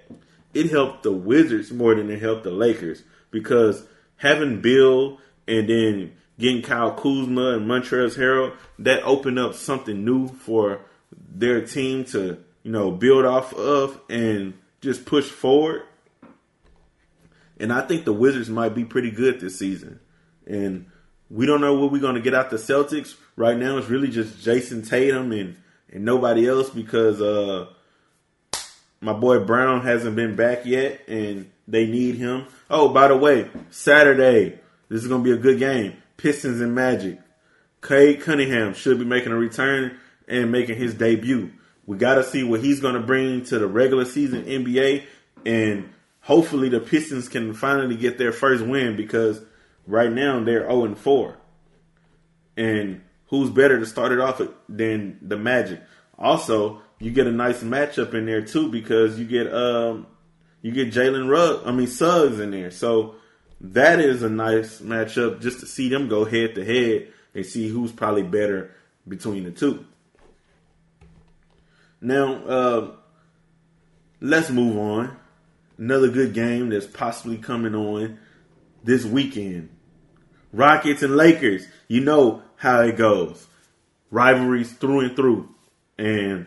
it 0.54 0.70
helped 0.70 1.02
the 1.02 1.12
Wizards 1.12 1.70
more 1.72 1.94
than 1.94 2.10
it 2.10 2.20
helped 2.20 2.44
the 2.44 2.50
Lakers 2.50 3.02
because 3.30 3.86
having 4.16 4.60
Beal 4.60 5.18
and 5.46 5.68
then 5.68 6.16
getting 6.38 6.62
Kyle 6.62 6.92
Kuzma 6.92 7.56
and 7.56 7.66
Montrezl 7.66 8.16
Harrell, 8.16 8.56
that 8.80 9.02
opened 9.02 9.38
up 9.38 9.54
something 9.54 10.04
new 10.04 10.28
for 10.28 10.80
their 11.12 11.64
team 11.64 12.04
to, 12.06 12.42
you 12.62 12.72
know, 12.72 12.90
build 12.90 13.24
off 13.24 13.54
of 13.54 14.00
and 14.08 14.54
just 14.80 15.06
push 15.06 15.28
forward. 15.28 15.82
And 17.58 17.72
I 17.72 17.80
think 17.80 18.04
the 18.04 18.12
Wizards 18.12 18.50
might 18.50 18.74
be 18.74 18.84
pretty 18.84 19.10
good 19.10 19.40
this 19.40 19.58
season. 19.58 20.00
And 20.46 20.86
we 21.30 21.46
don't 21.46 21.60
know 21.60 21.74
what 21.74 21.90
we're 21.90 22.00
going 22.00 22.14
to 22.14 22.20
get 22.20 22.34
out 22.34 22.50
the 22.50 22.56
Celtics. 22.56 23.16
Right 23.34 23.56
now, 23.56 23.78
it's 23.78 23.88
really 23.88 24.08
just 24.08 24.44
Jayson 24.44 24.86
Tatum 24.88 25.32
and, 25.32 25.56
and 25.90 26.04
nobody 26.04 26.46
else 26.46 26.70
because 26.70 27.20
uh, 27.20 27.66
my 29.00 29.12
boy 29.12 29.40
Brown 29.40 29.82
hasn't 29.82 30.16
been 30.16 30.36
back 30.36 30.66
yet 30.66 31.00
and 31.08 31.50
they 31.66 31.86
need 31.86 32.16
him. 32.16 32.46
Oh, 32.68 32.90
by 32.90 33.08
the 33.08 33.16
way, 33.16 33.50
Saturday, 33.70 34.58
this 34.88 35.02
is 35.02 35.08
going 35.08 35.24
to 35.24 35.30
be 35.30 35.34
a 35.34 35.40
good 35.40 35.58
game. 35.58 35.96
Pistons 36.16 36.60
and 36.60 36.74
Magic. 36.74 37.20
Cade 37.82 38.20
Cunningham 38.20 38.74
should 38.74 38.98
be 38.98 39.04
making 39.04 39.32
a 39.32 39.36
return 39.36 39.98
and 40.28 40.50
making 40.50 40.76
his 40.76 40.94
debut. 40.94 41.52
We 41.86 41.96
got 41.96 42.16
to 42.16 42.24
see 42.24 42.42
what 42.42 42.60
he's 42.60 42.80
going 42.80 42.94
to 42.94 43.00
bring 43.00 43.44
to 43.44 43.58
the 43.58 43.66
regular 43.66 44.04
season 44.04 44.44
NBA, 44.44 45.04
and 45.44 45.90
hopefully 46.20 46.68
the 46.68 46.80
Pistons 46.80 47.28
can 47.28 47.54
finally 47.54 47.96
get 47.96 48.18
their 48.18 48.32
first 48.32 48.64
win 48.64 48.96
because 48.96 49.40
right 49.86 50.10
now 50.10 50.42
they're 50.42 50.68
0 50.68 50.84
and 50.84 50.98
4. 50.98 51.36
And 52.56 53.02
who's 53.26 53.50
better 53.50 53.78
to 53.78 53.86
start 53.86 54.12
it 54.12 54.18
off 54.18 54.40
than 54.68 55.18
the 55.22 55.36
Magic? 55.36 55.80
Also, 56.18 56.82
you 56.98 57.10
get 57.10 57.26
a 57.26 57.32
nice 57.32 57.62
matchup 57.62 58.14
in 58.14 58.26
there 58.26 58.42
too 58.42 58.70
because 58.70 59.18
you 59.18 59.26
get 59.26 59.52
um 59.52 60.06
you 60.62 60.72
get 60.72 60.92
Jalen 60.92 61.28
Rugg, 61.28 61.62
I 61.66 61.72
mean 61.72 61.86
Suggs 61.86 62.40
in 62.40 62.50
there. 62.50 62.70
So 62.70 63.16
that 63.60 64.00
is 64.00 64.22
a 64.22 64.28
nice 64.28 64.80
matchup 64.80 65.40
just 65.40 65.60
to 65.60 65.66
see 65.66 65.88
them 65.88 66.08
go 66.08 66.24
head 66.24 66.54
to 66.54 66.64
head 66.64 67.08
and 67.34 67.44
see 67.46 67.68
who's 67.68 67.92
probably 67.92 68.22
better 68.22 68.74
between 69.06 69.44
the 69.44 69.50
two. 69.50 69.84
Now, 72.00 72.34
uh, 72.44 72.90
let's 74.20 74.50
move 74.50 74.76
on. 74.76 75.16
Another 75.78 76.08
good 76.08 76.34
game 76.34 76.70
that's 76.70 76.86
possibly 76.86 77.38
coming 77.38 77.74
on 77.74 78.18
this 78.82 79.04
weekend. 79.04 79.70
Rockets 80.52 81.02
and 81.02 81.16
Lakers. 81.16 81.66
You 81.88 82.00
know 82.00 82.42
how 82.56 82.80
it 82.82 82.96
goes. 82.96 83.46
Rivalries 84.10 84.72
through 84.72 85.00
and 85.00 85.16
through. 85.16 85.48
And 85.98 86.46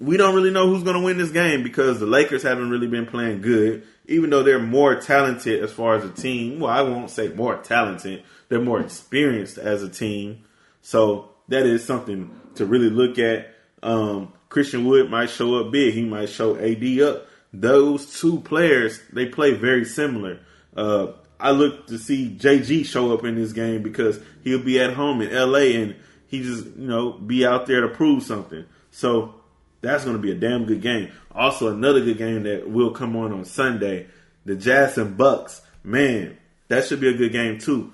we 0.00 0.16
don't 0.16 0.34
really 0.34 0.50
know 0.50 0.66
who's 0.66 0.82
going 0.82 0.96
to 0.96 1.04
win 1.04 1.18
this 1.18 1.30
game 1.30 1.62
because 1.62 2.00
the 2.00 2.06
Lakers 2.06 2.42
haven't 2.42 2.70
really 2.70 2.86
been 2.86 3.06
playing 3.06 3.42
good, 3.42 3.84
even 4.10 4.28
though 4.28 4.42
they're 4.42 4.58
more 4.58 4.96
talented 4.96 5.62
as 5.62 5.72
far 5.72 5.94
as 5.94 6.04
a 6.04 6.10
team. 6.10 6.58
Well, 6.58 6.72
I 6.72 6.82
won't 6.82 7.10
say 7.10 7.28
more 7.28 7.56
talented, 7.56 8.24
they're 8.48 8.60
more 8.60 8.80
experienced 8.80 9.56
as 9.56 9.82
a 9.82 9.88
team. 9.88 10.44
So 10.82 11.30
that 11.48 11.64
is 11.64 11.84
something 11.84 12.30
to 12.56 12.66
really 12.66 12.90
look 12.90 13.18
at. 13.18 13.54
Um, 13.82 14.32
Christian 14.48 14.84
Wood 14.84 15.10
might 15.10 15.30
show 15.30 15.54
up 15.60 15.70
big. 15.70 15.94
He 15.94 16.04
might 16.04 16.28
show 16.28 16.56
AD 16.56 17.00
up. 17.00 17.28
Those 17.52 18.20
two 18.20 18.40
players, 18.40 19.00
they 19.12 19.26
play 19.26 19.54
very 19.54 19.84
similar. 19.84 20.40
Uh, 20.76 21.12
I 21.38 21.52
look 21.52 21.86
to 21.86 21.98
see 21.98 22.36
JG 22.36 22.84
show 22.86 23.14
up 23.14 23.24
in 23.24 23.36
this 23.36 23.52
game 23.52 23.82
because 23.82 24.20
he'll 24.42 24.62
be 24.62 24.80
at 24.80 24.94
home 24.94 25.22
in 25.22 25.32
LA 25.32 25.80
and 25.80 25.96
he 26.26 26.42
just, 26.42 26.66
you 26.66 26.88
know, 26.88 27.12
be 27.12 27.46
out 27.46 27.66
there 27.66 27.82
to 27.82 27.88
prove 27.88 28.24
something. 28.24 28.64
So 28.90 29.34
that's 29.80 30.04
going 30.04 30.16
to 30.16 30.22
be 30.22 30.32
a 30.32 30.36
damn 30.36 30.66
good 30.66 30.82
game. 30.82 31.10
Also, 31.34 31.72
another 31.72 32.00
good 32.00 32.18
game 32.18 32.42
that 32.42 32.68
will 32.68 32.90
come 32.90 33.16
on 33.16 33.32
on 33.32 33.44
Sunday, 33.44 34.06
the 34.44 34.54
Jazz 34.54 34.98
and 34.98 35.16
Bucks. 35.16 35.62
Man, 35.82 36.36
that 36.68 36.84
should 36.84 37.00
be 37.00 37.08
a 37.08 37.16
good 37.16 37.32
game 37.32 37.58
too. 37.58 37.92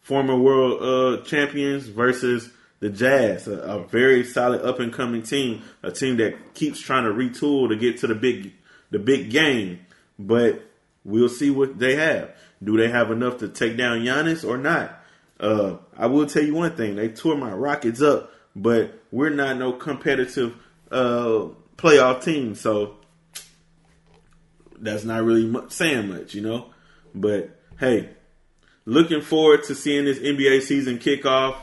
Former 0.00 0.36
world 0.36 0.82
uh, 0.82 1.24
champions 1.24 1.86
versus 1.86 2.50
the 2.80 2.90
Jazz, 2.90 3.46
a, 3.46 3.58
a 3.58 3.84
very 3.86 4.24
solid 4.24 4.62
up 4.62 4.80
and 4.80 4.92
coming 4.92 5.22
team, 5.22 5.62
a 5.82 5.90
team 5.90 6.16
that 6.16 6.54
keeps 6.54 6.80
trying 6.80 7.04
to 7.04 7.10
retool 7.10 7.68
to 7.68 7.76
get 7.76 7.98
to 7.98 8.06
the 8.06 8.14
big 8.14 8.52
the 8.90 8.98
big 8.98 9.30
game. 9.30 9.80
But 10.18 10.62
we'll 11.04 11.28
see 11.28 11.50
what 11.50 11.78
they 11.78 11.96
have. 11.96 12.34
Do 12.62 12.76
they 12.76 12.88
have 12.88 13.10
enough 13.10 13.38
to 13.38 13.48
take 13.48 13.76
down 13.76 14.00
Giannis 14.00 14.48
or 14.48 14.56
not? 14.56 14.98
Uh, 15.38 15.76
I 15.96 16.06
will 16.06 16.26
tell 16.26 16.42
you 16.42 16.54
one 16.54 16.76
thing: 16.76 16.96
they 16.96 17.08
tore 17.08 17.36
my 17.36 17.52
Rockets 17.52 18.02
up, 18.02 18.32
but 18.56 19.00
we're 19.12 19.30
not 19.30 19.58
no 19.58 19.72
competitive 19.72 20.56
uh, 20.90 21.48
playoff 21.76 22.22
team, 22.22 22.54
so 22.54 22.96
that's 24.78 25.04
not 25.04 25.22
really 25.24 25.46
much, 25.46 25.72
saying 25.72 26.08
much, 26.08 26.34
you 26.34 26.42
know. 26.42 26.66
But 27.14 27.58
hey, 27.78 28.10
looking 28.84 29.22
forward 29.22 29.64
to 29.64 29.74
seeing 29.74 30.04
this 30.04 30.18
NBA 30.18 30.62
season 30.62 30.98
kick 30.98 31.26
off 31.26 31.56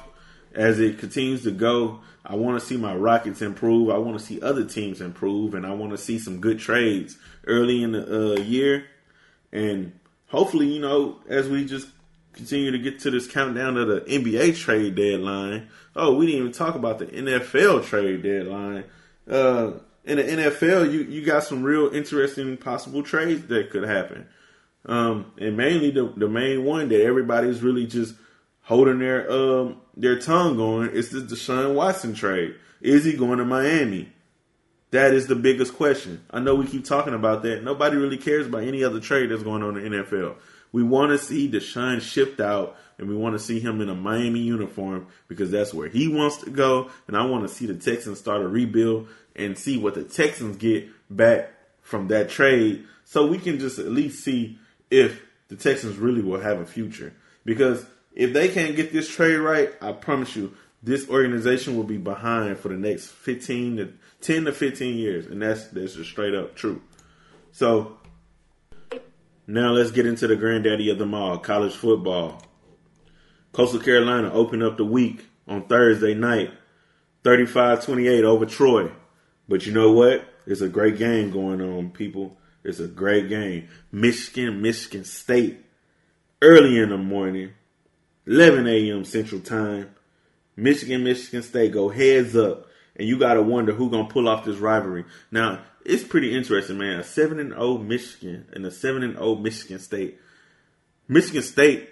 as 0.53 0.79
it 0.79 0.99
continues 0.99 1.43
to 1.43 1.51
go. 1.51 2.01
I 2.25 2.35
want 2.35 2.59
to 2.59 2.65
see 2.65 2.77
my 2.77 2.95
Rockets 2.95 3.41
improve. 3.41 3.89
I 3.89 3.97
want 3.99 4.17
to 4.17 4.25
see 4.25 4.41
other 4.41 4.65
teams 4.65 4.99
improve, 4.99 5.53
and 5.53 5.65
I 5.65 5.73
want 5.73 5.91
to 5.91 5.97
see 5.97 6.17
some 6.17 6.39
good 6.39 6.59
trades 6.59 7.17
early 7.45 7.83
in 7.83 7.91
the 7.91 8.33
uh, 8.33 8.39
year. 8.39 8.85
And 9.51 9.99
hopefully, 10.27 10.67
you 10.67 10.81
know, 10.81 11.19
as 11.29 11.47
we 11.47 11.65
just 11.65 11.87
continue 12.35 12.71
to 12.71 12.79
get 12.79 12.99
to 12.99 13.11
this 13.11 13.27
countdown 13.27 13.77
of 13.77 13.87
the 13.87 14.01
NBA 14.01 14.57
trade 14.57 14.95
deadline. 14.95 15.69
Oh, 15.95 16.15
we 16.15 16.25
didn't 16.25 16.41
even 16.41 16.51
talk 16.51 16.75
about 16.75 16.99
the 16.99 17.05
NFL 17.05 17.85
trade 17.85 18.23
deadline. 18.23 18.83
Uh, 19.29 19.73
in 20.03 20.17
the 20.17 20.23
NFL, 20.23 20.91
you, 20.91 21.01
you 21.01 21.25
got 21.25 21.43
some 21.43 21.63
real 21.63 21.89
interesting 21.93 22.57
possible 22.57 23.01
trades 23.01 23.47
that 23.47 23.69
could 23.71 23.83
happen. 23.83 24.27
Um, 24.85 25.31
and 25.39 25.57
mainly 25.57 25.89
the, 25.89 26.13
the 26.15 26.27
main 26.27 26.63
one 26.63 26.89
that 26.89 27.01
everybody's 27.01 27.63
really 27.63 27.87
just 27.87 28.15
holding 28.61 28.99
their 28.99 29.31
um 29.31 29.79
their 29.95 30.19
tongue 30.19 30.59
on 30.59 30.89
is 30.89 31.09
the 31.09 31.21
Deshaun 31.21 31.73
Watson 31.73 32.13
trade. 32.13 32.55
Is 32.81 33.05
he 33.05 33.13
going 33.13 33.39
to 33.39 33.45
Miami? 33.45 34.11
That 34.91 35.13
is 35.13 35.27
the 35.27 35.35
biggest 35.35 35.73
question. 35.75 36.23
I 36.29 36.39
know 36.39 36.55
we 36.55 36.67
keep 36.67 36.85
talking 36.85 37.13
about 37.13 37.43
that. 37.43 37.63
Nobody 37.63 37.97
really 37.97 38.17
cares 38.17 38.47
about 38.47 38.63
any 38.63 38.83
other 38.83 38.99
trade 38.99 39.31
that's 39.31 39.43
going 39.43 39.63
on 39.63 39.77
in 39.77 39.91
the 39.91 40.03
NFL. 40.03 40.35
We 40.75 40.83
want 40.83 41.11
to 41.11 41.17
see 41.17 41.49
Deshaun 41.49 42.01
shipped 42.01 42.41
out 42.41 42.75
and 42.97 43.07
we 43.07 43.15
want 43.15 43.33
to 43.33 43.39
see 43.39 43.61
him 43.61 43.79
in 43.79 43.87
a 43.87 43.95
Miami 43.95 44.41
uniform 44.41 45.07
because 45.29 45.49
that's 45.49 45.73
where 45.73 45.87
he 45.87 46.09
wants 46.09 46.39
to 46.39 46.49
go. 46.49 46.89
And 47.07 47.15
I 47.15 47.25
want 47.27 47.47
to 47.47 47.53
see 47.53 47.65
the 47.65 47.75
Texans 47.75 48.19
start 48.19 48.41
a 48.41 48.47
rebuild 48.49 49.07
and 49.37 49.57
see 49.57 49.77
what 49.77 49.93
the 49.93 50.03
Texans 50.03 50.57
get 50.57 50.89
back 51.09 51.49
from 51.81 52.09
that 52.09 52.29
trade 52.29 52.83
so 53.05 53.25
we 53.25 53.37
can 53.37 53.57
just 53.57 53.79
at 53.79 53.87
least 53.87 54.21
see 54.21 54.59
if 54.91 55.23
the 55.47 55.55
Texans 55.55 55.95
really 55.95 56.21
will 56.21 56.41
have 56.41 56.59
a 56.59 56.65
future. 56.65 57.13
Because 57.45 57.85
if 58.13 58.33
they 58.33 58.49
can't 58.49 58.75
get 58.75 58.91
this 58.91 59.07
trade 59.07 59.37
right, 59.37 59.71
I 59.81 59.93
promise 59.93 60.35
you, 60.35 60.57
this 60.83 61.07
organization 61.07 61.77
will 61.77 61.85
be 61.85 61.95
behind 61.95 62.59
for 62.59 62.67
the 62.67 62.75
next 62.75 63.07
15 63.07 63.77
to 63.77 63.93
10 64.19 64.43
to 64.43 64.51
15 64.51 64.97
years. 64.97 65.25
And 65.27 65.41
that's, 65.41 65.67
that's 65.67 65.93
just 65.93 66.09
straight 66.09 66.35
up 66.35 66.53
true. 66.53 66.81
So 67.53 67.95
now 69.47 69.71
let's 69.71 69.91
get 69.91 70.05
into 70.05 70.27
the 70.27 70.35
granddaddy 70.35 70.89
of 70.89 70.97
them 70.97 71.13
all, 71.13 71.37
college 71.37 71.75
football. 71.75 72.41
Coastal 73.51 73.79
Carolina 73.79 74.31
opened 74.33 74.63
up 74.63 74.77
the 74.77 74.85
week 74.85 75.27
on 75.47 75.67
Thursday 75.67 76.13
night, 76.13 76.51
35-28 77.23 78.23
over 78.23 78.45
Troy. 78.45 78.91
But 79.47 79.65
you 79.65 79.71
know 79.73 79.91
what? 79.91 80.27
It's 80.47 80.61
a 80.61 80.67
great 80.67 80.97
game 80.97 81.31
going 81.31 81.61
on, 81.61 81.91
people. 81.91 82.37
It's 82.63 82.79
a 82.79 82.87
great 82.87 83.29
game. 83.29 83.69
Michigan, 83.91 84.61
Michigan 84.61 85.05
State, 85.05 85.63
early 86.41 86.79
in 86.79 86.89
the 86.89 86.97
morning, 86.97 87.53
11 88.25 88.67
a.m. 88.67 89.05
Central 89.05 89.41
Time. 89.41 89.91
Michigan, 90.55 91.03
Michigan 91.03 91.43
State 91.43 91.71
go 91.71 91.89
heads 91.89 92.35
up, 92.35 92.67
and 92.95 93.07
you 93.07 93.19
gotta 93.19 93.41
wonder 93.41 93.73
who 93.73 93.89
gonna 93.89 94.07
pull 94.07 94.27
off 94.27 94.45
this 94.45 94.57
rivalry. 94.57 95.05
Now, 95.29 95.61
it's 95.85 96.03
pretty 96.03 96.35
interesting, 96.35 96.77
man. 96.77 96.99
A 96.99 97.03
seven 97.03 97.39
and 97.39 97.51
zero 97.51 97.77
Michigan 97.77 98.47
and 98.53 98.65
a 98.65 98.71
seven 98.71 99.03
and 99.03 99.13
zero 99.13 99.35
Michigan 99.35 99.79
State. 99.79 100.19
Michigan 101.07 101.43
State 101.43 101.89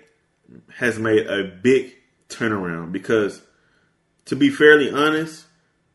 has 0.76 1.00
made 1.00 1.28
a 1.28 1.44
big 1.44 1.96
turnaround 2.30 2.92
because, 2.92 3.42
to 4.26 4.36
be 4.36 4.50
fairly 4.50 4.92
honest, 4.92 5.46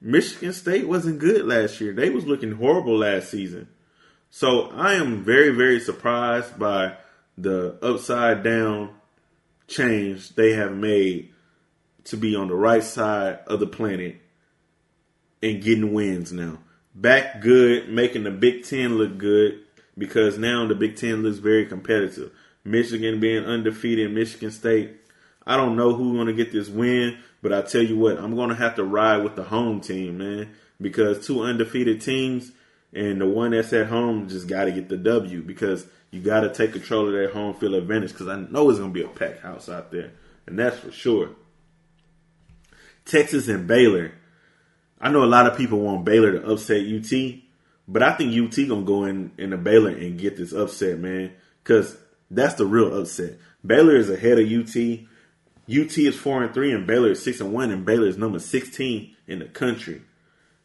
Michigan 0.00 0.52
State 0.52 0.86
wasn't 0.86 1.18
good 1.18 1.44
last 1.44 1.80
year. 1.80 1.92
They 1.92 2.10
was 2.10 2.26
looking 2.26 2.52
horrible 2.52 2.98
last 2.98 3.30
season. 3.30 3.68
So 4.30 4.70
I 4.70 4.94
am 4.94 5.24
very, 5.24 5.50
very 5.50 5.80
surprised 5.80 6.58
by 6.58 6.96
the 7.36 7.78
upside 7.82 8.42
down 8.42 8.94
change 9.66 10.34
they 10.34 10.52
have 10.52 10.72
made 10.72 11.32
to 12.04 12.16
be 12.16 12.34
on 12.34 12.48
the 12.48 12.54
right 12.54 12.82
side 12.82 13.40
of 13.46 13.60
the 13.60 13.66
planet 13.66 14.16
and 15.42 15.62
getting 15.62 15.92
wins 15.92 16.32
now. 16.32 16.58
Back 17.00 17.40
good, 17.40 17.88
making 17.88 18.24
the 18.24 18.32
Big 18.32 18.64
Ten 18.64 18.98
look 18.98 19.18
good 19.18 19.60
because 19.96 20.36
now 20.36 20.66
the 20.66 20.74
Big 20.74 20.96
Ten 20.96 21.22
looks 21.22 21.38
very 21.38 21.64
competitive. 21.64 22.32
Michigan 22.64 23.20
being 23.20 23.44
undefeated, 23.44 24.12
Michigan 24.12 24.50
State. 24.50 24.96
I 25.46 25.56
don't 25.56 25.76
know 25.76 25.94
who's 25.94 26.16
going 26.16 26.26
to 26.26 26.32
get 26.32 26.50
this 26.50 26.68
win, 26.68 27.18
but 27.40 27.52
I 27.52 27.62
tell 27.62 27.82
you 27.82 27.96
what, 27.96 28.18
I'm 28.18 28.34
going 28.34 28.48
to 28.48 28.56
have 28.56 28.74
to 28.74 28.84
ride 28.84 29.22
with 29.22 29.36
the 29.36 29.44
home 29.44 29.80
team, 29.80 30.18
man, 30.18 30.50
because 30.80 31.24
two 31.24 31.42
undefeated 31.42 32.00
teams 32.00 32.50
and 32.92 33.20
the 33.20 33.26
one 33.26 33.52
that's 33.52 33.72
at 33.72 33.86
home 33.86 34.28
just 34.28 34.48
got 34.48 34.64
to 34.64 34.72
get 34.72 34.88
the 34.88 34.96
W 34.96 35.42
because 35.42 35.86
you 36.10 36.20
got 36.20 36.40
to 36.40 36.52
take 36.52 36.72
control 36.72 37.06
of 37.06 37.12
that 37.12 37.32
home 37.32 37.54
field 37.54 37.74
advantage 37.74 38.12
because 38.12 38.28
I 38.28 38.36
know 38.36 38.70
it's 38.70 38.80
going 38.80 38.92
to 38.92 38.98
be 38.98 39.04
a 39.04 39.08
packed 39.08 39.42
house 39.42 39.68
out 39.68 39.92
there, 39.92 40.12
and 40.46 40.58
that's 40.58 40.78
for 40.78 40.90
sure. 40.90 41.30
Texas 43.04 43.48
and 43.48 43.66
Baylor. 43.66 44.12
I 45.00 45.10
know 45.10 45.24
a 45.24 45.26
lot 45.26 45.46
of 45.46 45.56
people 45.56 45.80
want 45.80 46.04
Baylor 46.04 46.32
to 46.32 46.46
upset 46.46 46.82
UT, 46.82 47.12
but 47.86 48.02
I 48.02 48.12
think 48.12 48.34
UT 48.34 48.68
gonna 48.68 48.82
go 48.82 49.04
in 49.04 49.32
in 49.38 49.50
the 49.50 49.56
Baylor 49.56 49.90
and 49.90 50.18
get 50.18 50.36
this 50.36 50.52
upset, 50.52 50.98
man, 50.98 51.32
because 51.62 51.96
that's 52.30 52.54
the 52.54 52.66
real 52.66 53.00
upset. 53.00 53.38
Baylor 53.64 53.96
is 53.96 54.10
ahead 54.10 54.38
of 54.38 54.46
UT. 54.46 54.76
UT 55.70 55.98
is 55.98 56.16
four 56.16 56.42
and 56.42 56.52
three, 56.52 56.72
and 56.72 56.86
Baylor 56.86 57.12
is 57.12 57.22
six 57.22 57.40
and 57.40 57.52
one, 57.52 57.70
and 57.70 57.84
Baylor 57.84 58.08
is 58.08 58.18
number 58.18 58.38
sixteen 58.38 59.14
in 59.26 59.38
the 59.38 59.46
country. 59.46 60.02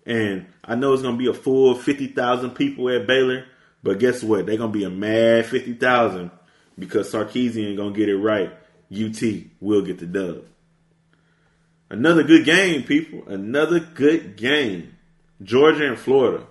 And 0.06 0.48
I 0.64 0.76
know 0.76 0.94
it's 0.94 1.04
gonna 1.04 1.18
be 1.18 1.28
a 1.28 1.34
full 1.34 1.76
fifty 1.76 2.08
thousand 2.08 2.52
people 2.52 2.90
at 2.90 3.08
Baylor, 3.08 3.46
but 3.84 4.00
guess 4.00 4.24
what? 4.24 4.46
They're 4.46 4.58
gonna 4.58 4.72
be 4.72 4.84
a 4.84 4.90
mad 4.90 5.46
fifty 5.46 5.74
thousand 5.74 6.32
because 6.78 7.12
Sarkisian 7.12 7.78
gonna 7.78 7.96
get 7.96 8.10
it 8.10 8.18
right. 8.18 8.52
UT 8.92 9.22
will 9.60 9.82
get 9.82 10.00
the 10.00 10.06
dub. 10.06 10.46
Another 11.94 12.24
good 12.24 12.44
game, 12.44 12.82
people. 12.82 13.22
Another 13.28 13.80
good 13.80 14.36
game. 14.36 14.98
Georgia 15.44 15.90
and 15.90 16.00
Florida. 16.00 16.48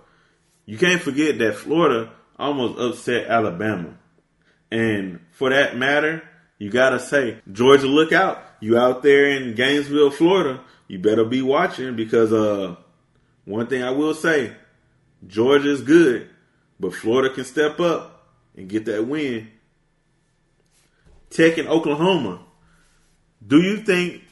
You 0.67 0.79
can't 0.79 1.03
forget 1.03 1.37
that 1.39 1.57
Florida 1.57 2.13
almost 2.39 2.79
upset 2.79 3.27
Alabama. 3.27 3.99
And 4.71 5.19
for 5.33 5.51
that 5.51 5.77
matter, 5.77 6.23
you 6.59 6.71
gotta 6.71 7.01
say, 7.01 7.39
Georgia, 7.51 7.89
look 7.89 8.13
out. 8.13 8.41
You 8.61 8.79
out 8.79 9.03
there 9.03 9.31
in 9.31 9.57
Gainesville, 9.57 10.13
Florida, 10.13 10.61
you 10.87 11.01
better 11.01 11.25
be 11.25 11.43
watching 11.43 11.97
because 11.97 12.33
uh 12.33 12.77
one 13.45 13.67
thing 13.67 13.83
I 13.83 13.91
will 13.91 14.15
say, 14.15 14.53
Georgia 15.27 15.73
is 15.73 15.83
good, 15.83 16.31
but 16.79 16.95
Florida 16.95 17.35
can 17.35 17.43
step 17.43 17.81
up 17.81 18.29
and 18.57 18.69
get 18.69 18.85
that 18.85 19.09
win. 19.09 19.49
Tech 21.31 21.59
and 21.59 21.69
Oklahoma. 21.69 22.45
Do 23.45 23.61
you 23.61 23.79
think 23.79 24.23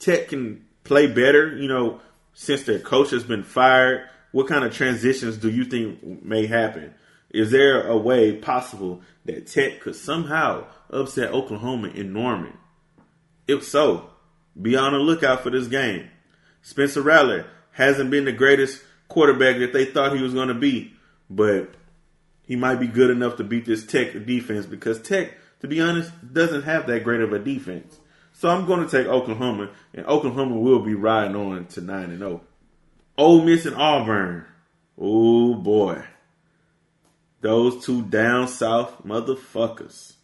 Tech 0.00 0.28
can 0.28 0.64
play 0.82 1.06
better, 1.06 1.56
you 1.56 1.68
know, 1.68 2.00
since 2.34 2.64
their 2.64 2.80
coach 2.80 3.10
has 3.10 3.22
been 3.22 3.44
fired? 3.44 4.08
What 4.32 4.48
kind 4.48 4.64
of 4.64 4.74
transitions 4.74 5.36
do 5.36 5.50
you 5.50 5.64
think 5.64 6.24
may 6.24 6.46
happen? 6.46 6.94
Is 7.30 7.50
there 7.52 7.86
a 7.86 7.96
way 7.96 8.34
possible 8.34 9.02
that 9.24 9.46
Tech 9.46 9.80
could 9.80 9.94
somehow 9.94 10.66
upset 10.90 11.32
Oklahoma 11.32 11.88
in 11.88 12.12
Norman? 12.12 12.56
If 13.46 13.64
so, 13.64 14.10
be 14.60 14.76
on 14.76 14.92
the 14.92 14.98
lookout 14.98 15.42
for 15.42 15.50
this 15.50 15.68
game. 15.68 16.10
Spencer 16.62 17.02
Rattler 17.02 17.46
hasn't 17.72 18.10
been 18.10 18.24
the 18.24 18.32
greatest 18.32 18.82
quarterback 19.08 19.58
that 19.58 19.72
they 19.72 19.84
thought 19.84 20.16
he 20.16 20.22
was 20.22 20.34
going 20.34 20.48
to 20.48 20.54
be, 20.54 20.92
but 21.28 21.74
he 22.42 22.56
might 22.56 22.80
be 22.80 22.88
good 22.88 23.10
enough 23.10 23.36
to 23.36 23.44
beat 23.44 23.66
this 23.66 23.86
Tech 23.86 24.12
defense 24.26 24.66
because 24.66 25.00
Tech, 25.00 25.34
to 25.60 25.68
be 25.68 25.80
honest, 25.80 26.10
doesn't 26.32 26.62
have 26.62 26.86
that 26.86 27.04
great 27.04 27.20
of 27.20 27.32
a 27.32 27.38
defense. 27.38 27.98
So 28.40 28.48
I'm 28.48 28.64
going 28.64 28.82
to 28.82 28.90
take 28.90 29.06
Oklahoma, 29.06 29.68
and 29.92 30.06
Oklahoma 30.06 30.56
will 30.56 30.78
be 30.78 30.94
riding 30.94 31.36
on 31.36 31.66
to 31.66 31.82
nine 31.82 32.08
and 32.08 32.20
zero. 32.20 32.40
Ole 33.18 33.44
Miss 33.44 33.66
and 33.66 33.76
Auburn. 33.76 34.46
Oh 34.96 35.52
boy, 35.52 36.02
those 37.42 37.84
two 37.84 38.00
down 38.00 38.48
south 38.48 39.04
motherfuckers. 39.04 40.14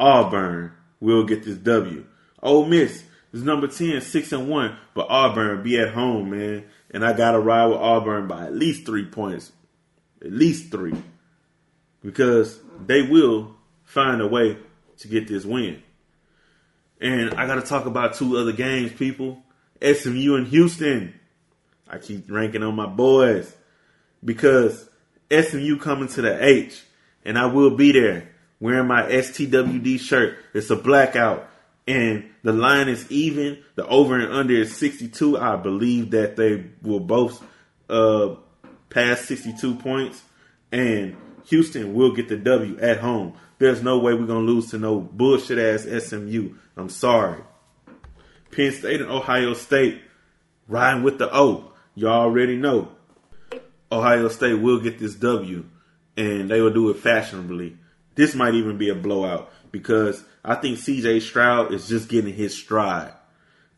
Auburn 0.00 0.72
will 0.98 1.24
get 1.24 1.44
this 1.44 1.58
W. 1.58 2.06
Ole 2.42 2.64
Miss 2.64 3.04
is 3.30 3.42
number 3.42 3.66
10, 3.66 4.00
6 4.00 4.32
and 4.32 4.48
1, 4.48 4.78
but 4.94 5.10
Auburn 5.10 5.62
be 5.62 5.78
at 5.78 5.92
home, 5.92 6.30
man. 6.30 6.64
And 6.92 7.04
I 7.04 7.12
got 7.12 7.32
to 7.32 7.40
ride 7.40 7.66
with 7.66 7.76
Auburn 7.76 8.26
by 8.26 8.46
at 8.46 8.54
least 8.54 8.86
three 8.86 9.04
points. 9.04 9.52
At 10.22 10.32
least 10.32 10.70
three. 10.70 10.94
Because 12.02 12.58
they 12.86 13.02
will 13.02 13.54
find 13.84 14.22
a 14.22 14.26
way 14.26 14.56
to 14.96 15.08
get 15.08 15.28
this 15.28 15.44
win. 15.44 15.82
And 17.00 17.34
I 17.34 17.46
got 17.46 17.56
to 17.56 17.62
talk 17.62 17.86
about 17.86 18.14
two 18.14 18.38
other 18.38 18.52
games, 18.52 18.92
people. 18.92 19.42
SMU 19.82 20.36
and 20.36 20.46
Houston. 20.48 21.14
I 21.88 21.98
keep 21.98 22.30
ranking 22.30 22.62
on 22.62 22.74
my 22.74 22.86
boys 22.86 23.54
because 24.24 24.88
SMU 25.30 25.78
coming 25.78 26.08
to 26.08 26.22
the 26.22 26.44
H, 26.44 26.82
and 27.24 27.38
I 27.38 27.46
will 27.46 27.76
be 27.76 27.92
there 27.92 28.30
wearing 28.60 28.88
my 28.88 29.02
STWD 29.02 30.00
shirt. 30.00 30.38
It's 30.54 30.70
a 30.70 30.76
blackout, 30.76 31.48
and 31.86 32.30
the 32.42 32.52
line 32.52 32.88
is 32.88 33.10
even. 33.10 33.62
The 33.74 33.86
over 33.86 34.18
and 34.18 34.32
under 34.32 34.54
is 34.54 34.74
62. 34.76 35.38
I 35.38 35.56
believe 35.56 36.10
that 36.10 36.36
they 36.36 36.64
will 36.82 37.00
both 37.00 37.44
uh, 37.88 38.36
pass 38.90 39.20
62 39.22 39.76
points, 39.76 40.22
and 40.72 41.16
Houston 41.46 41.94
will 41.94 42.14
get 42.14 42.28
the 42.28 42.36
W 42.36 42.78
at 42.80 42.98
home. 42.98 43.34
There's 43.58 43.82
no 43.82 43.98
way 43.98 44.14
we're 44.14 44.26
gonna 44.26 44.40
lose 44.40 44.70
to 44.70 44.78
no 44.78 45.00
bullshit 45.00 45.58
ass 45.58 46.04
SMU. 46.04 46.54
I'm 46.76 46.88
sorry. 46.88 47.42
Penn 48.50 48.72
State 48.72 49.00
and 49.00 49.10
Ohio 49.10 49.54
State 49.54 50.02
riding 50.68 51.02
with 51.02 51.18
the 51.18 51.34
O. 51.34 51.72
Y'all 51.94 52.22
already 52.22 52.56
know. 52.56 52.88
Ohio 53.90 54.28
State 54.28 54.60
will 54.60 54.80
get 54.80 54.98
this 54.98 55.14
W, 55.14 55.64
and 56.16 56.50
they 56.50 56.60
will 56.60 56.72
do 56.72 56.90
it 56.90 56.98
fashionably. 56.98 57.76
This 58.16 58.34
might 58.34 58.54
even 58.54 58.78
be 58.78 58.88
a 58.88 58.94
blowout 58.94 59.52
because 59.70 60.24
I 60.44 60.56
think 60.56 60.78
CJ 60.78 61.22
Stroud 61.22 61.72
is 61.72 61.88
just 61.88 62.08
getting 62.08 62.34
his 62.34 62.56
stride. 62.56 63.12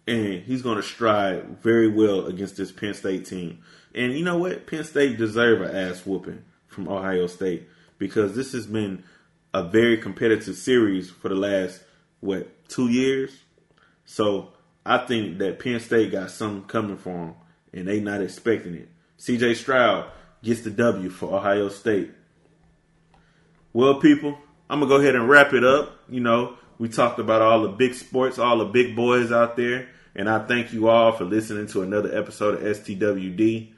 And 0.07 0.43
he's 0.43 0.63
going 0.63 0.77
to 0.77 0.83
stride 0.83 1.59
very 1.63 1.89
well 1.89 2.27
against 2.27 2.57
this 2.57 2.73
Penn 2.73 2.95
State 2.95 3.27
team. 3.27 3.59
And 3.95 4.15
you 4.15 4.25
know 4.25 4.39
what? 4.39 4.67
Penn 4.67 4.85
State 4.85 5.19
deserve 5.19 5.61
an 5.61 5.77
ass 5.77 6.07
whooping 6.07 6.45
from 6.79 6.89
Ohio 6.89 7.27
State 7.27 7.69
because 7.99 8.37
this 8.37 8.53
has 8.53 8.69
been 8.69 9.03
a 9.53 9.65
very 9.65 9.97
competitive 9.97 10.55
series 10.55 11.11
for 11.11 11.29
the 11.29 11.35
last, 11.35 11.83
what, 12.21 12.69
two 12.69 12.89
years? 12.89 13.33
So 14.05 14.53
I 14.87 14.99
think 14.99 15.39
that 15.39 15.59
Penn 15.59 15.81
State 15.81 16.13
got 16.13 16.31
something 16.31 16.69
coming 16.69 16.97
for 16.97 17.11
them 17.11 17.35
and 17.73 17.89
they 17.89 17.99
not 17.99 18.23
expecting 18.23 18.75
it. 18.75 18.89
CJ 19.19 19.57
Stroud 19.57 20.09
gets 20.45 20.61
the 20.61 20.71
W 20.71 21.11
for 21.11 21.37
Ohio 21.37 21.69
State. 21.69 22.13
Well, 23.73 23.97
people, 23.97 24.39
I'm 24.71 24.79
gonna 24.79 24.89
go 24.89 25.01
ahead 25.01 25.17
and 25.17 25.29
wrap 25.29 25.53
it 25.55 25.65
up. 25.65 25.99
You 26.09 26.21
know, 26.21 26.55
we 26.79 26.89
talked 26.89 27.19
about 27.19 27.43
all 27.43 27.63
the 27.63 27.71
big 27.71 27.95
sports, 27.95 28.39
all 28.39 28.59
the 28.59 28.67
big 28.67 28.95
boys 28.95 29.33
out 29.33 29.57
there, 29.57 29.89
and 30.15 30.31
I 30.31 30.47
thank 30.47 30.73
you 30.73 30.89
all 30.89 31.11
for 31.11 31.25
listening 31.25 31.67
to 31.69 31.83
another 31.83 32.17
episode 32.17 32.55
of 32.55 32.77
STWD. 32.77 33.73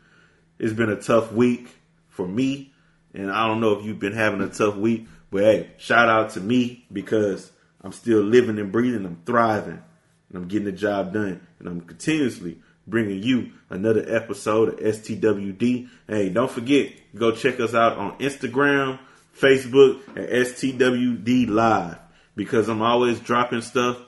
It's 0.58 0.74
been 0.74 0.90
a 0.90 1.00
tough 1.00 1.32
week 1.32 1.70
for 2.08 2.28
me, 2.28 2.74
and 3.14 3.30
I 3.30 3.46
don't 3.46 3.60
know 3.60 3.78
if 3.78 3.84
you've 3.84 3.98
been 3.98 4.12
having 4.12 4.40
a 4.40 4.48
tough 4.48 4.76
week, 4.76 5.06
but 5.30 5.42
hey, 5.42 5.70
shout 5.78 6.08
out 6.08 6.30
to 6.30 6.40
me 6.40 6.84
because 6.92 7.50
I'm 7.82 7.92
still 7.92 8.20
living 8.20 8.58
and 8.58 8.72
breathing, 8.72 9.04
I'm 9.06 9.22
thriving, 9.24 9.82
and 10.28 10.36
I'm 10.36 10.48
getting 10.48 10.66
the 10.66 10.72
job 10.72 11.12
done, 11.12 11.46
and 11.58 11.68
I'm 11.68 11.80
continuously 11.80 12.58
bringing 12.86 13.22
you 13.22 13.52
another 13.68 14.04
episode 14.06 14.68
of 14.70 14.80
STWD. 14.80 15.88
Hey, 16.08 16.28
don't 16.28 16.50
forget, 16.50 16.92
go 17.14 17.32
check 17.32 17.60
us 17.60 17.74
out 17.74 17.96
on 17.96 18.18
Instagram, 18.18 18.98
Facebook, 19.38 20.00
and 20.16 20.28
STWD 20.28 21.48
Live 21.48 21.98
because 22.34 22.68
I'm 22.68 22.82
always 22.82 23.20
dropping 23.20 23.62
stuff. 23.62 23.98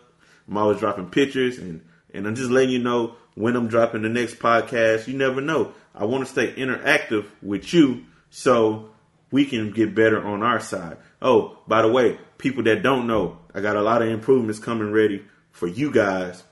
I'm 0.49 0.57
always 0.57 0.81
dropping 0.81 1.11
pictures 1.11 1.59
and, 1.59 1.83
and 2.13 2.27
I'm 2.27 2.35
just 2.35 2.51
letting 2.51 2.71
you 2.71 2.81
know 2.81 3.17
when 3.35 3.57
I'm 3.57 3.69
dropping 3.69 4.03
the 4.03 4.09
next 4.09 4.39
podcast. 4.39 5.07
You 5.07 5.17
never 5.17 5.41
know. 5.41 5.73
I 5.95 6.05
want 6.05 6.25
to 6.25 6.31
stay 6.31 6.53
interactive 6.53 7.27
with 7.41 7.73
you 7.73 8.05
so 8.31 8.91
we 9.33 9.45
can 9.45 9.73
get 9.73 9.95
better 9.95 10.25
on 10.25 10.45
our 10.45 10.61
side. 10.61 10.99
Oh, 11.21 11.59
by 11.67 11.83
the 11.83 11.91
way, 11.91 12.19
people 12.39 12.63
that 12.65 12.83
don't 12.83 13.09
know, 13.09 13.39
I 13.53 13.61
got 13.61 13.77
a 13.77 13.83
lot 13.83 14.03
of 14.03 14.09
improvements 14.09 14.61
coming 14.61 14.93
ready 14.93 15.25
for 15.51 15.67
you 15.67 15.91
guys 15.91 16.45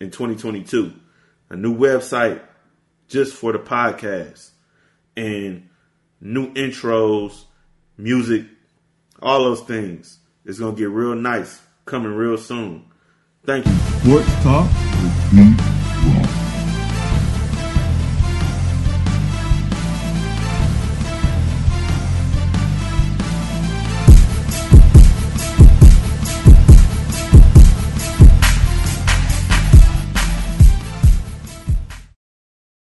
in 0.00 0.10
2022 0.10 0.92
a 1.50 1.56
new 1.56 1.76
website 1.76 2.40
just 3.08 3.34
for 3.34 3.52
the 3.52 3.58
podcast, 3.58 4.50
and 5.16 5.68
new 6.20 6.52
intros, 6.54 7.44
music, 7.96 8.46
all 9.22 9.44
those 9.44 9.60
things. 9.62 10.18
It's 10.44 10.58
gonna 10.58 10.76
get 10.76 10.90
real 10.90 11.14
nice 11.14 11.60
coming 11.84 12.12
real 12.12 12.38
soon. 12.38 12.84
Thank 13.44 13.66
you. 13.66 13.76
Sports 14.02 14.42
Talk 14.42 14.85